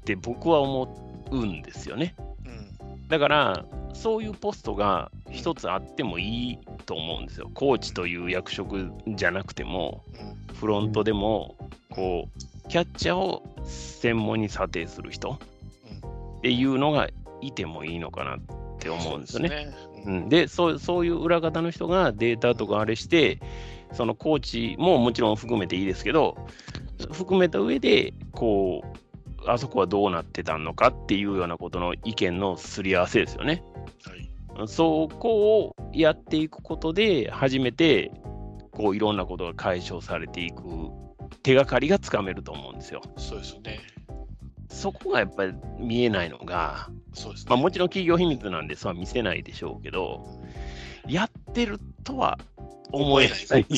[0.03, 2.15] て僕は思うんですよね。
[2.45, 7.49] うん、だからそういうポストが一つあってもいいと思うんですよ。
[7.53, 10.03] コーチという役職じゃなくても、
[10.53, 11.55] フロントでも
[11.89, 15.39] こうキャッチャーを専門に査定する人
[16.39, 17.09] っていうのが
[17.41, 18.39] いてもいいのかなっ
[18.79, 19.73] て思うんですよね。
[20.05, 23.39] うん、でそうそういう裏方の人がデータとかあれして
[23.93, 26.37] そのコーチももちろん含めていいですけど
[27.11, 28.97] 含めた上でこう
[29.47, 33.63] あそこはどうなってたのかっていうようなことの意見のすり合わせですよね。
[34.55, 38.11] はい、そこをやっていくことで、初めて
[38.71, 40.63] こういろんなことが解消されていく
[41.43, 43.01] 手がかりがつかめると思うんですよ。
[43.17, 43.79] そうですね。
[44.69, 50.39] そこがやっぱり見えないのが、そうです、ね、まあ、もちろん企業秘密なんで、それは見せないでしょうけど、
[51.07, 52.39] やってるとは
[52.91, 53.75] 思えないそうで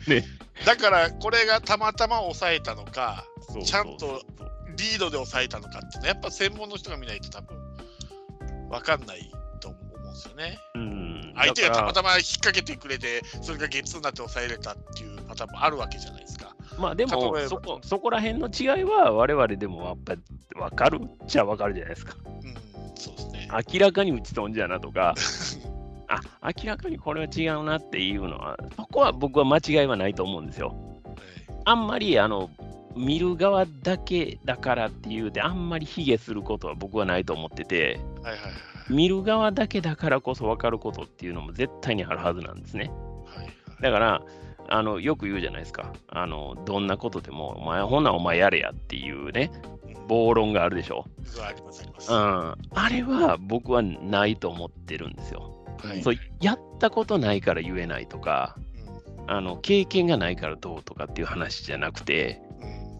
[0.00, 0.24] すね。
[0.64, 3.24] だから、これがたまたま抑えたのか、
[3.64, 4.22] ちゃんと
[4.76, 7.58] リードで抑えたのかっていうのは、やっぱ専門の人が見ないと多分
[8.70, 9.30] 分かんない
[9.60, 10.58] と思うんですよね。
[10.74, 16.56] うん相手がたまたま引っ掛けてくれて、それがゲッツーになって抑えれたっていうパターンもあるわけじゃないですか。
[16.78, 20.22] まあでもそこ、そこら辺の違いは、我々でもやっぱり
[20.54, 22.16] 分かるっちゃ分かるじゃないですか。
[22.24, 22.54] うん、
[22.94, 23.48] そうですね。
[23.72, 25.14] 明らかに打ち飛んじゃなとか。
[26.08, 26.20] あ
[26.56, 30.74] 明らかにこれは違うなっていうのは、そこは僕は間違いはないと思うんですよ。
[31.64, 32.48] あんまりあの
[32.96, 38.52] 見る側だけだからっていうで、あんまり卑下することは僕はないと思ってて、はいはいはい、
[38.88, 42.90] 見る側だけだからこそ分かることっていうのも絶対にあるはずなんですね。
[43.26, 43.52] はいはい、
[43.82, 44.22] だから
[44.68, 45.92] あの、よく言うじゃないですか。
[46.08, 49.50] あの、どんなことでも、お前、ほなお前やれやっていうね、
[50.08, 51.04] 暴論があるでしょ。
[51.40, 52.12] ありますあります。
[52.12, 52.54] うん。
[52.74, 55.64] あれは僕はないと思ってるんですよ。
[55.84, 58.56] はい、そうやったことないから言えないとか、
[59.18, 62.40] うん、あの経験がないからどうとかっていう話じゃなくて、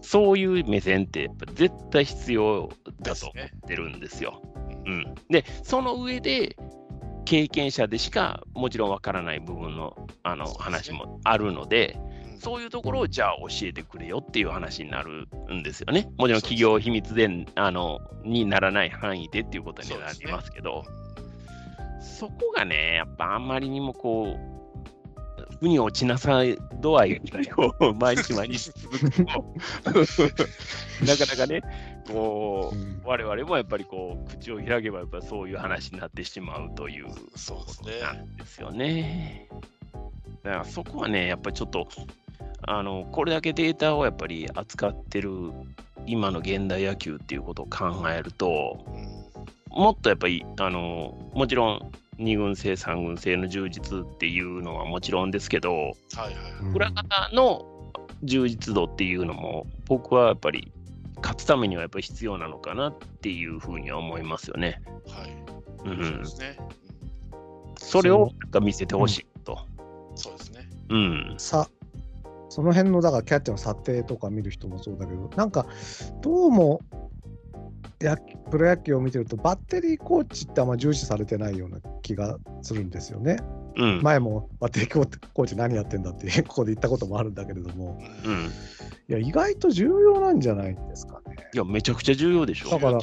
[0.07, 2.69] そういう目線ってやっぱ絶対必要
[3.01, 4.41] だと思ってるんですよ。
[4.85, 6.55] うん、で、その上で、
[7.25, 11.99] 経験者でしかもちろんわからない部分のあの話もあるので、
[12.39, 16.07] そういうところをじゃあ教えてくれよっていう話になるんですよね。
[16.17, 20.85] もちろん企業秘密であのにならない範囲でっていうことになりますけど、
[21.99, 24.56] そこがね、やっぱあんまりにもこう、
[25.59, 26.41] 腑に落ちなさ
[26.81, 29.55] 度合いが毎日毎日続くと
[31.05, 31.61] なかなかね、
[32.07, 37.13] こう、うん、我々もやっぱりこう、口を開けばやっぱそういう話になってしまうというこ
[37.83, 39.47] となんですよね。
[40.43, 41.87] だからそこはね、やっぱりちょっと、
[42.61, 45.31] あの、これだけデータをやっぱり扱ってる
[46.05, 49.26] 今の現代野球っていうことを考えると、うん、
[49.69, 55.83] もっとやっぱり、あの、もちろん2軍制、3軍制の充実っていうのはもちろんですけど、はい
[56.17, 57.65] はいはい、裏方の
[58.23, 60.71] 充実度っていうのも、僕はやっぱり
[61.17, 64.81] 勝つためにはやっぱり必要なのかなっていうふうには思いますよね。
[65.07, 65.89] はい。
[65.89, 66.57] うん、そうですね。
[67.77, 68.31] それを
[68.61, 69.59] 見せてほしいと、
[70.11, 70.17] うん。
[70.17, 70.69] そうですね。
[70.89, 71.35] うん。
[71.37, 71.69] さ、
[72.49, 75.67] その辺のだからキャッチャーの査定とか見る人もそうだけど、なんか
[76.21, 76.81] どうも
[78.05, 78.17] や
[78.51, 83.37] プロ野球を見てると、バッテリーコーチってあんま重視されてないような気がするんですよね。
[83.77, 88.49] うん、前もバッテリーコーチ何やってんだって ここで言ったこともあるんだけれども、うん、い
[89.07, 91.35] や意外と重要なんじゃないですかね。
[91.53, 92.69] いや、めちゃくちゃ重要でしょ。
[92.69, 92.99] だから、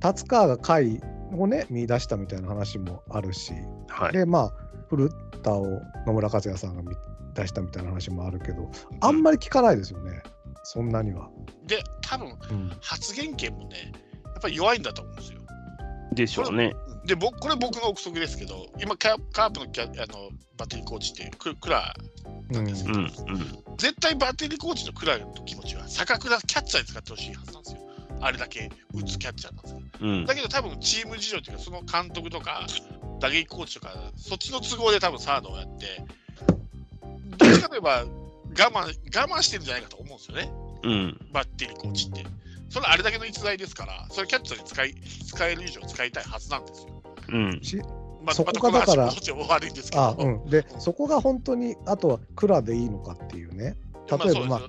[0.00, 1.00] 達川が回
[1.32, 3.52] をね、見出したみたいな話もあるし、
[3.88, 4.52] はい、で、まあ、
[4.88, 5.10] 古
[5.42, 5.66] 田を
[6.06, 6.92] 野村克也さんが
[7.34, 8.70] 出したみたいな話もあるけど、
[9.00, 10.22] あんまり聞かないですよね、
[10.62, 11.30] そんなには。
[11.66, 12.36] で、多分、
[12.80, 13.92] 発言権もね、
[14.24, 15.40] やっぱり弱いんだと思うんですよ。
[16.12, 16.74] でしょうね。
[17.04, 21.94] で僕これ僕の憶測ですけど、今カ、カープのキャあのバッテリーコーチってククラ
[22.50, 23.10] なんですけど、うんうん、
[23.78, 27.80] 絶対バッテリーコーチのクラの気持ちは、坂倉キャッチャーに使ってほしいはずなんですよ。
[28.20, 29.80] あれだけ打つキャッチャーなんですよ。
[30.00, 32.66] うん、だけど多分チーム事情というか、その監督とか
[33.18, 36.04] 打撃コーチとか、そっちの都合で多分サードをやって、
[37.38, 38.04] どっちかといえば
[38.58, 40.52] 我慢我慢してるんじゃないかと思うんですよね、
[40.82, 42.24] うん、バッテリーコーチって。
[42.68, 44.94] それあれだけの逸材ですから、それキャッチャーに使い
[45.26, 47.02] 使える以上使いたいはずなんですよ。
[47.28, 47.60] うん、
[48.24, 49.82] まあ、そこがだから、悪いんで
[50.18, 53.76] うん、で、そこが本当に、あとは蔵でいいのかっていうね。
[54.08, 54.60] 例えば、まあ、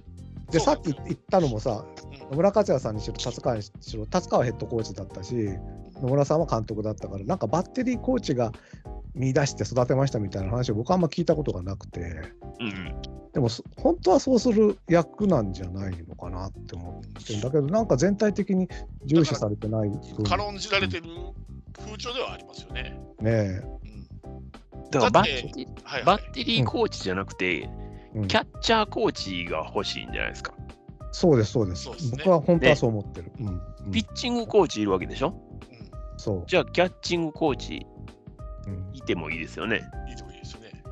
[0.52, 1.86] でさっき言ったのもさ、
[2.32, 5.36] 野村克也さんにしろ、達川にしろ、達川ヘッドコーチだったし、
[6.02, 8.52] 野村さんは監督だったから、なんかバッテリーコーチが
[9.14, 12.02] 見出して育てましたみたいな話を僕はあんま聞いたことがなくて、
[12.60, 13.02] うん、
[13.34, 18.70] でも本当はそうする役なんじゃないのかなって思ってるんだけど、なんか全体的に
[19.06, 19.92] 重視されてない。
[20.28, 21.04] 軽んじられてる
[21.78, 23.00] 風潮ではありますよね。
[23.22, 23.64] ねえ。
[24.92, 27.70] だからバッテリー、はいはい、バッテリーコーチじゃなくて、
[28.14, 30.54] うん、キャッチャーコーチが欲しいんじゃないですか。
[31.14, 31.90] そうです、そうです。
[31.90, 33.44] ですね、僕は本当はそう思ってる、う
[33.88, 35.34] ん、ピッチングコーチいるわけでしょ、
[35.72, 36.44] うん、そう。
[36.48, 37.86] じゃあ、キャッチングコーチ
[38.94, 39.90] いてもいいですよね。
[40.12, 40.84] いてもいいですよね。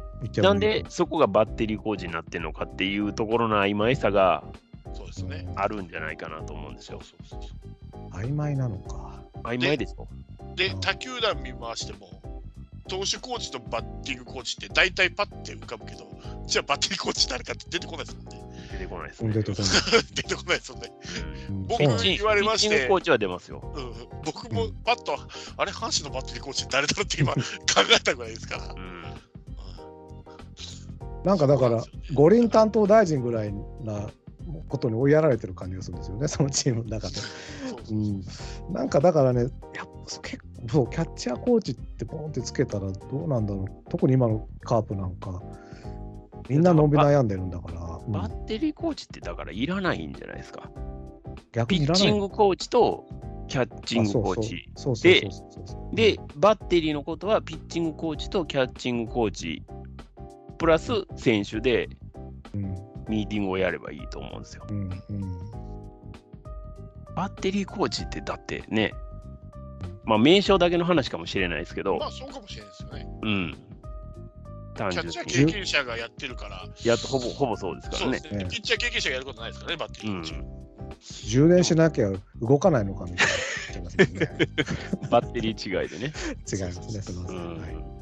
[0.41, 4.43] なんでそこがバッテリーコーチになってるのかっていうところの曖昧さが
[5.55, 6.99] あるんじゃないかなと思うんですよ。
[8.11, 9.23] 曖昧なのか。
[9.43, 10.07] 曖昧でしょ
[10.55, 12.21] で、他球団見回しても、
[12.87, 16.05] 投手コーチとバッティングコーチって大体パッて浮かぶけど、
[16.45, 18.48] じゃあバッティングコーチ誰かって出てこないですもんね。
[18.71, 19.33] 出てこないですね。
[19.33, 19.71] 出てこない。
[20.13, 20.91] 出てこないですよね。
[21.49, 22.87] うん、僕言われまして。
[22.87, 23.61] コーチは出ますよ。
[23.75, 23.93] うん、
[24.25, 25.17] 僕もパッと、
[25.57, 27.39] あれ、阪神のバッテリーコーチ誰だろうって今 考
[27.95, 28.73] えたぐらいですから。
[28.73, 28.99] うん
[31.23, 31.83] なんかだから、
[32.13, 34.09] 五輪担当大臣ぐらいな
[34.67, 37.15] ことに追いやられてる感じがするんですよね、そのチームの中で。
[37.91, 38.23] うん、
[38.71, 45.41] なんかだからね、やっぱ結構キャッチャーコーチってポンってつけたらどうなんだろう、特に今のカープなんか、
[46.47, 47.79] みんな伸び悩んでるんだから。
[48.07, 50.69] バッテリーコーチってだからいらないんじゃないですか。
[51.51, 53.05] 逆にピッチングコーチと
[53.47, 54.69] キャッチングコーチ
[55.93, 59.63] で、で、バッテリーのことはピッチングコーチとキャッチングコーチ、
[60.57, 61.89] プラス選手で、
[63.07, 64.65] ミーティングをやればいいと思うんですよ。
[64.69, 65.51] うんうん、
[67.15, 68.93] バッテリーコーチってだってね、
[70.05, 73.07] まあ名称だけの話かもしれないですけど、まあそうかもしれないですよね。
[73.23, 73.57] うん。
[74.80, 75.11] 単純に。
[75.11, 76.65] キャッチャー経験者がやってるから。
[76.84, 78.19] やっとほぼほぼそうですからね。
[78.31, 80.11] ねピッチャー経験者がやることないですからね、バッテリー。
[80.14, 80.60] うん
[81.27, 82.11] 充電しなきゃ
[82.41, 84.49] 動かないのかみたいな、ね、
[85.11, 86.14] バッテリー違いでね。
[86.51, 87.61] 違いますね、すみません。
[87.61, 87.99] はい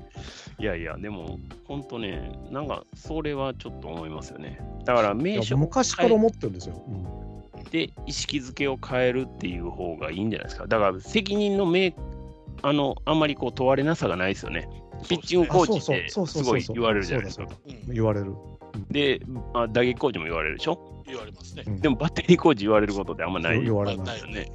[0.59, 4.59] いやいや、でも、本当ね、なんか、それはちょっと思いますよね。
[4.85, 6.83] だから、名称昔から思ってるんですよ。
[6.87, 10.65] うん、で、意識づけを変えるっていう方がいいんじゃないですか。
[10.65, 11.91] だから、責任の明
[12.61, 14.67] あの、あんまりこう問われなさがないですよね。
[15.07, 17.47] ピッチングコーチってすごい言われるじゃないですか。
[17.87, 18.33] 言われる。
[18.89, 19.21] で、
[19.53, 21.03] あ打撃コーチも言われるでしょ？
[21.05, 21.63] 言われますね。
[21.79, 23.61] でもバッテリーコーチ言われることってあんまない。
[23.63, 24.51] 言われないよね。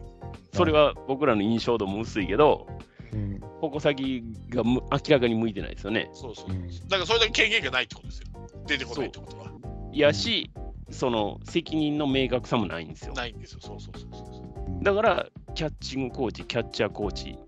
[0.52, 2.66] それは僕らの印象度も薄いけど、
[3.12, 6.10] うん、矛先が明らかに向いてないですよね。
[6.12, 6.46] そうそう。
[6.88, 8.26] だからそれだけ権限がないってことですよ。
[8.66, 9.46] 出てこないってことは。
[9.92, 10.50] やし、
[10.90, 13.14] その責任の明確さもないんですよ。
[13.14, 13.60] ないんですよ。
[13.62, 17.38] そうそうそうそうだから、キャッチングコーチ、キャッチャーコーチ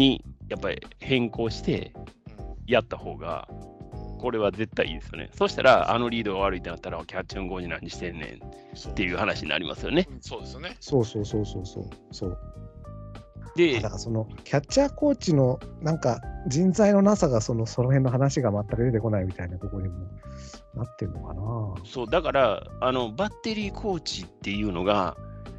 [0.00, 1.92] にやっぱり変更して
[2.66, 3.48] やった方が、
[4.18, 5.30] これは絶対いいですよね。
[5.34, 10.08] そしたら、あのリードが悪いってなったら、キャッチングコーチ何してんねんっていう話になりますよね。
[10.20, 10.76] そうですよね。
[10.80, 11.84] そうそうそうそうそう。
[12.10, 12.38] そう
[13.56, 20.06] で、だからそのキャッチャーコーチのなんか人材のなさがそのその辺の話が全く出てこないみたいなところにも
[20.74, 21.42] なってるのかな。
[21.84, 25.16] そうだからあのバッテリーコーチっていうのが、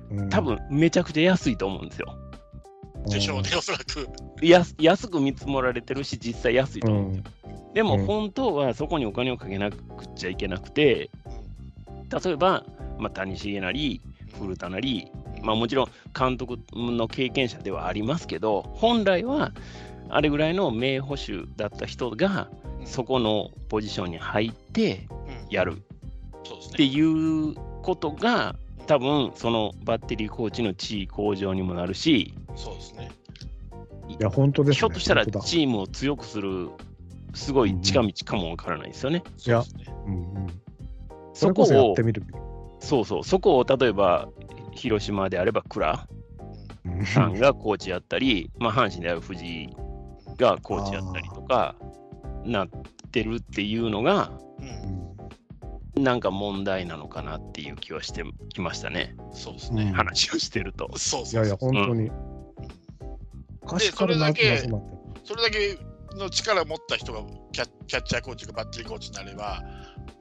[0.09, 2.15] うん、多分めちゃくちゃ安いと思うんですよ。
[3.07, 4.07] でしょうね、おそらく。
[4.41, 7.23] 安安く見積もられてるし、実際安いと思う、うん、
[7.73, 9.77] でも本当はそこにお金をかけなく
[10.15, 11.09] ちゃいけなくて、
[12.23, 12.65] 例えば、
[12.99, 14.01] まあ、谷繁なり、
[14.39, 15.11] 古田なり、
[15.41, 15.87] まあ、もちろん
[16.17, 19.51] 監督の経験者ではありますけど、本来は
[20.09, 22.49] あれぐらいの名捕手だった人が、
[22.85, 25.07] そこのポジションに入って
[25.49, 25.81] やる。
[26.69, 28.55] っていうことが、
[28.87, 33.11] 多分そのバッテリーコーチの地位向上にもなるし、そうですね。
[34.07, 36.69] いや、本当です、ね、ひょっとしたらチームを強くする、
[37.33, 39.23] すごい近道かもわからないですよね。
[39.45, 39.63] いや、
[40.05, 40.47] うんうん、
[41.33, 42.23] そこをやってみる。
[42.79, 44.27] そうそう、そこを例えば、
[44.73, 46.07] 広島であれば倉
[47.05, 49.69] さんがコーチやったり、まあ、阪神である藤井
[50.37, 51.75] がコーチやったりとか
[52.45, 52.69] なっ
[53.11, 54.31] てるっていうのが、
[55.95, 59.15] なんか問題なのかなっていう気はしてきましたね。
[59.33, 59.91] そうですね。
[59.93, 60.89] 話をしてると。
[60.97, 62.11] そうそういやいや、本当に。
[63.77, 64.57] で、それだけ、
[65.23, 65.77] それだけ
[66.17, 67.21] の力を持った人が
[67.51, 69.61] キャキャッチャーコーチがバッテリーコーチになれば、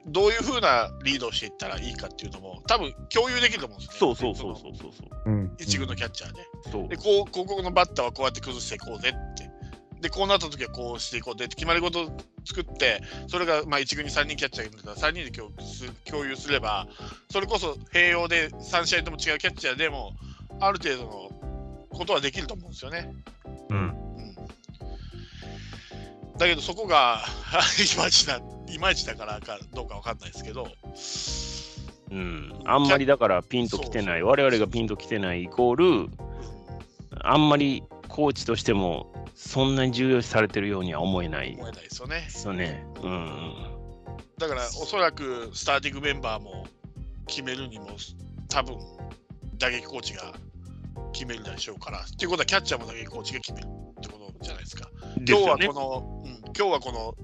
[0.07, 3.97] どういうふうなリードをしていったらいいかっていうのも、多分共有できると思うんですね。
[3.99, 5.51] そうそうそうそうそうそう。
[5.59, 6.77] 一軍のキャッチャーで。
[6.77, 9.49] うん、でこう、ここのバッターはこうやって崩していこうぜって。
[10.01, 15.51] で、こうなった時はこうしていこうぜって決まり事を作って、それがまあ1軍に3人キャッチャーがいるんだったら、3人で共
[16.05, 16.87] 共有すれば、
[17.31, 20.13] それこそ併用で3試合とも違うキャッチャーでも、
[20.59, 21.40] ある程度の
[21.91, 23.13] ことはできると思うんですよね。
[23.69, 23.77] うん。
[23.77, 24.35] うん、
[26.37, 27.23] だけど、そこが
[27.95, 28.39] いまいちな、
[28.69, 30.67] いまいちだからかどうかわかんないですけど。
[32.11, 36.09] うん、あんまりだからピンときてない、我々がピンときてないイコール、
[37.21, 41.55] あんまりコーチとしてもそんなに重要視されてるようには思えない。
[41.57, 42.27] 思えないですよね。
[42.29, 42.85] そうね。
[43.01, 43.53] うん。
[44.37, 46.67] だから、おそらくスターティングメンバーも
[47.27, 47.87] 決めるにも、
[48.49, 48.77] 多分
[49.57, 50.33] 打撃コーチが
[51.13, 51.99] 決めるでしょうから。
[51.99, 53.69] っていうことは、キャッチャーも打撃コーチが決めるっ
[54.01, 54.89] てことじゃないですか。
[55.27, 57.15] 今日はこの、うん、今日はこの、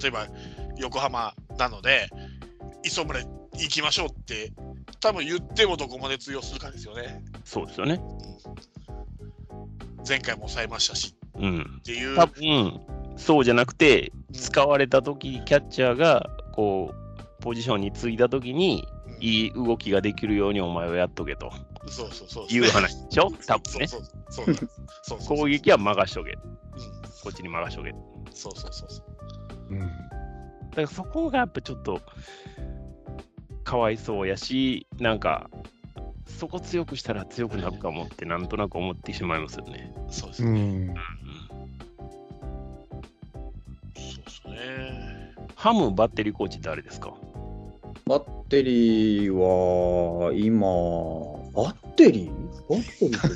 [0.00, 0.26] 例えば
[0.78, 2.08] 横浜なので、
[2.84, 4.52] 磯村行きましょうって、
[5.00, 7.22] 多分言ってもどこまで通用するかですよね。
[7.44, 8.00] そうですよね。
[9.98, 11.14] うん、前回も抑えましたし。
[11.34, 12.16] うん、っていう。
[12.16, 12.80] 多分
[13.16, 18.84] そうじゃなくて、使われた時キャッチャーがこうポジションについた時に、
[19.20, 21.52] いい動きができるようにお前はやっとけと。
[21.90, 22.46] そうそうそう。
[22.46, 23.30] いう話でしょ？
[23.46, 23.86] 多分ね。
[23.86, 24.46] そうそう
[25.02, 26.32] そう攻撃は任しとけ。
[26.32, 26.38] うん、
[27.22, 27.94] こっちに任しとけ。
[28.32, 29.04] そうそうそうそう。
[29.70, 29.78] うん。
[29.80, 29.92] だか
[30.82, 32.00] らそこがやっぱちょっと
[33.64, 35.50] かわいそうやし、なんか
[36.26, 39.92] そこ強くしたら強くなるかもってなんとなく思ってしまいますよね。
[40.10, 40.50] そうですね。
[40.50, 40.94] うん、
[43.94, 45.34] そうですね。
[45.56, 47.14] ハムバッテリーコーチってあれですか？
[48.06, 50.66] バッテリーは今、
[51.58, 52.32] バッテリー
[52.68, 53.28] バッテリー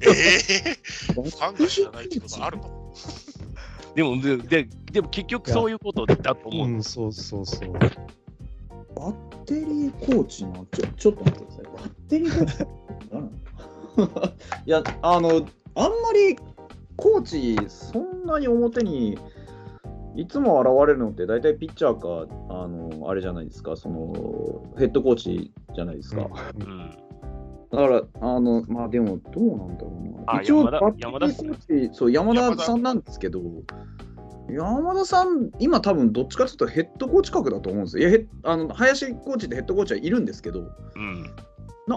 [0.00, 2.94] えー、ファンが知らないってことあるの
[3.96, 6.68] でもでで、でも結局そういうことだと思う。
[6.68, 7.72] うん、そうそうそう。
[7.72, 7.80] バ
[9.08, 9.12] ッ
[9.44, 11.64] テリーコーチなちょちょっと待ってください。
[11.64, 12.38] バッテリー
[13.96, 14.32] コーチ
[14.66, 16.36] いや、あの、あんまり
[16.96, 19.18] コーチ、そんなに表に
[20.16, 26.28] いつも現れるのって大体ピッチャーか、あの、あれじゃないですか、その、ヘッドコーチじゃないですか。
[26.56, 26.90] うん、
[27.70, 30.40] だから、あの、まあでも、どうなんだろうな。
[30.40, 33.40] 一応、バッテリーコーチ、そう、山田さんなんですけど、
[34.50, 38.08] 山田さん、今多分どっちかというとヘッドコーチ格だと思うんですよ。
[38.08, 40.64] いやあの林コーチってヘッドコーチはいるんですけど、う
[40.98, 41.34] ん、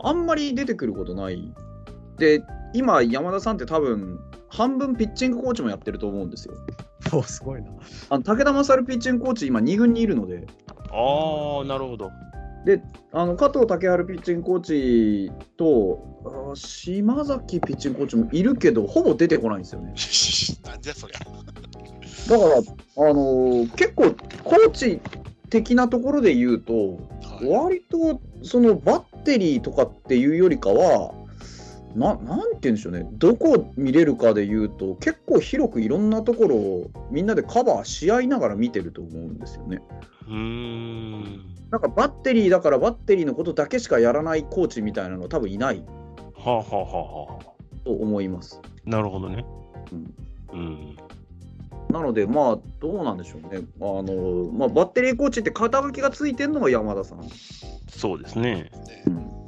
[0.01, 1.53] あんまり出てくることない。
[2.17, 2.41] で、
[2.73, 4.19] 今、山田さんって多分、
[4.49, 6.55] 半分ピッチングコーチもやってると思うんですよ。
[7.13, 7.69] おすごいな。
[8.09, 10.45] あの武田勝ピッチングコーチ、今2軍にいるので。
[10.91, 12.11] ああ、なるほど。
[12.65, 12.81] で、
[13.13, 19.93] あの加藤武春ピッチングコーチと、島崎ピッチングコーチもいるけど、ほぼ出てこないんですよね。
[20.65, 21.19] なんじゃそりゃ。
[21.19, 24.11] だから、あのー、結構、
[24.43, 24.99] コーチ
[25.49, 26.99] 的なところで言うと、
[27.45, 31.13] 割とそのバッテリーとかっていうよりかは、
[31.97, 39.81] ななんて言うんでしょうね、どこ見れるかで言うと、結構広くいろんなところをみんなでカバーし合いながら見てると思うんですよね。
[40.29, 41.23] うん
[41.71, 45.83] なんかバッテリーだからバッテリーのことだけしかやらないコーチみたいなのは多分いない。
[46.35, 47.83] はあはあはあはあ。
[47.83, 48.61] と思います。
[48.85, 49.45] なるほどね。
[49.91, 50.13] うん。
[50.53, 50.97] うん
[51.89, 53.61] なので、まあ、どうなんでしょうね。
[53.79, 57.23] あのまあ、バッテリーコーチって肩書きがついてるのが山田さん。
[57.89, 58.69] そうですね。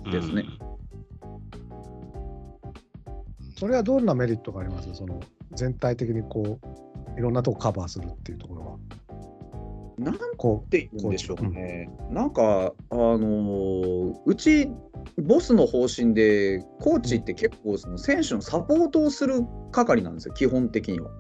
[0.06, 0.46] うん、ですね。
[3.60, 4.94] それはどんなメリットがあります？
[4.94, 5.20] その
[5.54, 6.60] 全体的にこ
[7.16, 8.78] ういろんなとこカバーするっていうところは。
[9.98, 10.16] なん
[10.70, 11.90] て言うんでしょうね。
[12.08, 14.72] うん、なんか、あのー、うち
[15.18, 21.12] ボスの方針で、コーチって結構その選手のサポートをする係なんですよ、基本的には。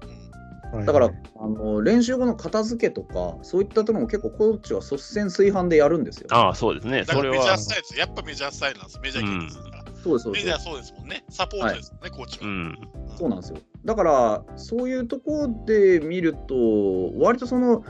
[0.85, 1.09] だから、
[1.39, 6.27] あの練習後の片付けとか、そういったところも結構コーチは率先垂範でやるんですよ。
[6.31, 7.03] ああ、そうですね。
[7.03, 7.99] それはメジャースタイルです。
[7.99, 9.78] やっぱメジャースタイルなんです、メジャー系ですから。
[10.03, 11.23] そうですそうですメジャーそうですもんね。
[11.30, 12.77] サポートですもんね、はい、コーチは、うん。
[13.17, 13.57] そうなんですよ。
[13.85, 17.84] だから、そういうところで見ると、割とその、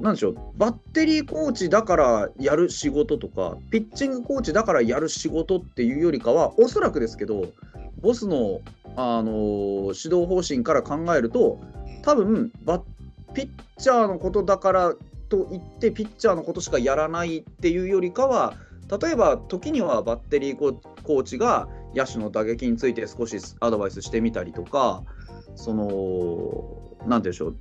[0.00, 7.46] なんでしょう、バッテリーコーチだからやる仕事とか、ピッチングコーチだからやる仕事っていうよりかは、おそらくですけど、
[8.00, 8.60] ボスの、
[8.96, 11.60] あのー、指導方針から考えると、
[12.02, 12.82] 多分バ
[13.34, 14.94] ピッチャーのことだから
[15.28, 18.54] といって、ピッチャーのことしかやらないっていうよりかは、
[18.88, 25.02] 例えば時にはバッテリーコーチが野手の打撃について少しアドバイスしてみたりとか、
[25.54, 27.56] そのなんでしょう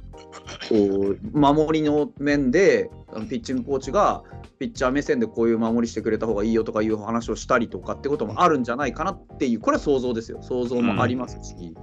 [0.69, 2.89] こう守りの面で
[3.29, 4.23] ピッチングコーチが
[4.59, 10.41] ピッチャー目線でこういう守りしてくれた方がいいよとかいう話をしたりとかってこともあるんじゃないかなっていうこれは想像ですよ。
[10.41, 11.75] 想像もありますし、うん、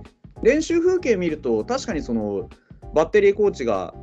[0.43, 2.48] 練習風景見ると確かにその
[2.94, 3.94] バッテリーコーチが、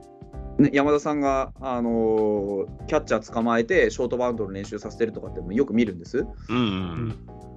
[0.60, 6.26] ね、山田さんが、あのー、キャッチャー捕まえてショートバウンドの練習させてるとかってよく見るんです。
[6.50, 6.60] うんう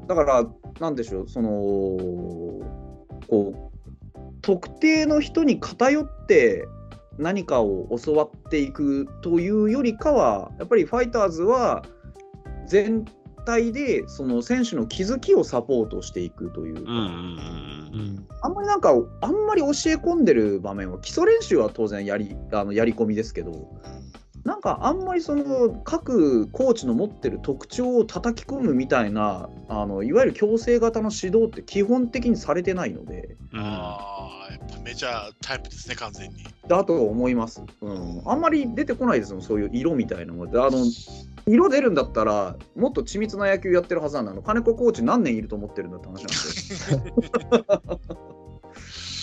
[0.05, 0.47] ん、だから
[0.79, 1.51] なんでしょうその
[3.29, 6.67] こう特定の人に偏って
[7.19, 11.85] 何かを教わっていくというよりかはやっぱりファイターズは
[12.67, 13.05] 全
[13.45, 16.81] 体でその選手の気づきをサポートしていくというか、
[18.43, 23.69] あんまりなんかあんまり教え込んでる場面は基礎練習は当然やりあのやり込みですけど
[24.45, 36.45] なんかあんまりその各コーチの持ってる特徴を叩き込むみたいなあのいわゆる強制型の指導って基本的にされてないので、ああやっぱメジャータイプですね完全に。
[36.67, 40.79] だと思います、うん、あんまり出てこないですもんそういう色みたいなものあの
[41.47, 46.25] 色出るんだったらもっと緻密な野球やってるはずなの金子コーチ何年いると思ってるんだって話
[46.91, 47.11] なんで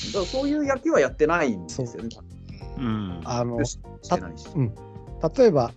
[0.10, 2.10] だからそういう野球はやってないんですよね。
[2.78, 2.82] う。
[2.82, 4.74] ん、あのうん、
[5.38, 5.72] 例えば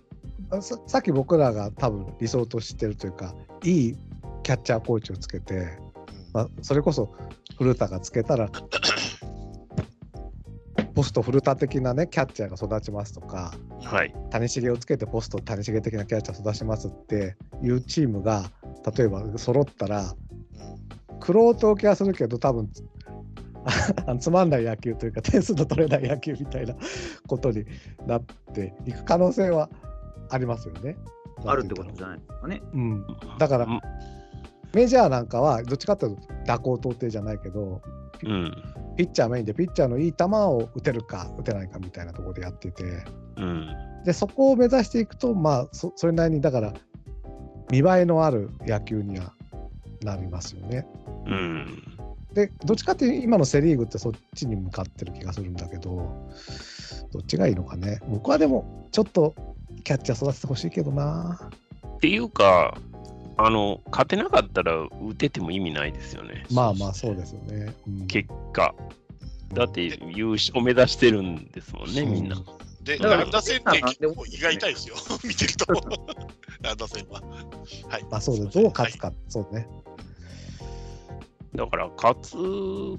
[0.61, 3.33] ささっき僕らが多分理想としてるというか
[3.63, 3.97] いい
[4.43, 5.77] キャッチャーコーチをつけて、
[6.33, 7.13] まあ、それこそ
[7.57, 8.49] 古田がつけたら
[10.93, 13.53] ポスト古田的なねキャッチャーが育ちますとか、
[13.83, 18.51] はい、谷繁をつけてポスト谷繁的なキャッチャー育ちますっていうチームが
[18.95, 20.13] 例えば揃ったら
[21.19, 22.69] 苦労と気がするけど多分
[24.19, 26.75] つまんない野球というか点数の取れない野球みたいな
[27.27, 27.65] ことに
[28.05, 28.23] なっ
[28.53, 29.69] ていく可能性は
[30.29, 30.97] ありますよね。
[31.45, 32.61] あるってことじゃないですかね。
[32.73, 33.05] うん、
[33.37, 33.67] だから、
[34.73, 37.81] メジャーなんかはどっちかというと蛇行到底じゃないけど、
[38.23, 38.51] うん、
[38.95, 43.03] ピッチャーメインでピッチャーのいい球を打てるか打てないかみたいなところでやってて、
[43.37, 43.69] うん、
[44.05, 46.73] でそこを目指していくと、まあそ、それなりにだから
[47.71, 49.33] 見栄えのある野球には
[50.03, 50.87] なりますよね。
[51.25, 51.92] うん
[52.33, 56.29] で、どっちかっていう今のセ・リーグってそっちに向かってる気がするんだけど、
[57.11, 57.99] どっちがいいのかね。
[58.07, 59.35] 僕はでも、ちょっと
[59.83, 61.39] キャッチャー育ててほしいけどな。
[61.97, 62.77] っていうか、
[63.37, 66.45] あの勝てなかったら打てても意味ないですよね。
[66.51, 67.73] まあまあ、そうですよね。
[67.87, 68.73] うん、結果。
[69.53, 72.41] だって優勝目指してるんですもんね、みんな。
[72.81, 75.65] で、ランダ戦って結構意外痛いですよ、見てると。
[76.61, 77.21] ランダ戦は。
[77.89, 78.05] はい。
[78.09, 78.59] まあそうです。
[78.59, 79.67] どう勝つか、はい、そうね。
[81.55, 82.35] だから勝つ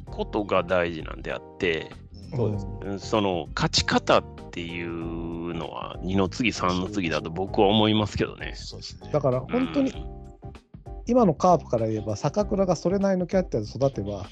[0.06, 1.90] ことが大事なんであって、
[2.34, 8.54] そうですその勝ち方っていうのは2の次3の次だと僕は思いますけどね。
[9.12, 9.92] だから本当に、
[11.06, 14.26] 今のカープから言えば坂倉がそれなりのキャッチャーで育てば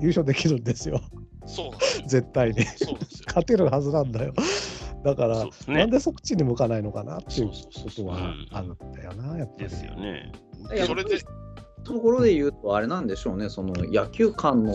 [0.00, 1.00] 優勝できるんですよ。
[1.46, 1.70] そう
[2.06, 2.56] 絶対に。
[3.26, 4.34] 勝てるはずなんだよ。
[5.04, 7.54] だから、ね、なんでそっちに向かないのかなっていうこ
[7.94, 9.64] とはあるんだよな、やっぱり。
[9.64, 10.32] ですよね。
[10.84, 11.18] それで
[11.86, 14.72] ところで言うと、あれなんでしょうね、その野球観の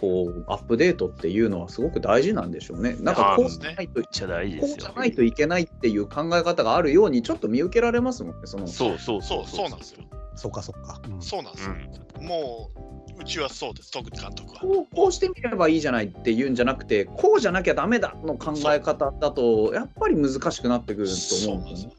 [0.00, 2.96] こうアップデートっていうのはすごく大事なんでしょうね。
[3.00, 10.04] なんかこうじゃないと、こうじゃないといけないっていう考え方があるように、ちょっと見受けられますもんね、そのそうそうそうそうなんですよ。
[10.34, 11.00] そうかそうか。
[11.08, 11.74] うん、そうなんですよ。
[12.20, 12.70] うん、も
[13.18, 14.60] ううちはそうです、特に監督は。
[14.60, 21.92] こうこうしてみればいいじゃないっていうんじゃなくて、こうじゃなきゃだめだの考え方だと、やっぱり難しくなってくると思うんですよ。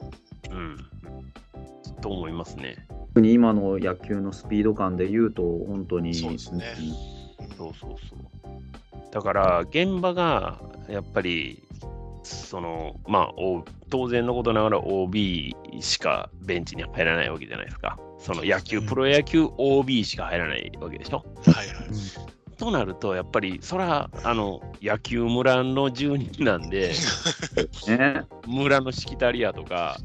[0.52, 0.78] うん。
[2.02, 2.88] と思いますね。
[3.14, 6.14] 特に今の野球のスピード感で言うと、本当に。
[6.14, 6.76] そうですね。
[7.58, 9.12] そうそうそう。
[9.12, 10.60] だから、現場が
[10.90, 11.64] やっぱり、
[12.24, 13.34] そのまあ、
[13.90, 17.98] 当然のことながら OB しかベンチに入らないわけじゃないですか。
[18.20, 21.24] その野球、プロ野球 OB しか入らないわけでしょ。
[21.46, 22.37] はいはい。
[22.58, 26.94] となると、やっぱり、そら、あの、野球村の住人なんで、
[28.46, 30.00] 村のしきたりやとか、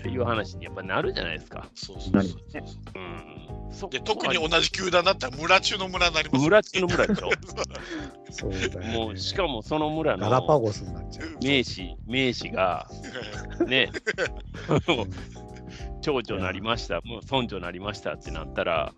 [0.00, 1.68] っていう話にやっぱなるじゃないですか。
[1.74, 2.62] そうそうそうそう。
[2.94, 3.42] うん。
[3.90, 7.30] で特に同じ球団だったら村中の村になります、村中の村でしょ
[8.30, 11.38] そうね、もうしかもその村のガラパゴスになっちゃう。
[11.42, 12.86] 名士名士が
[13.66, 13.90] ね
[16.02, 18.92] 町長なりましたもう村長なりましたってなったら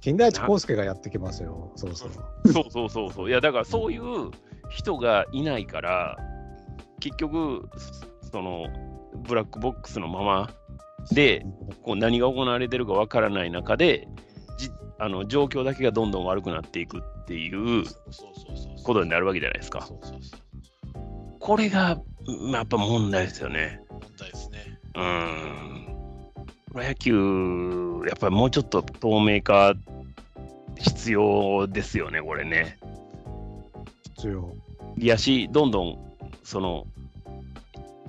[0.00, 2.12] 金田一耕助がやってきますよ、そろそろ。
[2.52, 4.30] そうそうそうそういやだからそういう
[4.70, 6.16] 人がいないから
[7.00, 7.68] 結局
[8.32, 8.66] その
[9.26, 10.50] ブラックボックスのまま
[11.12, 11.46] で
[11.82, 14.08] こう何が行われてるかわからない中で
[14.58, 17.84] じあの状況だけがどんどん悪くなっていくっていう
[18.82, 19.88] ことになるわけじゃないですか。
[21.40, 22.00] これが、
[22.50, 23.80] まあ、やっぱ問題ですよね。
[23.90, 24.80] 問題ですね。
[24.94, 25.95] うん。
[26.76, 29.72] プロ野球、やっぱりもうちょっと透明化
[30.76, 32.78] 必要ですよね、これね。
[34.16, 34.54] 必要。
[34.98, 35.98] いやし、どんどん、
[36.44, 36.86] その、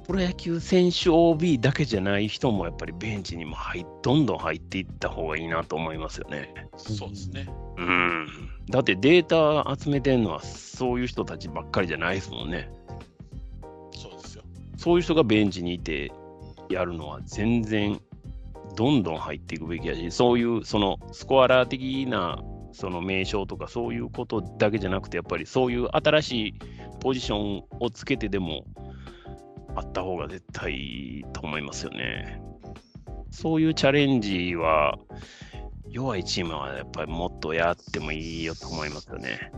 [0.06, 6.54] プロ野球選手 OB だけじゃない人もやっぱりベンチにも入どんどん入っていった方がいいなと思いますよね。
[6.76, 7.48] そうですね。
[7.78, 8.28] うん。
[8.70, 12.70] だってデータ集めてるのはそういう人たちばっかりじゃないですもんね。
[13.94, 14.44] そうですよ。
[14.76, 16.12] そういう人がベンチにいて
[16.70, 18.02] やるのは全然
[18.78, 26.54] どんどん入っていくべきやし、そういうそのスコアラー的なその名称とかそういうことだけじゃなくて、やっぱりそういう新しい
[27.00, 28.66] ポジションをつけてでも
[29.76, 32.40] あった方が絶対いいと思いますよね。
[33.32, 35.00] そういうチャレンジは、
[35.90, 39.52] 弱いチームはやっぱりもっとやってもいいよと思いますよね。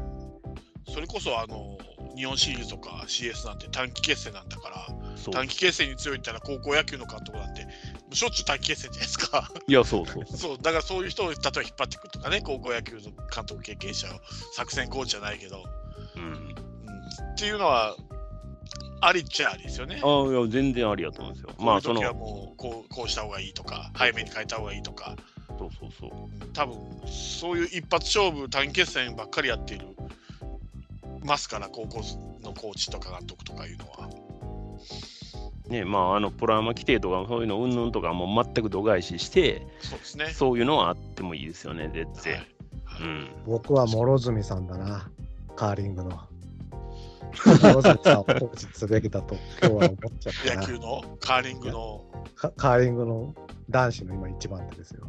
[0.88, 1.78] それこそあの
[2.20, 4.88] 日本シリーズとか CS なんて短期決戦なんだから
[5.32, 7.66] 短期決戦に強いったら高校野球の監督なんて
[8.12, 9.50] しょっちゅう短期決戦じゃないですか。
[9.68, 14.12] いやそうそうそう だからそういう人を例えば引っ張ってくるとかね高校野球の監督経験者を
[14.54, 15.64] 作戦コーチじゃないけど、
[16.18, 16.56] うん、うん、
[17.34, 17.96] っていうのは
[19.00, 20.02] ありっちゃありですよね。
[20.04, 21.54] あいや全然ありやと思うんですよ。
[21.58, 25.16] まあそのもうこうこうした方がいいとか早めに変えた方がいいとか。
[25.58, 26.10] そうそうそう。
[26.54, 26.78] 多分
[27.08, 29.88] そういう一発勝負短期決戦ばっかりやっている
[31.24, 32.02] ますから高校
[32.42, 34.10] のコーチとか監督とかいうのは。
[35.68, 42.48] ねまあ、あのプラマ規定とかそういうのうんぬんとかも全く度外視してそうです、ね、そういうのはあってもいいですよね絶対、はい。
[43.02, 45.12] うん、僕は諸角さんだな
[45.56, 46.20] カーリングの。
[47.46, 49.90] 野崎さんをコーチすべきだと今日は思っ
[50.20, 51.04] ちゃった野球の？
[51.20, 52.06] カーリングの？
[52.36, 53.36] カーリングの
[53.70, 55.08] 男子の今一番手ですよ。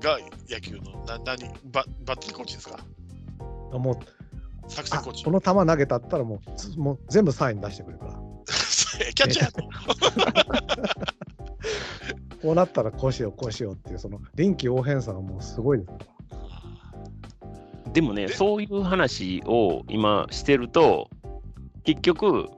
[0.00, 0.18] が
[0.48, 1.04] 野球の？
[1.04, 1.50] な何？
[1.72, 2.78] ババッティングコーチですか？
[3.72, 3.98] あもう
[4.68, 6.40] 作戦コーチこの球投げたったらも
[6.76, 8.12] うもう全部サイン出してくれるから。
[9.14, 9.62] キャッチャー。
[12.42, 15.90] こうなったらこうしようこうしようっていうその臨機応変さがもうすごいです。
[17.92, 21.08] でもね、そういう話を今してると、
[21.82, 22.50] 結局、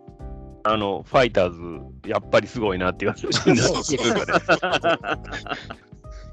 [0.65, 1.61] あの、ファイターズ、
[2.11, 3.29] やっぱりすごいなって言われて。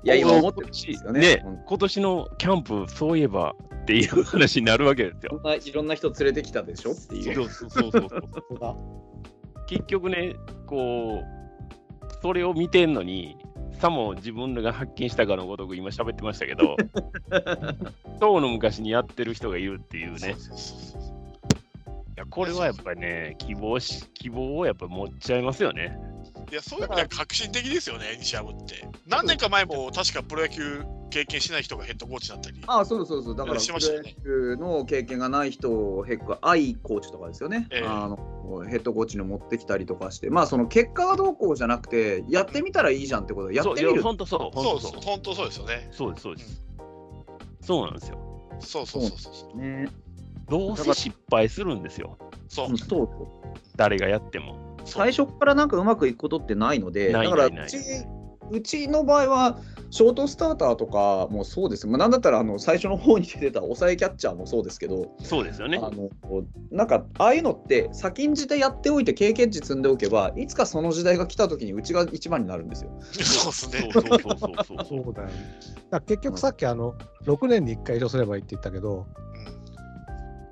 [0.03, 1.19] いや、今思ってほしいですよね。
[1.19, 3.55] ね、今年のキャンプ、そういえば
[3.85, 5.39] っていう話になるわけですよ。
[5.63, 6.93] いろんな人連れてきたでしょ？
[6.93, 7.47] っていう。
[7.49, 8.21] そうそうそうそう。
[9.67, 10.35] 結局ね、
[10.65, 13.37] こう、それを見てんのに、
[13.79, 16.75] さも自分らが発見したかのごとく今喋ってましたけど、
[18.19, 20.29] 当の昔にやってる人がいるっていうね。
[20.29, 25.95] いや、これはやっぱりね、希望し、希望をやっぱ持っちゃいますよね。
[26.51, 28.87] いや、そういう意味では革新的ですよね、西山って。
[29.07, 32.61] 何年か前も確かプロ野球経験しない人がヘッドコーチだったり。
[32.67, 33.35] ああ、そうそうそう。
[33.35, 38.17] だから、プロ野球の経験がない人をヘッド、アイコーチとかですよね、えー、あの。
[38.69, 44.01] ヘッドコーチに持ってきたりとかして、まあ、その結果はどうこうじゃなくて、やってみたらいいじゃんってことで、やってみる。
[44.01, 44.55] 本当そう。
[44.55, 45.01] そうそう。
[45.01, 45.89] 本当そうですよね。
[45.91, 46.65] そうです、そうです。
[47.61, 48.19] そうなんですよ。
[48.59, 49.57] そうそうそうそう。
[49.57, 49.89] ね。
[50.49, 52.17] どうせ失敗するんですよ。
[52.47, 52.77] そう。
[52.77, 53.09] そう
[53.75, 54.64] 誰がやっても。
[54.85, 57.77] 最初からなんかうまくいくことってないので、だからうち
[58.51, 59.59] うちの場合は、
[59.91, 61.87] ショートスターターとかもそうです。
[61.87, 65.79] まあ、なんだったらあの最初の方に出てた抑えキャッチャーもそうですけど、そうですよね。
[65.81, 66.09] あの
[66.71, 72.91] なんか、ああいうのって先んじてやっておいて経験値積んでおけば、いつかその時代が来た時にうちが一番になるんですよ。
[73.11, 73.89] そうですね。
[73.93, 74.85] そうそうそうそう。
[74.85, 75.33] そうだよ、ね。
[75.91, 76.95] だ結局さっきあの、
[77.25, 79.05] 6年に1回以上すればいいって言ったけど、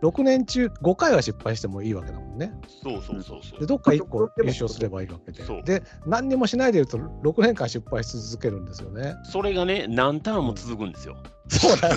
[0.03, 2.51] 6年中5回は失敗してもいいわけだもんね。
[2.83, 3.59] そうそうそうそう。
[3.61, 5.41] で、どっか1個優勝すればいいわけで。
[5.63, 9.15] で、何にもしないでいると6年間失敗し続けるんですよね。
[9.23, 11.15] それがね、何ターンも続くんですよ。
[11.47, 11.95] そうだよ。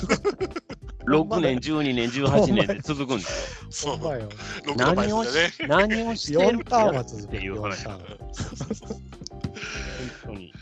[1.08, 3.96] 6年、12年、18年で続くんですよ。
[3.96, 4.28] そうだよ。
[4.76, 5.30] 何をし
[5.66, 7.86] 何をしてる4ターンは続くっていう話。
[7.86, 7.98] 本
[10.24, 10.52] 当に。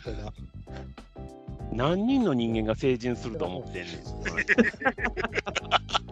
[1.73, 3.85] 何人の人間が成人すると思ってんねん。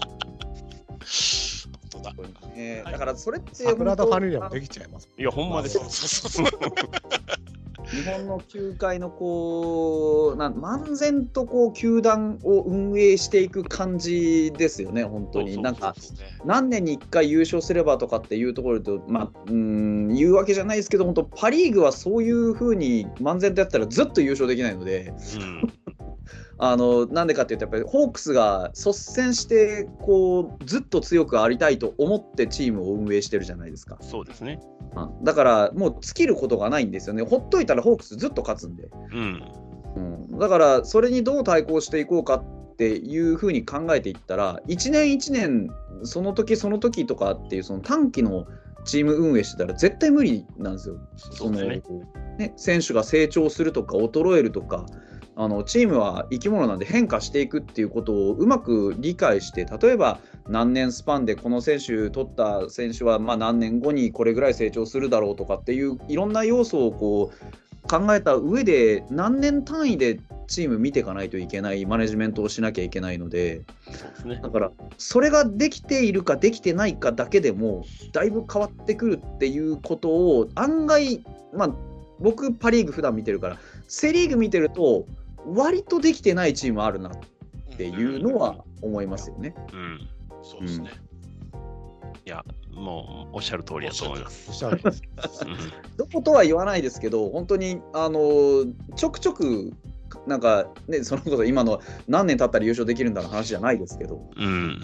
[2.04, 2.14] だ。
[2.56, 5.10] えー、だからそれって桜田ファミリアもできちゃいます。
[5.18, 5.84] いや、ほんまですよ。
[7.84, 15.62] 日本の球界のこうな漫然とこう球団を運営していく感じですよね、本当に。
[15.62, 15.94] なんか、
[16.46, 25.14] 何年に1回優勝すればとかっていうところと、まあ、うん言うわけじゃないですけど、本当、パ・リーグはそういうふうに漫然とやったらずっと優勝できないので。
[25.40, 25.74] うん
[26.58, 33.98] あのなんでかっていうとやっぱりホークスが率先してこうずっと強くありたいと思ってチームを運営してるじゃないですか。
[34.02, 34.60] そうですね、
[35.24, 37.24] だからもう尽きることがないんですよね。
[37.24, 38.90] ほっといたらホークスずっと勝つんで。
[39.12, 39.44] うん、
[39.96, 45.70] うん、だからそれにどう対抗していこうかっていうふうに考えていったら1年1年
[46.04, 48.46] その時その時とかっていうその短期の
[48.86, 50.98] チーム運営してたら絶対無理なんですよ。
[51.18, 51.82] そのね、
[52.38, 54.86] ね、選手が成長するとか衰えるとか
[55.36, 73.62] あのチームは生き物なんで変化していくっていうことをうまく理解して例えば何年スパンでこの選手取った選手はま何年後にこれぐらい成長するだろうとかっていういろんな要素をこう考えた上で何年単位でチーム見ていかないといけないマネジメントをしなきゃいけないので
[74.42, 81.24] だからそれができているかできてないかだけでもだいぶ変わってくるっていうことを案外
[81.54, 81.70] まあ
[82.20, 83.58] 僕パ・リーグ普段見てるから
[83.88, 85.06] セ・リーグ見てると
[85.46, 87.14] 割とできてないチームあるなっ
[87.78, 89.56] ていうのは思いますよね。
[89.74, 90.10] うん、
[90.44, 90.92] そうですね。
[92.26, 94.50] いや、もうおっしゃる通りだと思います。
[94.50, 94.82] おっしゃる
[95.98, 98.66] どことは言わないですけど、本当にあの
[98.96, 99.74] ちょくちょく、
[100.28, 104.82] なんかね、そのこと今の何年経ったら優勝できるんだの話じゃないですけど、うん、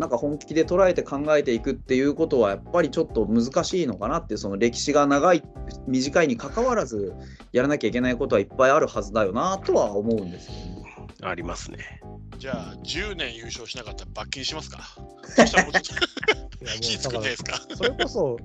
[0.00, 5.42] なんか本気で捉えて考えていくっていうことはやっぱりちょっと難しいのかなってその歴史が長い
[5.86, 7.12] 短いにかかわらず
[7.52, 10.86] やらなきゃいけないことはいっぱいあるはずだよなとは思うんですよね。
[11.22, 12.00] ありますね。
[12.38, 14.80] じゃあ10年優勝しなかったら罰金しますか
[16.80, 18.38] 気つくないですかそれこそ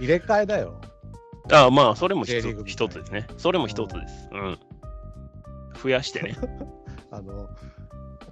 [0.00, 0.80] 入れ替えだよ。
[1.52, 3.26] ああまあそれも一つですね。
[3.36, 4.30] それも一つです。
[4.32, 4.58] うん。
[5.82, 6.38] 増やしてね。
[7.10, 7.50] あの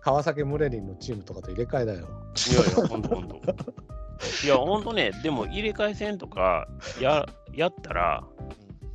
[0.02, 1.98] 川崎ムレリンのチームとかと入れ替えだよ。
[1.98, 3.40] いやいや、ほんとほんと。
[4.44, 6.68] いや、ほんとね、でも入れ替え戦とか
[7.00, 8.24] ややったら、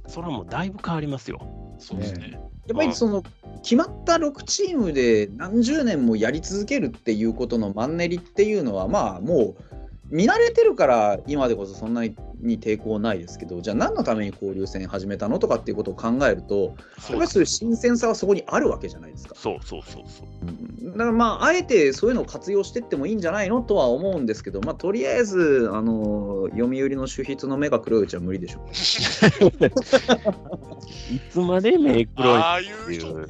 [0.08, 1.40] それはもうだいぶ変わりますよ。
[1.80, 2.32] そうですね。
[2.68, 3.24] やっぱりその、
[3.62, 9.75] 決まった6チームで何十年もやり続けるっていうことのマンネリっていうのは、まあもう、
[10.10, 12.16] 見慣れてるから今でこそそんなに
[12.60, 16.76] 抵抗ないですけどじゃあ何のために交流戦始めたのとかっていうことを考えると
[17.10, 19.36] やっぱりそういう新鮮さはそこにあるわけじゃないですか。
[19.36, 28.60] そうそうそうそう、うん、だからまああえてそういうのを活用していってもいいんじゃないのとは思うんですけど、まあ、とりあえずあの読売の主筆の目が黒いうちは無理でしょ。
[28.62, 28.66] う。
[31.14, 33.26] いつまで目黒いああいう人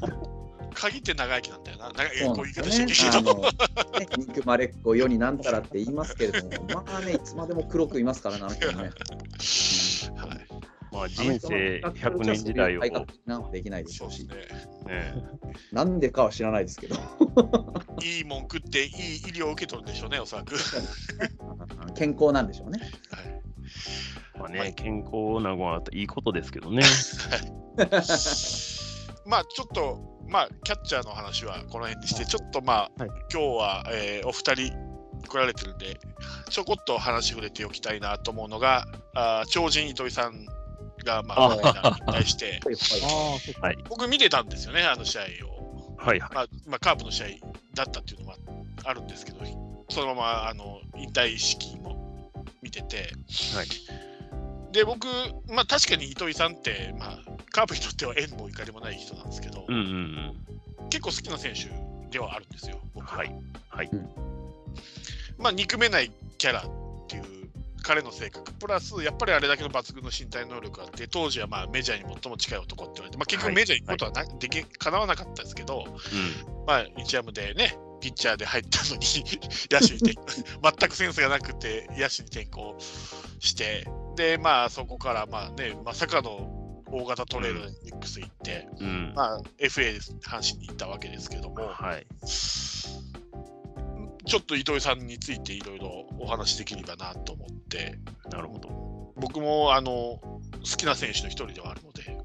[0.76, 1.92] 限って長生きなんだよな。
[1.92, 3.42] 長い、こういう言い方してるけど。
[3.42, 3.50] ね、
[4.18, 8.58] 憎まれっ子世になんたらって言いますけれども、まあね、いつまでも黒くいますからな、ね。
[8.66, 8.92] はい
[10.92, 12.82] まあ、人生100年時代を。
[13.26, 14.28] なんできないでしょうし。
[14.28, 14.36] ね、
[15.72, 16.96] なんでかは知らないですけど。
[18.02, 18.92] いいもん食っていい医
[19.34, 20.56] 療を受け取るんでしょうね、おそらく。
[21.96, 22.80] 健康なんでしょうね。
[23.12, 23.36] はい
[24.38, 26.84] まあね、健康なごはいいことですけどね。
[29.26, 34.74] まあちょっと、まあキャッチャーの話はこの辺にして、ちょっとまあ、はい、今日は、えー、お二人
[35.28, 36.00] 来られてるんで、
[36.50, 40.46] ちょこっと話触れておきたいなと思うのが、あ超人糸井さん
[41.04, 42.60] が、まあ、に対して、
[43.62, 45.56] はい、 僕見てたんですよね、あの試合を。
[45.98, 47.28] はいまあまあ、カープの試合
[47.74, 48.38] だったっていうのは
[48.84, 49.40] あるんですけど、
[49.90, 52.32] そのままあの引退式も
[52.62, 52.98] 見てて、
[53.56, 53.68] はい、
[54.76, 55.08] で僕、
[55.48, 57.20] まあ、確かに糸井さんって、まあ、
[57.52, 59.82] カープにとっては縁も怒りもない人なんですけど、うんうん
[60.82, 61.70] うん、結構好きな選手
[62.12, 63.20] ではあるんですよ、僕は。
[63.20, 63.34] はい、
[63.70, 63.90] はい、
[65.38, 66.64] まあ、憎めないキャラっ
[67.08, 67.45] ていう
[67.86, 79.06] 彼の性格、プラスやっぱりあれだけの抜群の身体能力があって、当時はまあメジャーに最も近い男って言われて、まあ、結局メジャーに行くことはな、はい、できかなわなかったですけど、うん、まあ、日ハムでね、ピッチャーで入ったのに
[79.70, 80.16] 野手に転
[80.80, 82.76] 全くセンスがなくて野手に転向
[83.40, 92.07] して、で、まあそこからまあね、まさかの大型トレードでニックス行って、うん、まあ、FA 阪神に行ったわけですけども、はい、
[94.26, 98.00] ちょっと糸井さんについていろいろお話できればなと思って、
[98.32, 100.20] なるほど僕もあの好
[100.78, 102.18] きな選手の一人ではあるので、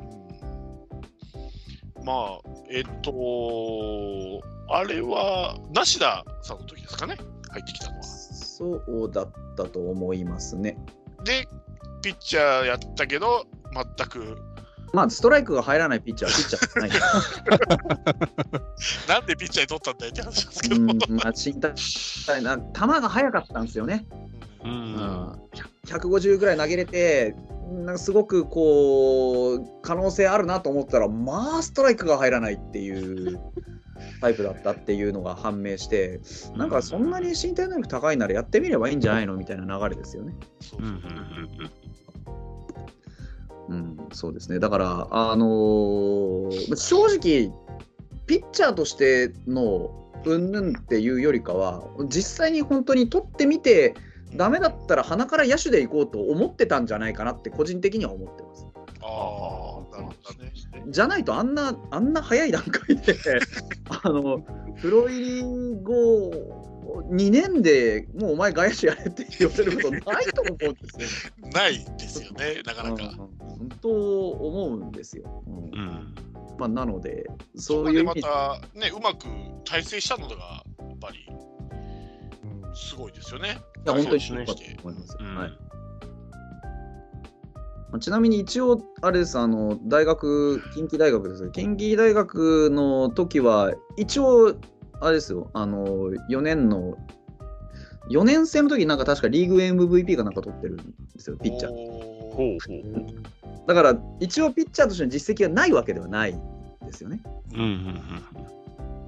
[0.00, 7.16] うんうん、まあ、えっと、あれは梨田さんの時ですかね、
[7.50, 8.02] 入ってきたのは。
[8.02, 10.76] そうだったと思いますね。
[11.24, 11.46] で、
[12.02, 14.38] ピッチャーやったけど、全く。
[14.96, 16.88] まあ、ストライクが入らないピッチャーはピッチャーない
[19.06, 20.76] なんでピッチャーに取ったんだよって話ですけど。
[20.76, 20.94] うん、ま
[21.26, 21.74] あ、身体
[22.42, 22.62] な球
[23.02, 24.06] が速かったんですよね。
[24.64, 25.38] うん、
[25.84, 27.36] 150ぐらい投げれて、
[27.84, 33.38] なんかすごくこう可能性あるなと思ったらまあストライクが入らないっていう
[34.22, 36.22] タイプだったっていうのが判明して
[36.56, 40.34] なんかそんなに身体能力高いならやってみればいいんじゃないのみたいな流れですよね。
[40.78, 41.02] うん、
[44.12, 47.52] そうですねだからあのー、正直
[48.26, 49.90] ピッチャーとしての
[50.24, 53.94] うんぬんっていうよりかは実際に本当に取ってみて
[54.34, 58.66] ダメだったら鼻から野手でいこうと思ってたんじゃないかなって個人的には思ってます。
[59.00, 60.52] ああ、なるほどね。
[60.88, 63.14] じゃないとあんなあんな早い段階で
[64.02, 64.44] あの
[64.80, 65.42] プロ入り
[65.82, 66.30] 後
[67.10, 71.32] 2年でもうお前外野手やれって言われることないと思うんですよ。
[71.52, 73.14] ないですよね、なかなか。
[73.38, 75.42] 本当思うんですよ。
[75.46, 76.14] うん、うん
[76.58, 79.26] まあ、なので、そういうまた、ね、うまく
[79.64, 80.62] 体制したのが、や
[80.94, 81.28] っぱり、
[82.74, 83.58] すごいですよね。
[83.84, 85.16] いや、本当にそう思います。
[85.18, 85.58] うん、はい
[88.00, 94.54] ちなみに一応、あれです、あの大学、近畿大学です近畿大学の時は、一応、
[95.00, 96.96] あれですよ、あの4年の、
[98.10, 100.84] 4年生の時なんか確かリーグ MVP かなんか取ってるんで
[101.18, 103.66] すよ、ピッチャー。
[103.66, 106.38] だから、一応ピッチャーとしての実績がないわけではない
[106.84, 107.20] ですよね。
[107.52, 108.00] うんうんうん、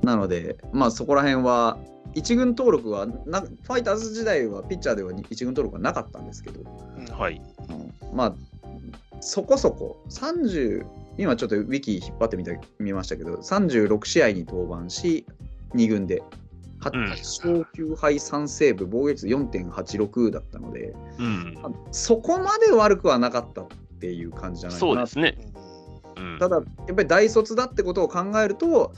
[0.02, 1.78] なので、まあそこら辺は、
[2.14, 6.60] 一軍登録はな、ファイターズ時代はピッチャーでは一軍登録はなかったんですけど、
[7.12, 8.34] はい、うん、まあ、
[9.20, 10.84] そこそこ、30、
[11.18, 15.26] 今ちょっとウィキ引っ張ってみた見ましたけど、36試合に登板し、
[15.74, 16.22] 2軍で、
[16.80, 21.56] 8勝9敗3セーブ、防御率4.86だったので、うん、
[21.90, 23.66] そこまで悪くはなかったっ
[24.00, 25.38] ていう感じじゃないかなそうですね。
[26.38, 26.62] ただ、や
[26.92, 28.92] っぱり大卒だってことを考えると、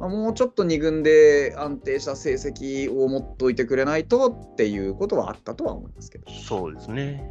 [0.00, 6.30] まあ、もうちょっと2軍で安定した成績を持っといてくれないとっていうことはあったとは思いますけど。
[6.30, 7.24] そうですね。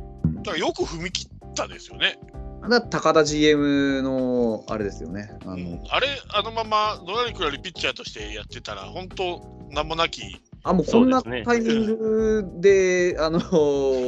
[0.44, 2.20] だからよく踏み切ったですよね。
[2.70, 5.30] だ高田 GM のあれですよね。
[5.44, 10.42] あの、うん、あれ、あのままのらりくらりピッチャーとしてやってたら、本当、名もなき。
[10.64, 13.40] あもうこんなタイミングで、であの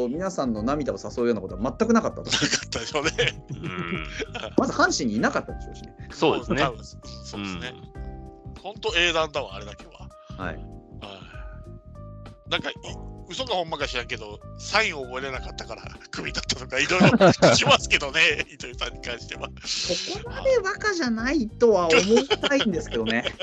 [0.08, 2.30] 皆さんの涙を誘うようなことは全くなかったと。
[2.30, 3.12] なかったでしょうね。
[4.58, 5.96] まず阪神にいなかったでしょうしね。
[6.12, 6.64] そうですね。
[7.24, 7.74] そうですね。
[8.62, 10.08] 本当、英断だわ、あれだけは。
[10.38, 10.74] はい。
[12.50, 12.70] なんか
[13.30, 19.50] 嘘かほんまか知らんけど、サインを覚えれなかったから、 クビだったとか、いろいろ 聞きますけどね、糸井さんに関しては。
[19.66, 23.34] そこまでバカじゃないとは思いたいんですけどね。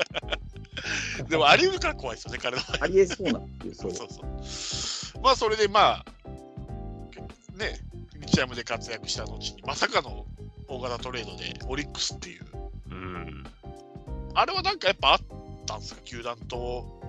[1.29, 5.21] でも、あり得るから怖いですよね、彼のありえそうなんていう、そうそうそう。
[5.21, 6.05] まあ、それでまあ、
[7.57, 7.79] ね、
[8.25, 10.25] 日ハムで活躍した後に、まさかの
[10.67, 12.45] 大型トレードで、オリックスっていう。
[12.91, 13.43] うん。
[14.33, 15.19] あれはなんかやっぱあっ
[15.65, 17.01] たんですか、球団と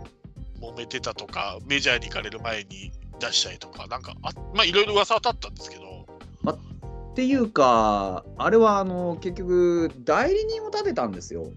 [0.63, 6.07] 揉めてたとか、メジャーに行かれる前に出したりとか、なんかあ、まあ、いろいろ噂は立ったんですけど。
[6.43, 6.59] ま、っ
[7.15, 11.51] ていうか、あれはあの結局、代理人を立てたんですよ、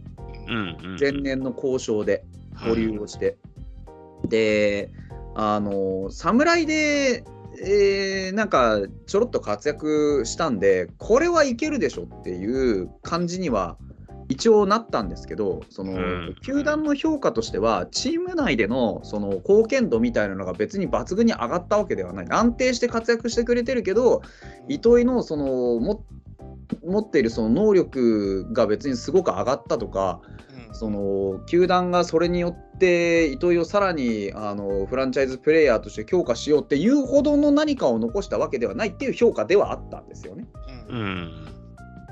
[0.48, 2.26] うんうん、前年の交渉で、
[2.56, 3.38] 保留をして。
[3.86, 3.92] は
[4.26, 4.90] い、で、
[5.36, 7.24] あの侍で、
[7.62, 13.78] えー、なんかちょろっと活躍したんで、これはいけるでしょっていう感じには
[14.28, 22.28] 一応なったんですけど、その、うん、球団の評価としては、チーム内でのその貢献度みたいなのが別に抜群に上がったわけではない。
[22.30, 24.22] 安定して活躍してくれてるけど、
[24.68, 25.46] 糸井のその
[25.80, 26.04] も
[26.84, 30.22] 持っているその能力が別にすごく上がったとか、
[30.70, 40.48] うん、その球団がそれによって糸井をさらにあのフランチャイズプレーヤーとして強化しようっていうほどの何かを残したわけではないっていう評価ではあったんですよね。
[40.90, 41.55] うん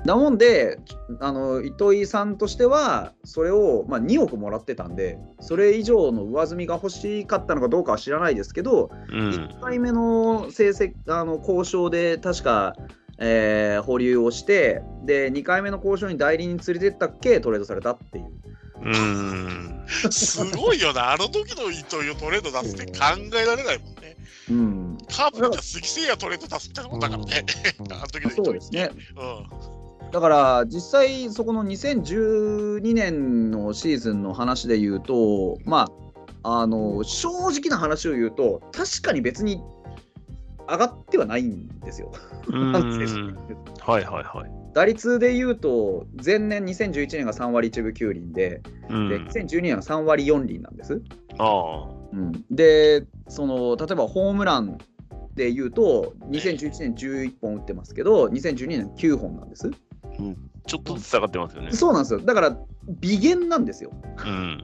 [0.04, 0.78] だもんで
[1.20, 12.74] あの糸井さんとしてはそれを、まあ、2億もらってたんでそれ以上の上積みが欲しかったのかどうかは知らないですけど、うん、1回目の成績あの交渉で確か、
[13.18, 18.26] えー、保留をしてで2回目の交渉に代理人連れてったっけトレードされたっていう。
[18.82, 19.84] うん。
[20.12, 23.04] すごいよな、あの時の糸井をトレード出すって考
[23.34, 24.16] えられないもんね。
[24.50, 27.46] うん、カープじゃ杉誠也トレード出すみたいなもんだからね、
[27.90, 28.90] あの時のそうですね。
[29.16, 29.73] うん
[30.14, 35.88] だから実際そこの2012年のシーズンの話で言うとま
[36.44, 39.60] ああの正直な話を言うと確かに別に
[40.68, 42.12] 上がってはないんですよ。
[42.52, 44.50] はいはいはい。
[44.72, 51.02] 打率で言うと前年2011年が3割1分9厘で,、うん、で2012年は3割4厘なんです。
[51.38, 54.78] あうん、でその例えばホームラン
[55.34, 59.72] で言うと2011年11本打ってますけど2012年9本なんです。
[60.18, 60.36] うん、
[60.66, 61.72] ちょっとずつ下がってますよね。
[61.72, 62.20] そうなんですよ。
[62.20, 62.56] だから、
[63.00, 63.90] 微減なんですよ。
[64.24, 64.62] うん、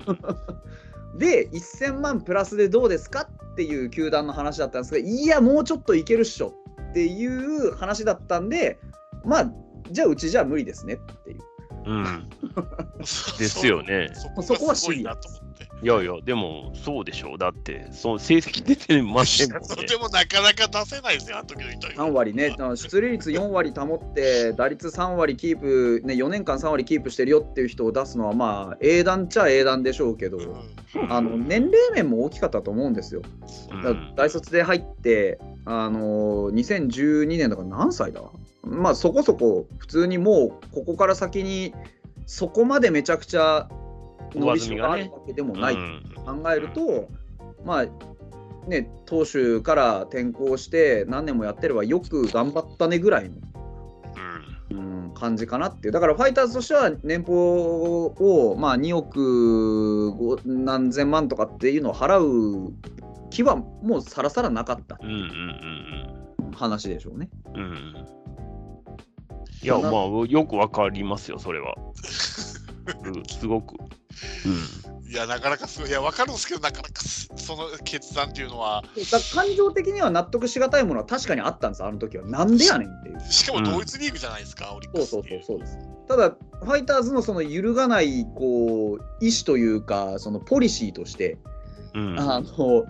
[1.18, 6.54] で、1000万プラスでどうですかっていう球団の話だったんですが、いや、もうちょっといけるっしょ
[6.90, 8.78] っていう話だったんで、
[9.24, 9.52] まあ、
[9.90, 11.40] じゃあうちじゃ無理ですねっていう。
[11.86, 12.28] うん。
[12.98, 14.10] ですよね。
[14.42, 15.16] そこはシリア
[15.82, 17.38] いやいや、でも、そうでしょう。
[17.38, 30.40] だって、その成績出てませんもん、ね、 でもなかなか出せないですよ、あの時の人3割ね、出塁率4割保って、打率3割キープ、ね、4年間3割キープしてるよっていう人を出すのは、まあ、英断っちゃ英断でしょうけど、う
[30.98, 33.22] ん、あの年齢面も大きかったと思うんですよ。
[34.16, 38.22] 大卒で入って、あの2012年だから何歳だ？
[38.62, 41.74] まあそこそこ普通にもうここから先に
[42.26, 43.68] そこまでめちゃくちゃ
[44.34, 45.74] 伸びしろがあるわけでもない
[46.14, 47.08] と考えると、
[47.64, 47.86] まあ
[48.68, 53.36] ね投手から転向して何年もやってればよく頑張ったねぐらいの、
[54.70, 55.92] うん、感じかなっていう。
[55.92, 62.72] だからファイターズとしては年俸を、まあ、2億何千万とかっていうのを払う
[63.30, 64.98] 気はもうさらさらなかった
[66.56, 67.28] 話でしょうね。
[67.54, 68.06] うん、
[69.62, 69.92] いやまあ
[70.28, 71.74] よくわかりますよそれは。
[73.28, 73.76] すごく。
[74.44, 75.90] うん、いや、なかなかすごい。
[75.90, 77.02] いや、わかるんですけど、なかなか
[77.36, 78.82] その決断っていうのは。
[79.34, 82.26] 感情的には納得しがたいものは確かにあったんです、あの時は。
[82.26, 83.20] なんでやねんっていう。
[83.20, 85.10] しかも同一リーグじゃないですか、うん、オリックス。
[85.10, 85.78] そうそうそうそうです。
[86.08, 91.38] ただ、ファイターズのその揺るがないこう意思というか、そのポリシーとして、
[91.94, 92.84] うん、あの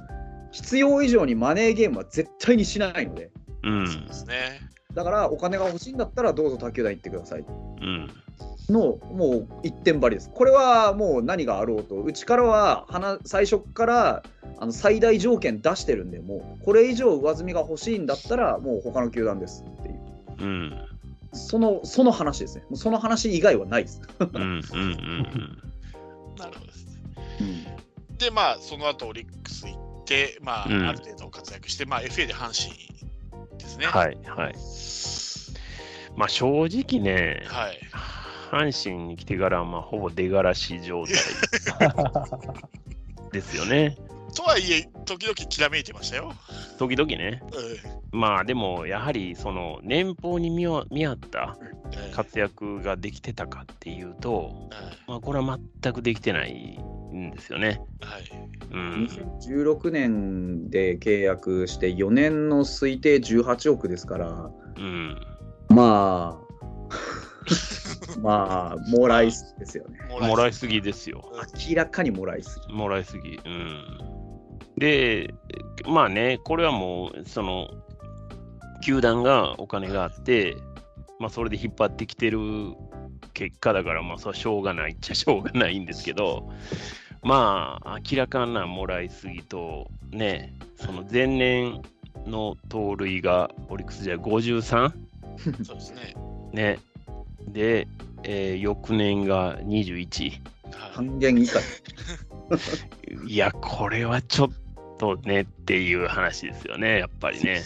[0.52, 3.30] 必要以上にマネーゲームは絶対にしないので。
[3.62, 4.60] うん、そうですね。
[4.94, 7.40] だからお金が欲しいんだったらどうぞ卓球台行ってください。
[7.40, 8.10] うん
[8.70, 10.30] のもう一点張りです。
[10.30, 12.86] これはもう何があろうと、うちからは
[13.24, 14.22] 最初から
[14.58, 20.00] あの最大条件出してるんで、もうこれ以上上積みが欲しいんだったら、もう他の球団ですっていう。
[20.40, 20.72] うん、
[21.32, 22.64] そのその話ですね。
[22.74, 24.00] その話以外はないです。
[24.18, 24.26] な
[26.46, 26.92] るほどですね。
[28.10, 32.74] うん、で、まあ、その後オリックス行って、まあ、うん、ある程度活躍して、まあ、FA で阪神
[33.58, 33.86] ですね。
[33.86, 34.54] はい、はい。
[36.16, 37.78] まあ、正直ね、はい、
[38.50, 41.14] 阪神に来てから、まあ、ほぼ出がらし状態
[43.32, 43.96] ですよね。
[44.36, 46.32] とはいえ、時々きらめいてましたよ。
[46.78, 47.42] 時々ね。
[48.12, 51.58] うん、まあでも、やはりその年俸に見見合った
[52.14, 54.68] 活躍ができてたかっていうと、
[55.08, 56.78] まあ、これは全くできてない
[57.12, 57.80] んですよね。
[58.00, 58.22] はい
[58.70, 59.08] うん、
[59.40, 65.20] 2016年で契約して4年の推定18億ですから、うん、
[65.68, 66.50] まあ
[68.20, 69.98] まあ、もらいすぎですよね。
[70.08, 71.24] もらいすぎですよ。
[71.68, 72.72] 明らかにもらいすぎ。
[72.72, 73.40] もらいすぎ。
[73.44, 73.84] うん。
[74.76, 75.32] で、
[75.86, 77.68] まあね、これはもう、その、
[78.82, 80.56] 球団がお金があって、
[81.18, 82.38] まあ、それで引っ張ってきてる
[83.34, 86.50] 結果だから、まあ、それはしょうがないっちゃしょうがないんですけど、
[87.22, 91.82] まあ、明らかなもらいすぎと、ね、その前年
[92.26, 94.92] の盗塁がオリックスじゃ 53?
[95.64, 96.14] そうですね。
[96.52, 96.78] ね、
[97.48, 97.88] で、
[98.22, 100.40] えー、翌年が21。
[100.92, 101.60] 半減以下。
[103.26, 104.48] いや、これはちょっ
[104.98, 107.54] とねっていう話ですよね、やっぱりね。
[107.54, 107.60] ね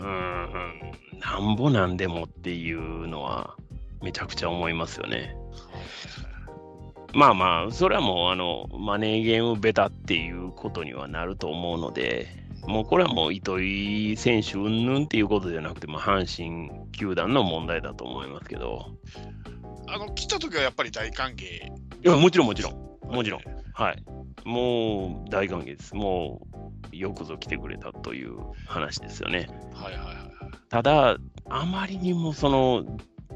[0.00, 3.56] うん、なんぼなんでもっていうのは、
[4.02, 5.36] めちゃくちゃ思いますよね。
[7.14, 18.86] まあまあ、それはもう、あの、マネーゲームベタっていうことにはなると思うので、もうこれはもう糸井選手云々っていうことじゃなくて、まあ、阪神球団の問題だと思いますけど。
[19.88, 21.70] あの来た時はやっぱり大歓迎い
[22.02, 23.40] やもちろんもちろん、もちろん、
[23.72, 24.04] はい。
[24.44, 25.94] もう大歓迎です。
[25.94, 26.42] も
[26.92, 28.36] うよくぞ来てくれたという
[28.66, 29.48] 話ですよね。
[29.72, 30.16] はいはいはい。
[30.68, 31.16] ただ、
[31.48, 32.84] あまりにもその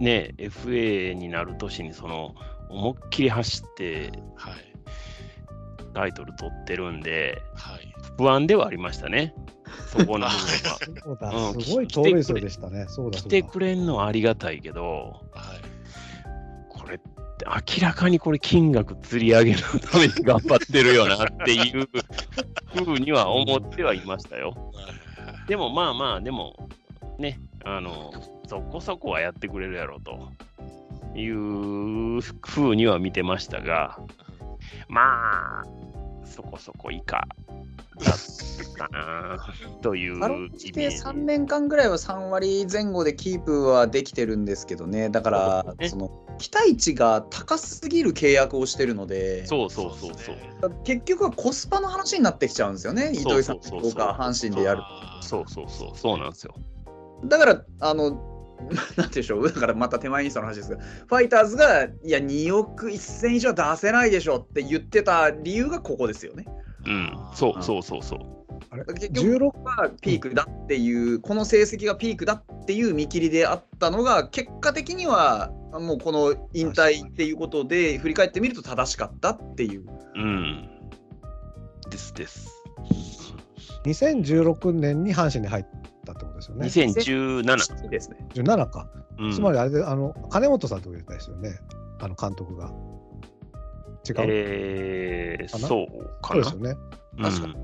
[0.01, 2.35] ね、FA になる年にその
[2.71, 4.55] 思いっきり走って、はい、
[5.93, 7.90] タイトル取ってるんで、はい、
[8.21, 9.33] 不安ではありましたね。
[9.87, 11.55] そこの部分は。
[11.59, 12.85] すごい盗塁数でしたね。
[12.87, 15.61] そうだ来てくれんのはありがたいけど、はい、
[16.69, 19.61] これって明らかにこれ金額釣り上げる
[19.91, 21.89] ために頑張ってるよなっていう
[22.85, 24.71] ふうには思ってはいましたよ。
[25.49, 26.69] でもまあまあ、でも
[27.19, 28.13] ね、あの、
[28.47, 30.31] そこそこはやってくれるやろうと
[31.19, 33.99] いうふうには見てましたが、
[34.89, 35.65] まあ、
[36.31, 37.27] そこそこ以下
[38.03, 38.15] だっ
[38.77, 39.39] たかな
[39.83, 40.21] という。
[40.21, 50.37] かろうじて3年間ぐらいは3割前後でキープはできてるんですけどね、だから、その期待値が高すぎる契約をしてるので、そうそうそうそう。
[50.85, 54.83] 結局はコスパの話になってきちゃうんですよね、糸井さんとか阪神でやる。
[55.21, 56.55] そうそうそう、そうなんですよ。
[57.25, 58.30] だから、あの、
[58.97, 66.45] なんでしょう、だからまた手前にその話ですが、ファイターズが、いや、2億1000以上出せないでしょって言ってた理由がここですよね。
[66.87, 68.41] うん、そうそうそうそう。
[68.95, 79.85] 結局がピークだっていう、うん、この成績がピークだっていう見切りであったのが結果的にはもうこの引退っていうことで振り返ってみると正しかったっていう。
[80.15, 80.69] うん
[81.91, 82.63] ですです。
[83.85, 85.65] 2016年に阪神に入っ
[86.05, 86.67] たってことですよね。
[86.67, 88.27] 2017ですね。
[88.35, 88.89] 17か。
[89.19, 91.59] うん、つまりあれで、あの金本さんと言ったですよね、
[92.01, 92.73] あの監督が。
[94.09, 94.15] 違う？
[94.19, 95.87] えー、そう
[96.23, 96.45] かな？
[96.45, 96.77] そうですよね。
[97.21, 97.55] 確かに。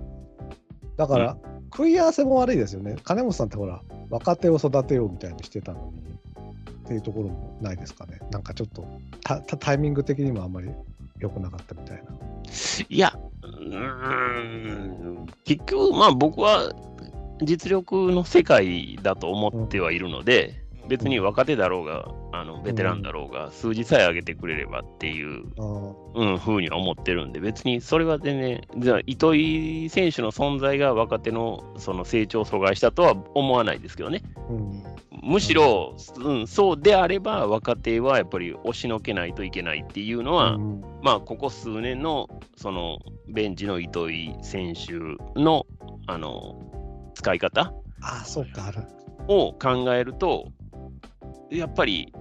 [0.97, 2.97] だから、うん、食い合わせも悪いですよね。
[3.05, 3.81] 金本さんってほら、
[4.11, 6.01] 若手を育てようみたいにしてたのに、
[6.85, 8.19] っていうところもないですかね。
[8.31, 8.87] なんかちょっと
[9.59, 10.71] タイミング的にもあんまり
[11.19, 12.03] 良くなかったみたいな。
[12.89, 16.73] いや、うん結局、まあ僕は
[17.43, 25.45] 実力の世界だと思ってはいるので、別に若手だろうが、あのベテランだろうが、数字さえ上げてくれればっていう、
[26.15, 34.23] うん、ふうには思ってるんで、別にそれは全然、じゃあ糸井選手の存在が若手のその成長を阻害したとは思わないですけどね。
[34.49, 34.83] うん。
[35.23, 44.93] むしろ、うん、そうであれば若手はやっぱり押しのけないといけないっていうのは、うん、まあここ数年のそのベンチの糸井選手
[45.41, 45.67] の
[46.07, 46.66] あの
[47.17, 47.73] 使い方？
[48.03, 48.73] あそうか
[49.27, 50.53] を考えると
[51.51, 52.13] やっぱり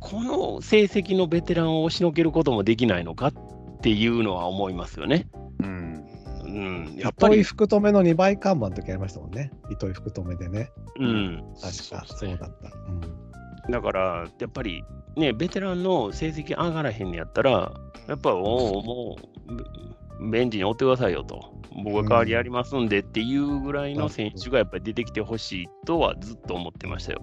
[0.00, 3.32] この成績のベテランを押しのけることもできないのかっ
[3.82, 5.28] ていうのは思いますよね。
[5.60, 6.04] うん
[6.44, 7.34] うん、やっぱり。
[7.34, 9.50] 糸井福留の2倍看板の時ありましたもんね。
[9.70, 10.70] 糸井福留でね。
[10.98, 11.44] うん。
[11.60, 12.70] 確か、そうだった。
[13.66, 14.82] うん、だから、やっぱり、
[15.16, 17.72] ね、ベテランの成績上がらへんやったら、
[18.06, 19.16] やっぱ、おお、も
[19.48, 19.58] う、
[20.20, 21.58] ベンチに追ってくださいよと。
[21.84, 27.22] 僕が代わりやりますんでっていうぐらいの選手がやっぱり出てきてほしいとはずっと思ってましたよ。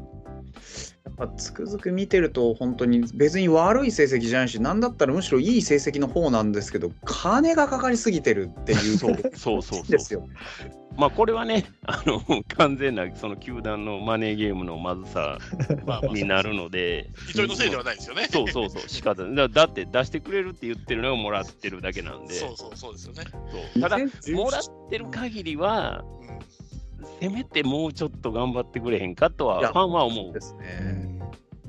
[1.03, 10.27] やっぱつくづく見てると本当に別に悪い成績じゃないし何だったらむしろいい成績の方なんですけど金がかかりすぎてるっていうそうそうそうですよ。
[10.97, 12.21] まあこれはね あの
[12.57, 15.37] 完全なその球団のマネーゲームのまずさ
[16.11, 18.27] になるので一人のせいではないですよね。
[18.31, 23.23] そうそうそう仕方だだって出してくれるって言ってるのをもらってるだけなんでそうそうそうですよね。
[23.81, 26.03] ただもらってる限りは、
[27.19, 30.33] せめてもうちょっと頑張ってくれへんかとは、ファンは思う。
[30.33, 31.19] ですね。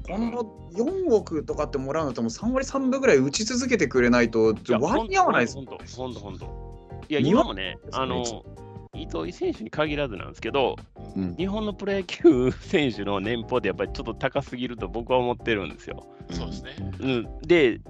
[0.09, 5.57] 今後4億とかってもらうのとも3割3分ぐらい打ち続けてくれないと割に合わないです。
[5.57, 6.47] 本当、本当、本当。
[7.09, 8.45] いや、今もね、あの、
[9.03, 10.77] 糸井選手に限らずなんですけど、
[11.17, 16.07] うん、日本のプロ野球選手の年俸ってやっぱりちょっと高すぎると僕は思ってるんですよ。
[16.31, 16.75] そうですね。
[17.01, 17.81] うん、で、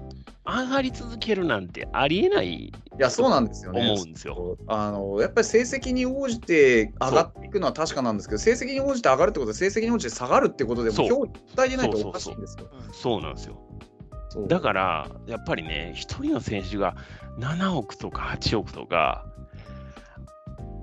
[0.45, 3.81] 上がり続けるなんてありえないいやそうなんですよね。
[3.81, 4.57] 思うんですよ。
[4.67, 12.69] あのやっぱり成績に応じて上がっていくのは確かなんですけど成績に応じて上がるってことは成績に応じて下がるってことでも表記伝えてないとおかしいんですよ。
[12.93, 13.61] そうなんですよ。
[14.47, 16.95] だからやっぱりね一人の選手が
[17.39, 19.25] 7億とか8億とか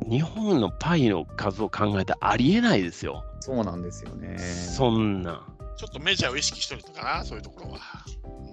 [0.09, 3.24] 日本のパイの数を考えてありえないですよ。
[3.40, 4.39] そうなんですよね。
[4.39, 5.47] そんな。
[5.76, 7.78] ちょっとメジャーを意識してるのかなそういうところは。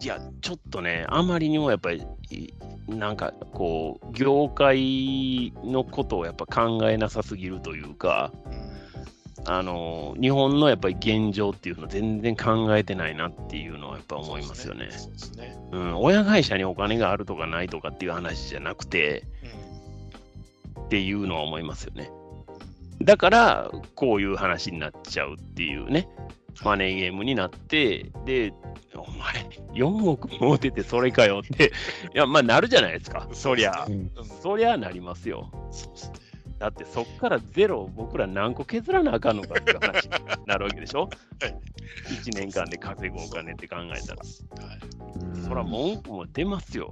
[0.01, 2.03] いや、ちょっとね、あまりにもやっぱり、
[2.87, 8.71] なんかこう、業界のことをやっぱ考えなさすぎるというか、うん、
[9.45, 14.89] あの日本のやっぱり現状っていうの全然考えてないなっていうのはやっぱ思いますよね。
[15.71, 19.60] うん、親会社にお金があるとかないとかっていう話じゃなくて、うん、
[20.91, 22.11] っていうのは思いますよね。
[23.01, 26.09] だから、こういう話になっちゃうっていうね。
[26.65, 28.53] マネーゲームになって、で、
[28.93, 29.41] お前、
[29.73, 31.71] 4億も出てそれかよって、
[32.13, 33.85] いや、まあ、なるじゃないですか、そりゃ。
[33.87, 34.11] うん、
[34.41, 35.49] そりゃなりますよ。
[36.59, 40.11] だってそっからゼロを僕ら何個削らなあかんのかっていう話に
[40.45, 41.07] なるわけでしょ、は
[41.47, 41.55] い、
[42.21, 44.21] ?1 年間で稼ぐお金って考えたら。
[44.67, 46.91] はい、そら文句も出ますよ。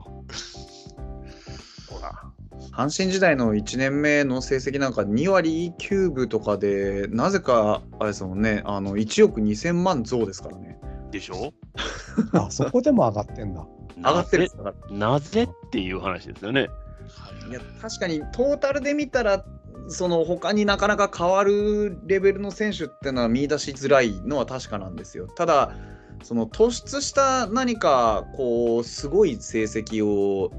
[1.89, 2.31] ほら。
[2.71, 10.77] 阪神時代の1年目の成績なんか2割9分とかで、なぜか、あれですもんね、あの1億2000万増ですからね。
[11.11, 11.53] でしょ？
[12.33, 13.65] あそこでも上がってんだ。
[13.97, 14.49] 上がってる
[14.91, 15.43] なぜ？
[15.43, 16.69] っていう話ですよね。
[17.49, 19.43] いや確かにトータルで見たら
[19.87, 25.27] その他になかなか変わるレベルの選手っていうのは見出しづらいのは確かなんですよ。
[25.27, 25.71] ただ
[26.23, 30.51] その突出した何かこうすごい成績を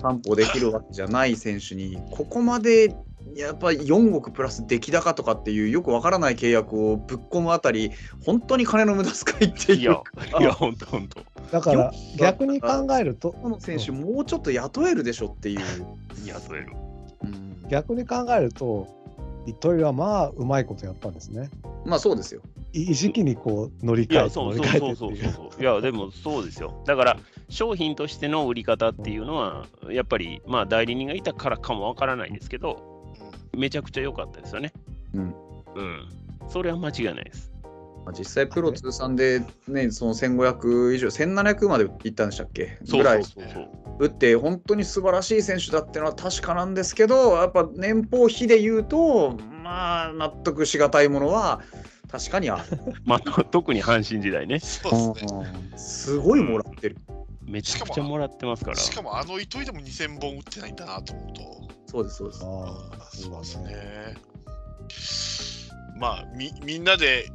[0.00, 2.94] 担保できるわけじゃない選手にここまで
[3.34, 7.90] やっぱり4億プラス出来高とかっていうよくわからない契約をぶっ込むあたり
[8.24, 9.80] 本当に金の無駄遣いっていう。
[9.80, 10.02] いや
[10.40, 11.20] いや 本当本当。
[11.52, 15.60] だから逆に考えるとこの選手もうちょっと雇えるでしょっていう。
[16.24, 16.72] 雇える、
[17.24, 18.88] うん、逆に考えると
[19.46, 21.50] 糸井はまあうまいことやったんですね。
[21.84, 22.40] まあそうですよ
[22.82, 33.14] い時期にこう乗り換えて乗り換えてそうそうそうそういやでもそうですよだから商品としての売り方っていうのはやっぱりまあ代理人がいたからかもわからないんですけど
[33.56, 34.72] めちゃくちゃ良かったですよね。
[35.14, 35.34] うん。
[35.74, 36.08] うん。
[36.48, 37.50] それは間違いないです。
[38.16, 42.78] 実際プロ通算で、ね、その1500以上、1700までいったんでしたっけ？
[42.88, 43.22] ぐらい
[43.98, 51.62] 打って、本当に素晴らしい選手だっていうのは確かなんですけど、やっぱ年俸比で言うと、まあ、納得しがたいものは
[52.18, 52.62] 確かにある。
[53.04, 54.58] まあ、特に阪神時代ね。
[54.60, 55.46] そうですね。
[55.76, 56.96] すごいもらってる。
[57.42, 58.76] めちゃくちゃもらってますから。
[58.76, 61.42] しかも、あの糸井でも2000本打ってないんだなと思うと。
[61.86, 62.44] そうです、そうです。
[62.44, 64.16] あそうですね。
[65.98, 67.30] まあ、みみんなで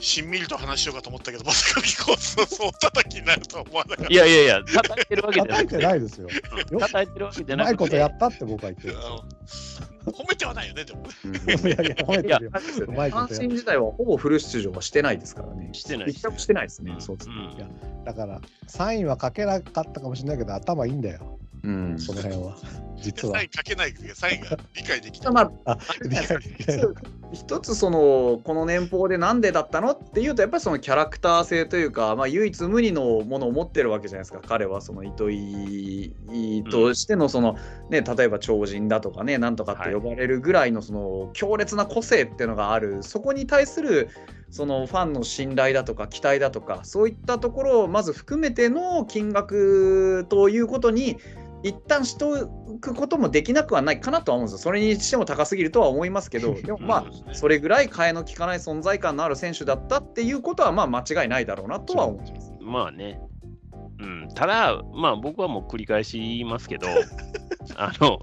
[0.00, 4.12] しんみりと話しようかと思ったけど、まさかビコースのそう叩きになるとは思わなかった。
[4.12, 5.66] いやいやいや、叩いてるわけじゃない。
[5.66, 6.28] 叩いてないですよ。
[6.78, 7.66] 叩いてるわけじゃない。
[7.66, 8.94] ないことやったって僕は言ってる。
[10.06, 11.04] 褒めてはないよね、でも。
[11.04, 12.50] いやいや、褒めてるよ。
[12.50, 15.70] 阪神自体はほぼフル出場はしてないですからね。
[15.72, 16.10] してない。
[16.10, 16.96] 一着してないですね。
[16.98, 17.34] そうですね。
[17.56, 17.68] いや、
[18.04, 21.38] だから、サインはかけなかったかもしれないけど、頭いいんだよ。
[21.64, 22.56] うん、その辺は。
[22.96, 23.34] 実は。
[23.34, 25.30] サインかけないサインが理解できた。
[25.30, 25.78] まあ、
[27.32, 36.14] 一つそのこの年俸でなんでだったのっていうとやっぱりそのキャラクター性というか、まあ、唯一無二のものを持ってるわけじゃないですか彼はその糸井
[36.70, 37.56] としてのその、
[37.90, 44.08] ね、例えば超人だとかねなんとかって呼ばれるぐらいのその強烈な個性っていうのがあるそこに対する
[44.50, 51.18] そのファンの信頼だとか期待だとかそういったところをまず含めての金額ということに
[51.62, 54.58] 一旦しておくこともできなくはないかなとは思うんですよ。
[54.58, 62.52] それにしても高すぎるとは思いますけど、 でもまあ、それぐらい替えの利かない存在感のある選手だったっていうことは、まあ間違いないだろうなとは思います。
[62.60, 63.20] まあね。
[64.00, 66.86] うん、ただ、まあ僕はもう繰り返し言いますけど、
[67.76, 68.20] あの、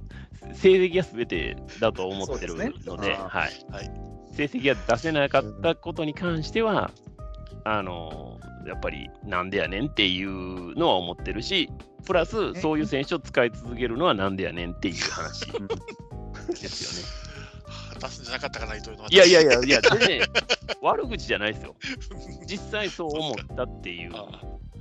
[0.54, 3.92] 成績が全てだと思ってるので、でね、はい、はい、
[4.32, 6.92] 成績が出せなかったことに関しては、
[7.66, 11.70] あの、やっぱりなんでやねんっていうのは思ってるし、
[12.06, 17.26] プラス、そういう選手を使い続けるのはなんでやねんっていう話ですよね。
[18.00, 19.10] 出すんじゃなかったかなというのは。
[19.12, 20.22] いやいやいや、いや、全然
[20.82, 21.76] 悪口じゃないですよ。
[22.46, 24.12] 実際そう思ったっていう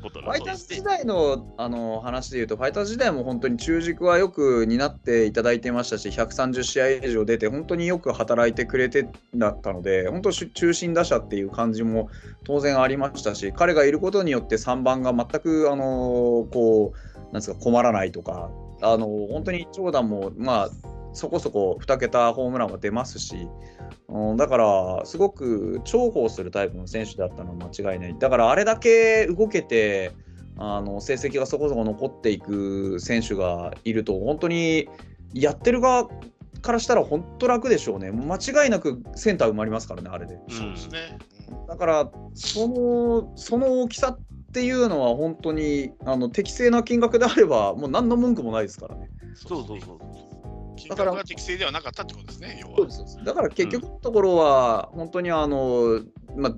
[0.05, 12.11] ことファイターズ時代のあの話でいうと、ファイターズ時代も本当に中軸はよく担っていただいてましたし、130試合以上出て、本当によく働いてくれてだったので、本当、中心打者っていう感じも
[12.45, 18.51] 当然ありましたし、彼がいることによって3番が全く、あのこう、なんですか困らないとか、
[18.83, 23.49] あの本当に長打も、まあ、そこそこ2桁ホームランは出ますし、
[24.09, 28.17] うん、だから、すごく重宝するタイプの選手だったのは間違いない。
[28.19, 30.13] だから、あれだけ動けて、
[30.57, 34.89] あの成績がそこそこ残っていく選手がいると、本当に
[35.33, 36.09] やってる側
[36.63, 38.11] からしたら本当楽でしょうね。
[38.11, 40.39] 間違いなくセンター埋まりますからね、あれで。
[40.49, 41.19] そうですね。
[41.69, 44.21] だから、そのその大きさっ
[44.53, 49.11] ていうのは本当にあの適正な金額であれば、もう何の文句もないですからね。
[49.35, 50.34] そうそうそう。
[50.89, 52.79] だから適正ではなかったってことですね、要は。
[53.25, 56.01] だから結局のところは、本当にあの、
[56.37, 56.55] まあ、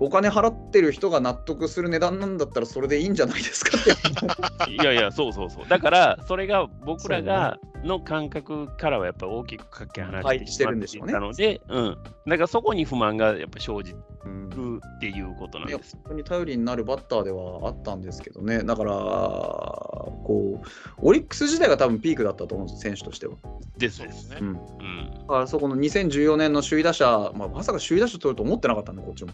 [0.00, 4.70] お金払ってる人が納得する値段なんだったらそれでいいんじゃないですかって。
[4.72, 5.68] いやいやそうそうそう。
[5.68, 15.96] だからそれが僕らがの感覚からはやっぱ大きくかけ離れてしまっていたので、うん、だからそこに不満がやっぱ生じるっていうことなんです。
[16.04, 20.66] 本当に頼りになるバッターではあったんですけどね、だから、こう、
[20.98, 23.36] オリックス時代が多分ピークだったと思うんです、選手としては。
[23.76, 24.38] ですですね。
[24.40, 24.54] うん。
[24.54, 24.60] だ
[25.26, 29.32] からそこの2014年の首位打者、まあ、まさか首位打者取ると思ってなかったんで、こっちも。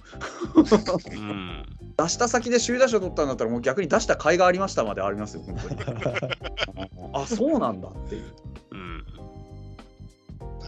[0.56, 0.64] うん、
[1.96, 6.00] 出した先で首位打者取ったんだったら、もう逆に出した甲斐がありましたまでありますよ、本当に。
[7.14, 8.24] あ、そうなんだっていう。
[8.70, 9.05] うん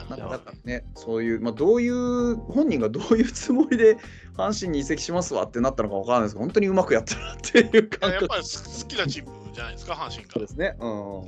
[0.09, 3.97] なんかね、そういう、まあ、どういう、本人がどういうつもりで
[4.37, 8.49] 阪神に移籍しますわってなったのか分からないですけど、本当にうまくやったなっていう感覚やっぱり好
[8.87, 10.31] きなチームじゃないですか、阪神が。
[10.33, 10.77] そうですね。
[10.79, 11.25] うん。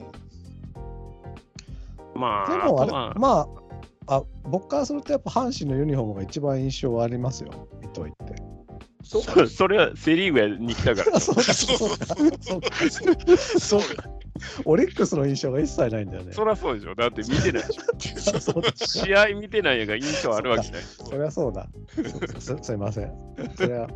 [2.15, 3.49] まあ、でもあれ、ま
[4.07, 7.51] あ、あ僕からすると、やっぱ阪神のユニフォームが一番印象ありますよ、
[7.83, 8.48] 糸井って。
[9.09, 11.19] そそれはセ・リーグに来たから。
[11.21, 13.81] そうそうそう。
[14.67, 16.35] オリックスの印象が一切ないんだよね。
[16.35, 16.95] そりゃそうでしょ。
[16.95, 18.63] だって見てないでしょ。
[18.75, 20.83] 試合見てないやが印象あるわけない。
[20.83, 21.71] そりゃそうだ
[22.39, 22.55] す。
[22.61, 23.13] すいません。
[23.57, 23.89] それは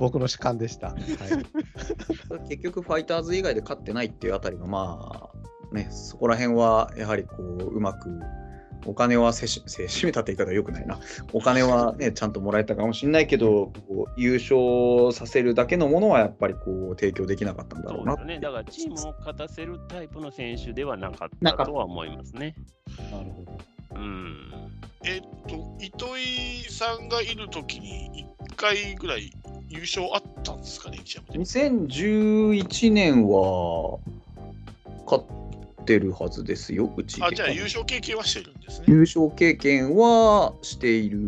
[0.00, 0.88] 僕の主観でした。
[0.88, 8.08] はい、結局、ファイターズ以外で勝ってないっていうあたりが、まあ、ね、そこら辺はやはりこううまく
[8.86, 10.98] お金はせしせしめたって言い方はよくないな。
[11.32, 18.16] お金はね、ちゃんともらえたかもしれないけど、こう優勝させるだけのものはやっぱりこう提供できなかったんだろうな。
[18.16, 18.38] そうね。
[18.40, 22.54] だからチームを勝たせるタイプの選手ではなかったとは思いますね。
[23.10, 23.58] なるほど。
[23.96, 24.52] うん。
[25.04, 26.22] えっと、糸井
[26.68, 29.32] さんがいるときに1回ぐらい
[29.68, 33.98] 優勝あったんですかね、2011年は
[35.04, 35.22] 勝
[35.94, 37.22] っってるはずですよ、うち。
[37.22, 38.86] あ、じゃあ優勝経験はしてるんですね。
[38.88, 41.18] 優勝経験はしている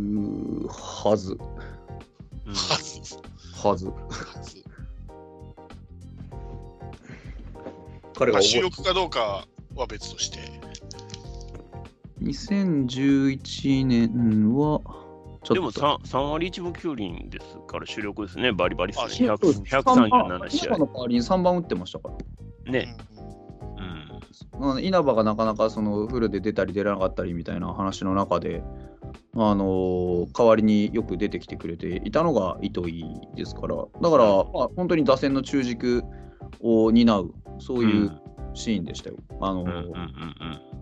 [0.68, 1.38] はず。
[2.44, 3.86] はず。
[3.88, 4.64] はず。
[8.14, 10.38] 彼が主力かどうかは別として。
[12.22, 14.82] 2011年は、
[15.48, 19.30] でも 3, 3割1分9厘ですから主力ですね、バリバリですね。
[19.30, 20.76] 137試合。
[20.76, 22.72] の代わりに3番打ってましたから。
[22.72, 22.94] ね。
[23.09, 23.09] うん、
[24.80, 28.62] 稲葉がなかなかそのフルで出たり出なかったりみたいな話の中で、
[29.34, 33.04] あの代わりによく出てきてくれていたのが糸井
[33.34, 36.04] ですから、だから、まあ、本当に打線の中軸
[36.60, 38.20] を担う、そういう
[38.54, 39.16] シーンでしたよ。
[39.30, 39.90] うん、あの、うんうんうん、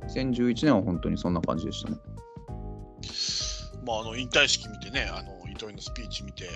[0.06, 1.96] 2011年は本当にそんな感じでしたね。
[3.86, 6.50] まあ、あの引退式見てね、あの糸井のスピーチ見て、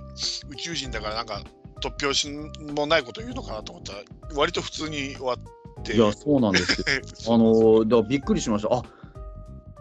[0.50, 1.42] 宇宙人だからなんか
[1.82, 2.30] 突拍子
[2.74, 3.98] もないこと言うのかなと思ったら、
[4.36, 5.61] 割と普通に終わって。
[5.90, 6.86] いや、そうなんですよ。
[7.34, 8.74] あの、だからびっくりしました。
[8.74, 8.82] あ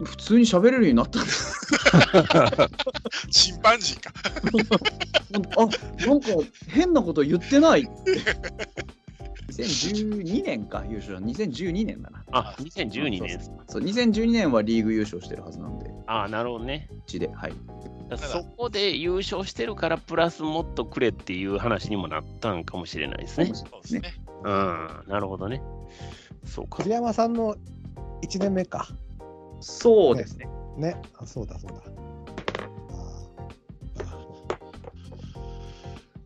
[0.04, 1.26] 普通に喋れるようになったん
[2.56, 2.68] だ。
[3.30, 4.12] チンパンジーか。
[5.56, 6.28] あなんか
[6.66, 7.88] 変なこと言ってない。
[9.58, 11.18] 2012年か、優勝。
[11.18, 12.24] 2012年だな。
[12.32, 13.38] あ、2012年
[13.68, 15.90] そう、2012年はリーグ優勝してるはずなんで。
[16.06, 16.88] あなるほどね。
[17.06, 17.52] 地で、はい。
[18.16, 23.52] そこで優勝してるから、プラスもっとくれっていう話にもなったんかもしれないですね。
[23.54, 24.14] そうですね。
[24.44, 25.62] うん、なるほどね。
[26.44, 26.78] そうか。
[26.78, 27.56] 栗山さんの
[28.22, 28.88] 1年目か。
[29.60, 30.46] そうですね。
[30.76, 31.82] ね、ねあそうだそうだ。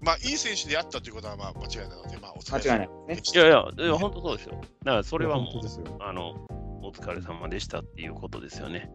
[0.07, 3.23] まあ、いい選手であったということはまあ間違いないので、まあ、お疲れ間違いないね。
[3.35, 4.61] いやいや、いや本当そうですよ。
[4.85, 6.47] だからそれはもう、あの、
[6.87, 8.81] お疲れ様でしたっていうことですよね。
[8.81, 8.91] ね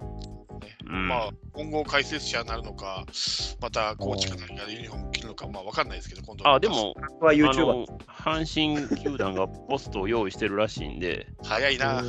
[0.85, 3.05] うん、まあ、今後解説者になるのか、
[3.59, 12.03] またコーチか何かでユニフォーム着るのか、まあ分かんないですけど、今度あでも、は YouTuber 阪神球団がポストを用意してるらしいんで、早いな。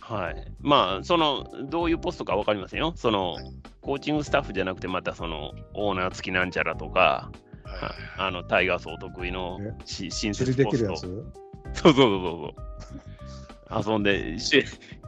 [0.00, 0.52] はい。
[0.60, 2.92] まあ、その、どういうポストか分かりませんよ。
[2.94, 3.36] その、
[3.80, 7.30] コーチングスタッフじゃなくて、またその、オーナー付きなんちゃらとか、
[8.18, 10.96] あのタイガースお得意の新設ポスト。
[10.96, 11.24] そう
[11.74, 13.13] そうそうそう。
[13.74, 14.36] 遊んで、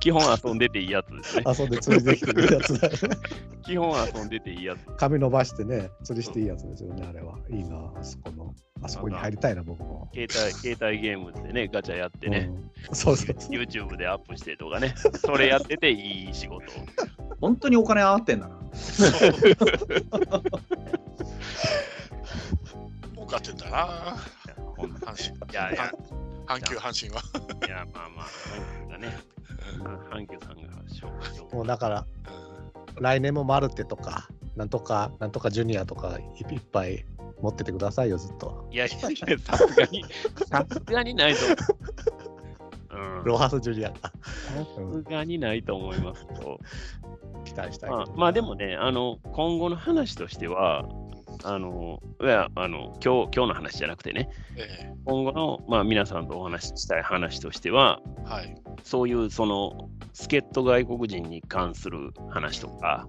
[0.01, 1.45] 基本遊んでていいやつですね。
[1.47, 2.91] 遊んで釣りできてるやつだ。
[3.65, 4.79] 基本遊んでていいやつ。
[4.97, 7.39] 髪伸ばしてね、釣りしていいやつですよね、あれは。
[7.51, 8.55] いいな、あそこの。
[8.83, 10.09] あそこに入りたいな、僕も。
[10.13, 12.51] 携帯携帯ゲームでね、ガチャやってね、
[12.89, 16.65] うん、そうそう YouTube でアップしてとかね、それやってていい仕事。
[17.41, 18.57] 本当にお金余ってんだな。
[23.15, 24.17] 儲かってんだな。
[25.51, 25.93] いやいや。
[26.47, 27.23] 阪急阪神は。
[27.67, 29.19] いや、まあまあ、阪急がね。
[30.11, 30.77] 阪急さんが
[31.53, 32.07] もうだから、
[33.01, 36.19] 来年もマルテとか、なんとか、なんとかジュニアとか
[36.51, 37.05] いっぱい
[37.41, 38.69] 持っててくださいよ、ずっと。
[38.71, 38.99] いやいや、
[39.39, 40.05] さすがに、
[40.47, 41.41] さすがにないと。
[42.91, 44.13] うん、ロハスジュニアさ
[44.75, 46.59] すがにないと思いますと。
[47.45, 48.07] 期待したい、まあ。
[48.17, 50.89] まあでもね、あの、今後の話としては、
[51.45, 63.07] あの、いや、あの、今日、今日の話じゃなくてね、えー、今後の、まあ、皆さんとお話ししたい話としては、はい、そういう、その、助っ人外国人に関する話とか、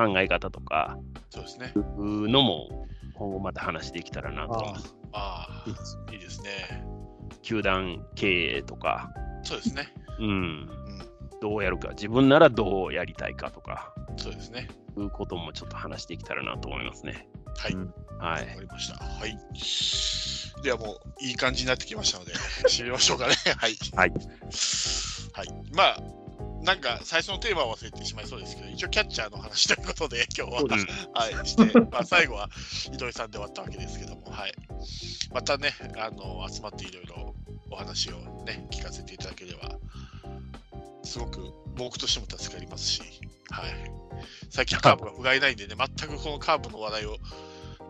[0.00, 0.98] うん、考え方とか、
[1.30, 1.72] そうですね。
[1.76, 4.54] のも、今後また話できたらなと。
[5.12, 6.84] ああ、いいですいいですね。
[7.42, 9.10] 球団経営とか、
[9.42, 9.92] そうですね。
[10.18, 10.26] うん。
[10.26, 10.70] うん、
[11.40, 14.68] どうやるか、自分ならどうやりたいかとか、そうですね。
[15.02, 17.28] いうこともちょっと話していけたらなと思いますね。
[17.58, 17.72] はい。
[17.72, 18.46] うん、はい。
[18.46, 19.04] わかりました。
[19.04, 19.36] はい。
[20.62, 22.32] ではもういい感じになってきましたので、
[22.68, 23.34] 締めましょうかね。
[23.56, 23.76] はい。
[23.94, 24.12] はい。
[25.32, 25.48] はい。
[25.72, 26.02] まあ、
[26.62, 30.62] なんか最初のテーマは忘れてしまいそうですけど、一応キャッチャーの話ということで、今日は、
[31.14, 32.50] はい、して、まあ、最後は
[32.92, 34.54] 糸井さんで終わったわけですけども、はい。
[35.32, 37.34] またね、あの、集まっていろいろ
[37.70, 39.78] お話をね、聞かせていただければ、
[41.02, 43.02] すごく僕としても助かりますし、
[43.50, 43.92] はい。
[44.50, 47.16] 最近カーブが不甲斐ないんでね、全くこのカーブの話題を、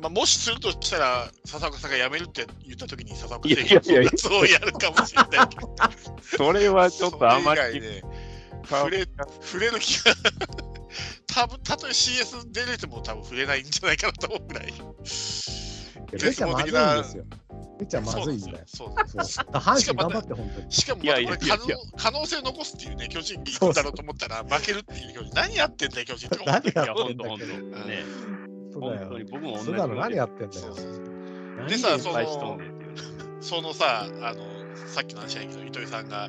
[0.00, 5.74] まあ、もしするとしたら、笹岡さんが辞めるって言ったときに、笹岡選手がそうやるかもしれないけど。
[6.22, 7.80] それはちょっとあまり。
[7.80, 8.02] ね、
[8.68, 9.06] 触れ
[9.40, 10.14] 触れる気が
[11.26, 14.72] 多分たとえ CS 出れても多分触れないんじゃないかなと思うぐらい。
[16.16, 17.04] 絶望的な。
[17.78, 18.58] ピッチャーまずいんだよ。
[18.66, 20.72] そうそうそう阪神頑張って本当に。
[20.72, 21.46] しかも、また
[21.96, 25.34] 可能性残すっていうね、巨人に行くだろうと思ったら負けるっていう巨人。
[25.34, 26.94] 何やってんだよ、巨人って何やってんだよ。
[26.94, 27.46] 本当本当。
[27.46, 28.04] ね。
[28.72, 29.26] そうだよ。
[29.30, 29.72] 僕も同じ。
[29.72, 30.74] 何やってんだよ。
[31.68, 32.58] でさ、その、
[33.40, 34.42] そのさ、あの、
[34.86, 36.28] さっきの話やけど、糸井さんが、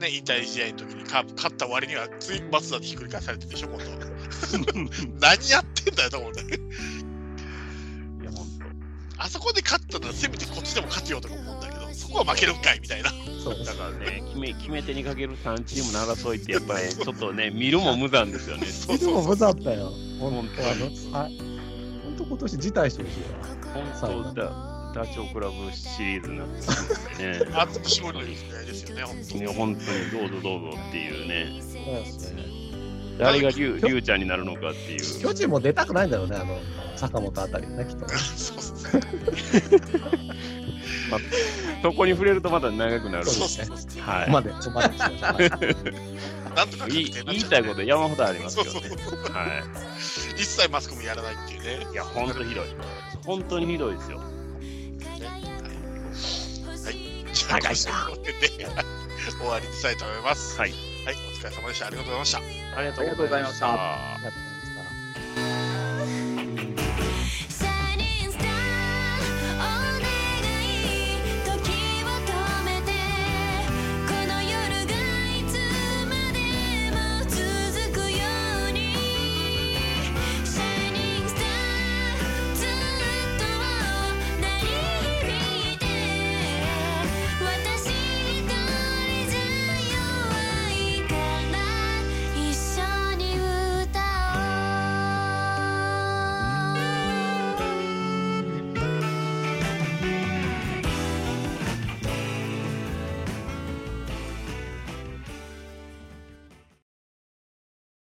[0.00, 4.90] ね、引退試合の時にカープ勝った割には、つい松田でひっくり返されてるでしょ、今度。
[5.20, 6.48] 何やってんだよと思うんだよ。
[9.22, 13.62] あそこで勝ったらせめてこっちでも勝てようとか思うんだけど、そこは負けるんかいみたいな、せめてこっちでも勝てようとか思うんだけど、そこは負けるんかいみたいな。
[13.62, 18.66] そうだからね 決め、決め手にかける3チームの争いって、やっぱりちょっとね、見るも無残ですよね。
[18.90, 19.92] 見るも無残だよ。
[20.18, 21.38] 本当あの、はい。
[21.38, 24.08] 本当今年辞退してほしいわ。
[24.08, 24.72] 本当だ。
[24.94, 27.40] ダチョウクラブシリーズになってますね。
[27.54, 29.46] 熱く勝利のですよね、本当に。
[29.46, 31.62] 本当にどうぞどうぞっていうね。
[31.62, 32.51] そうですね。
[33.18, 35.00] 誰がリュリュウちゃんになるのかっていう。
[35.20, 36.58] 巨人も出たくないんだろうね、あの
[36.96, 38.12] 坂本あたりね、きっと、ね。
[41.10, 41.20] まあ、
[41.82, 44.00] そこに触れるとまだ長くなるんですね。
[44.00, 44.30] はい。
[44.30, 44.96] まで、まで
[46.54, 48.88] なんとか言い言いたいこと山ほどありますけどね。
[49.32, 49.62] は
[50.38, 50.40] い。
[50.40, 51.86] 一切マスコミやらないっていうね。
[51.92, 52.64] いや、本当ひどい。
[53.24, 54.20] 本当にひどいですよ。
[57.48, 57.76] はい。
[57.76, 58.32] じゃあ、こので
[59.38, 60.58] 終わりにしたいと思います。
[60.58, 60.91] はい。
[61.04, 61.86] はい、お疲れ様でした。
[61.86, 62.38] ありがとうございました。
[62.38, 63.66] ありがとうございました。
[63.66, 66.31] ありがとうございました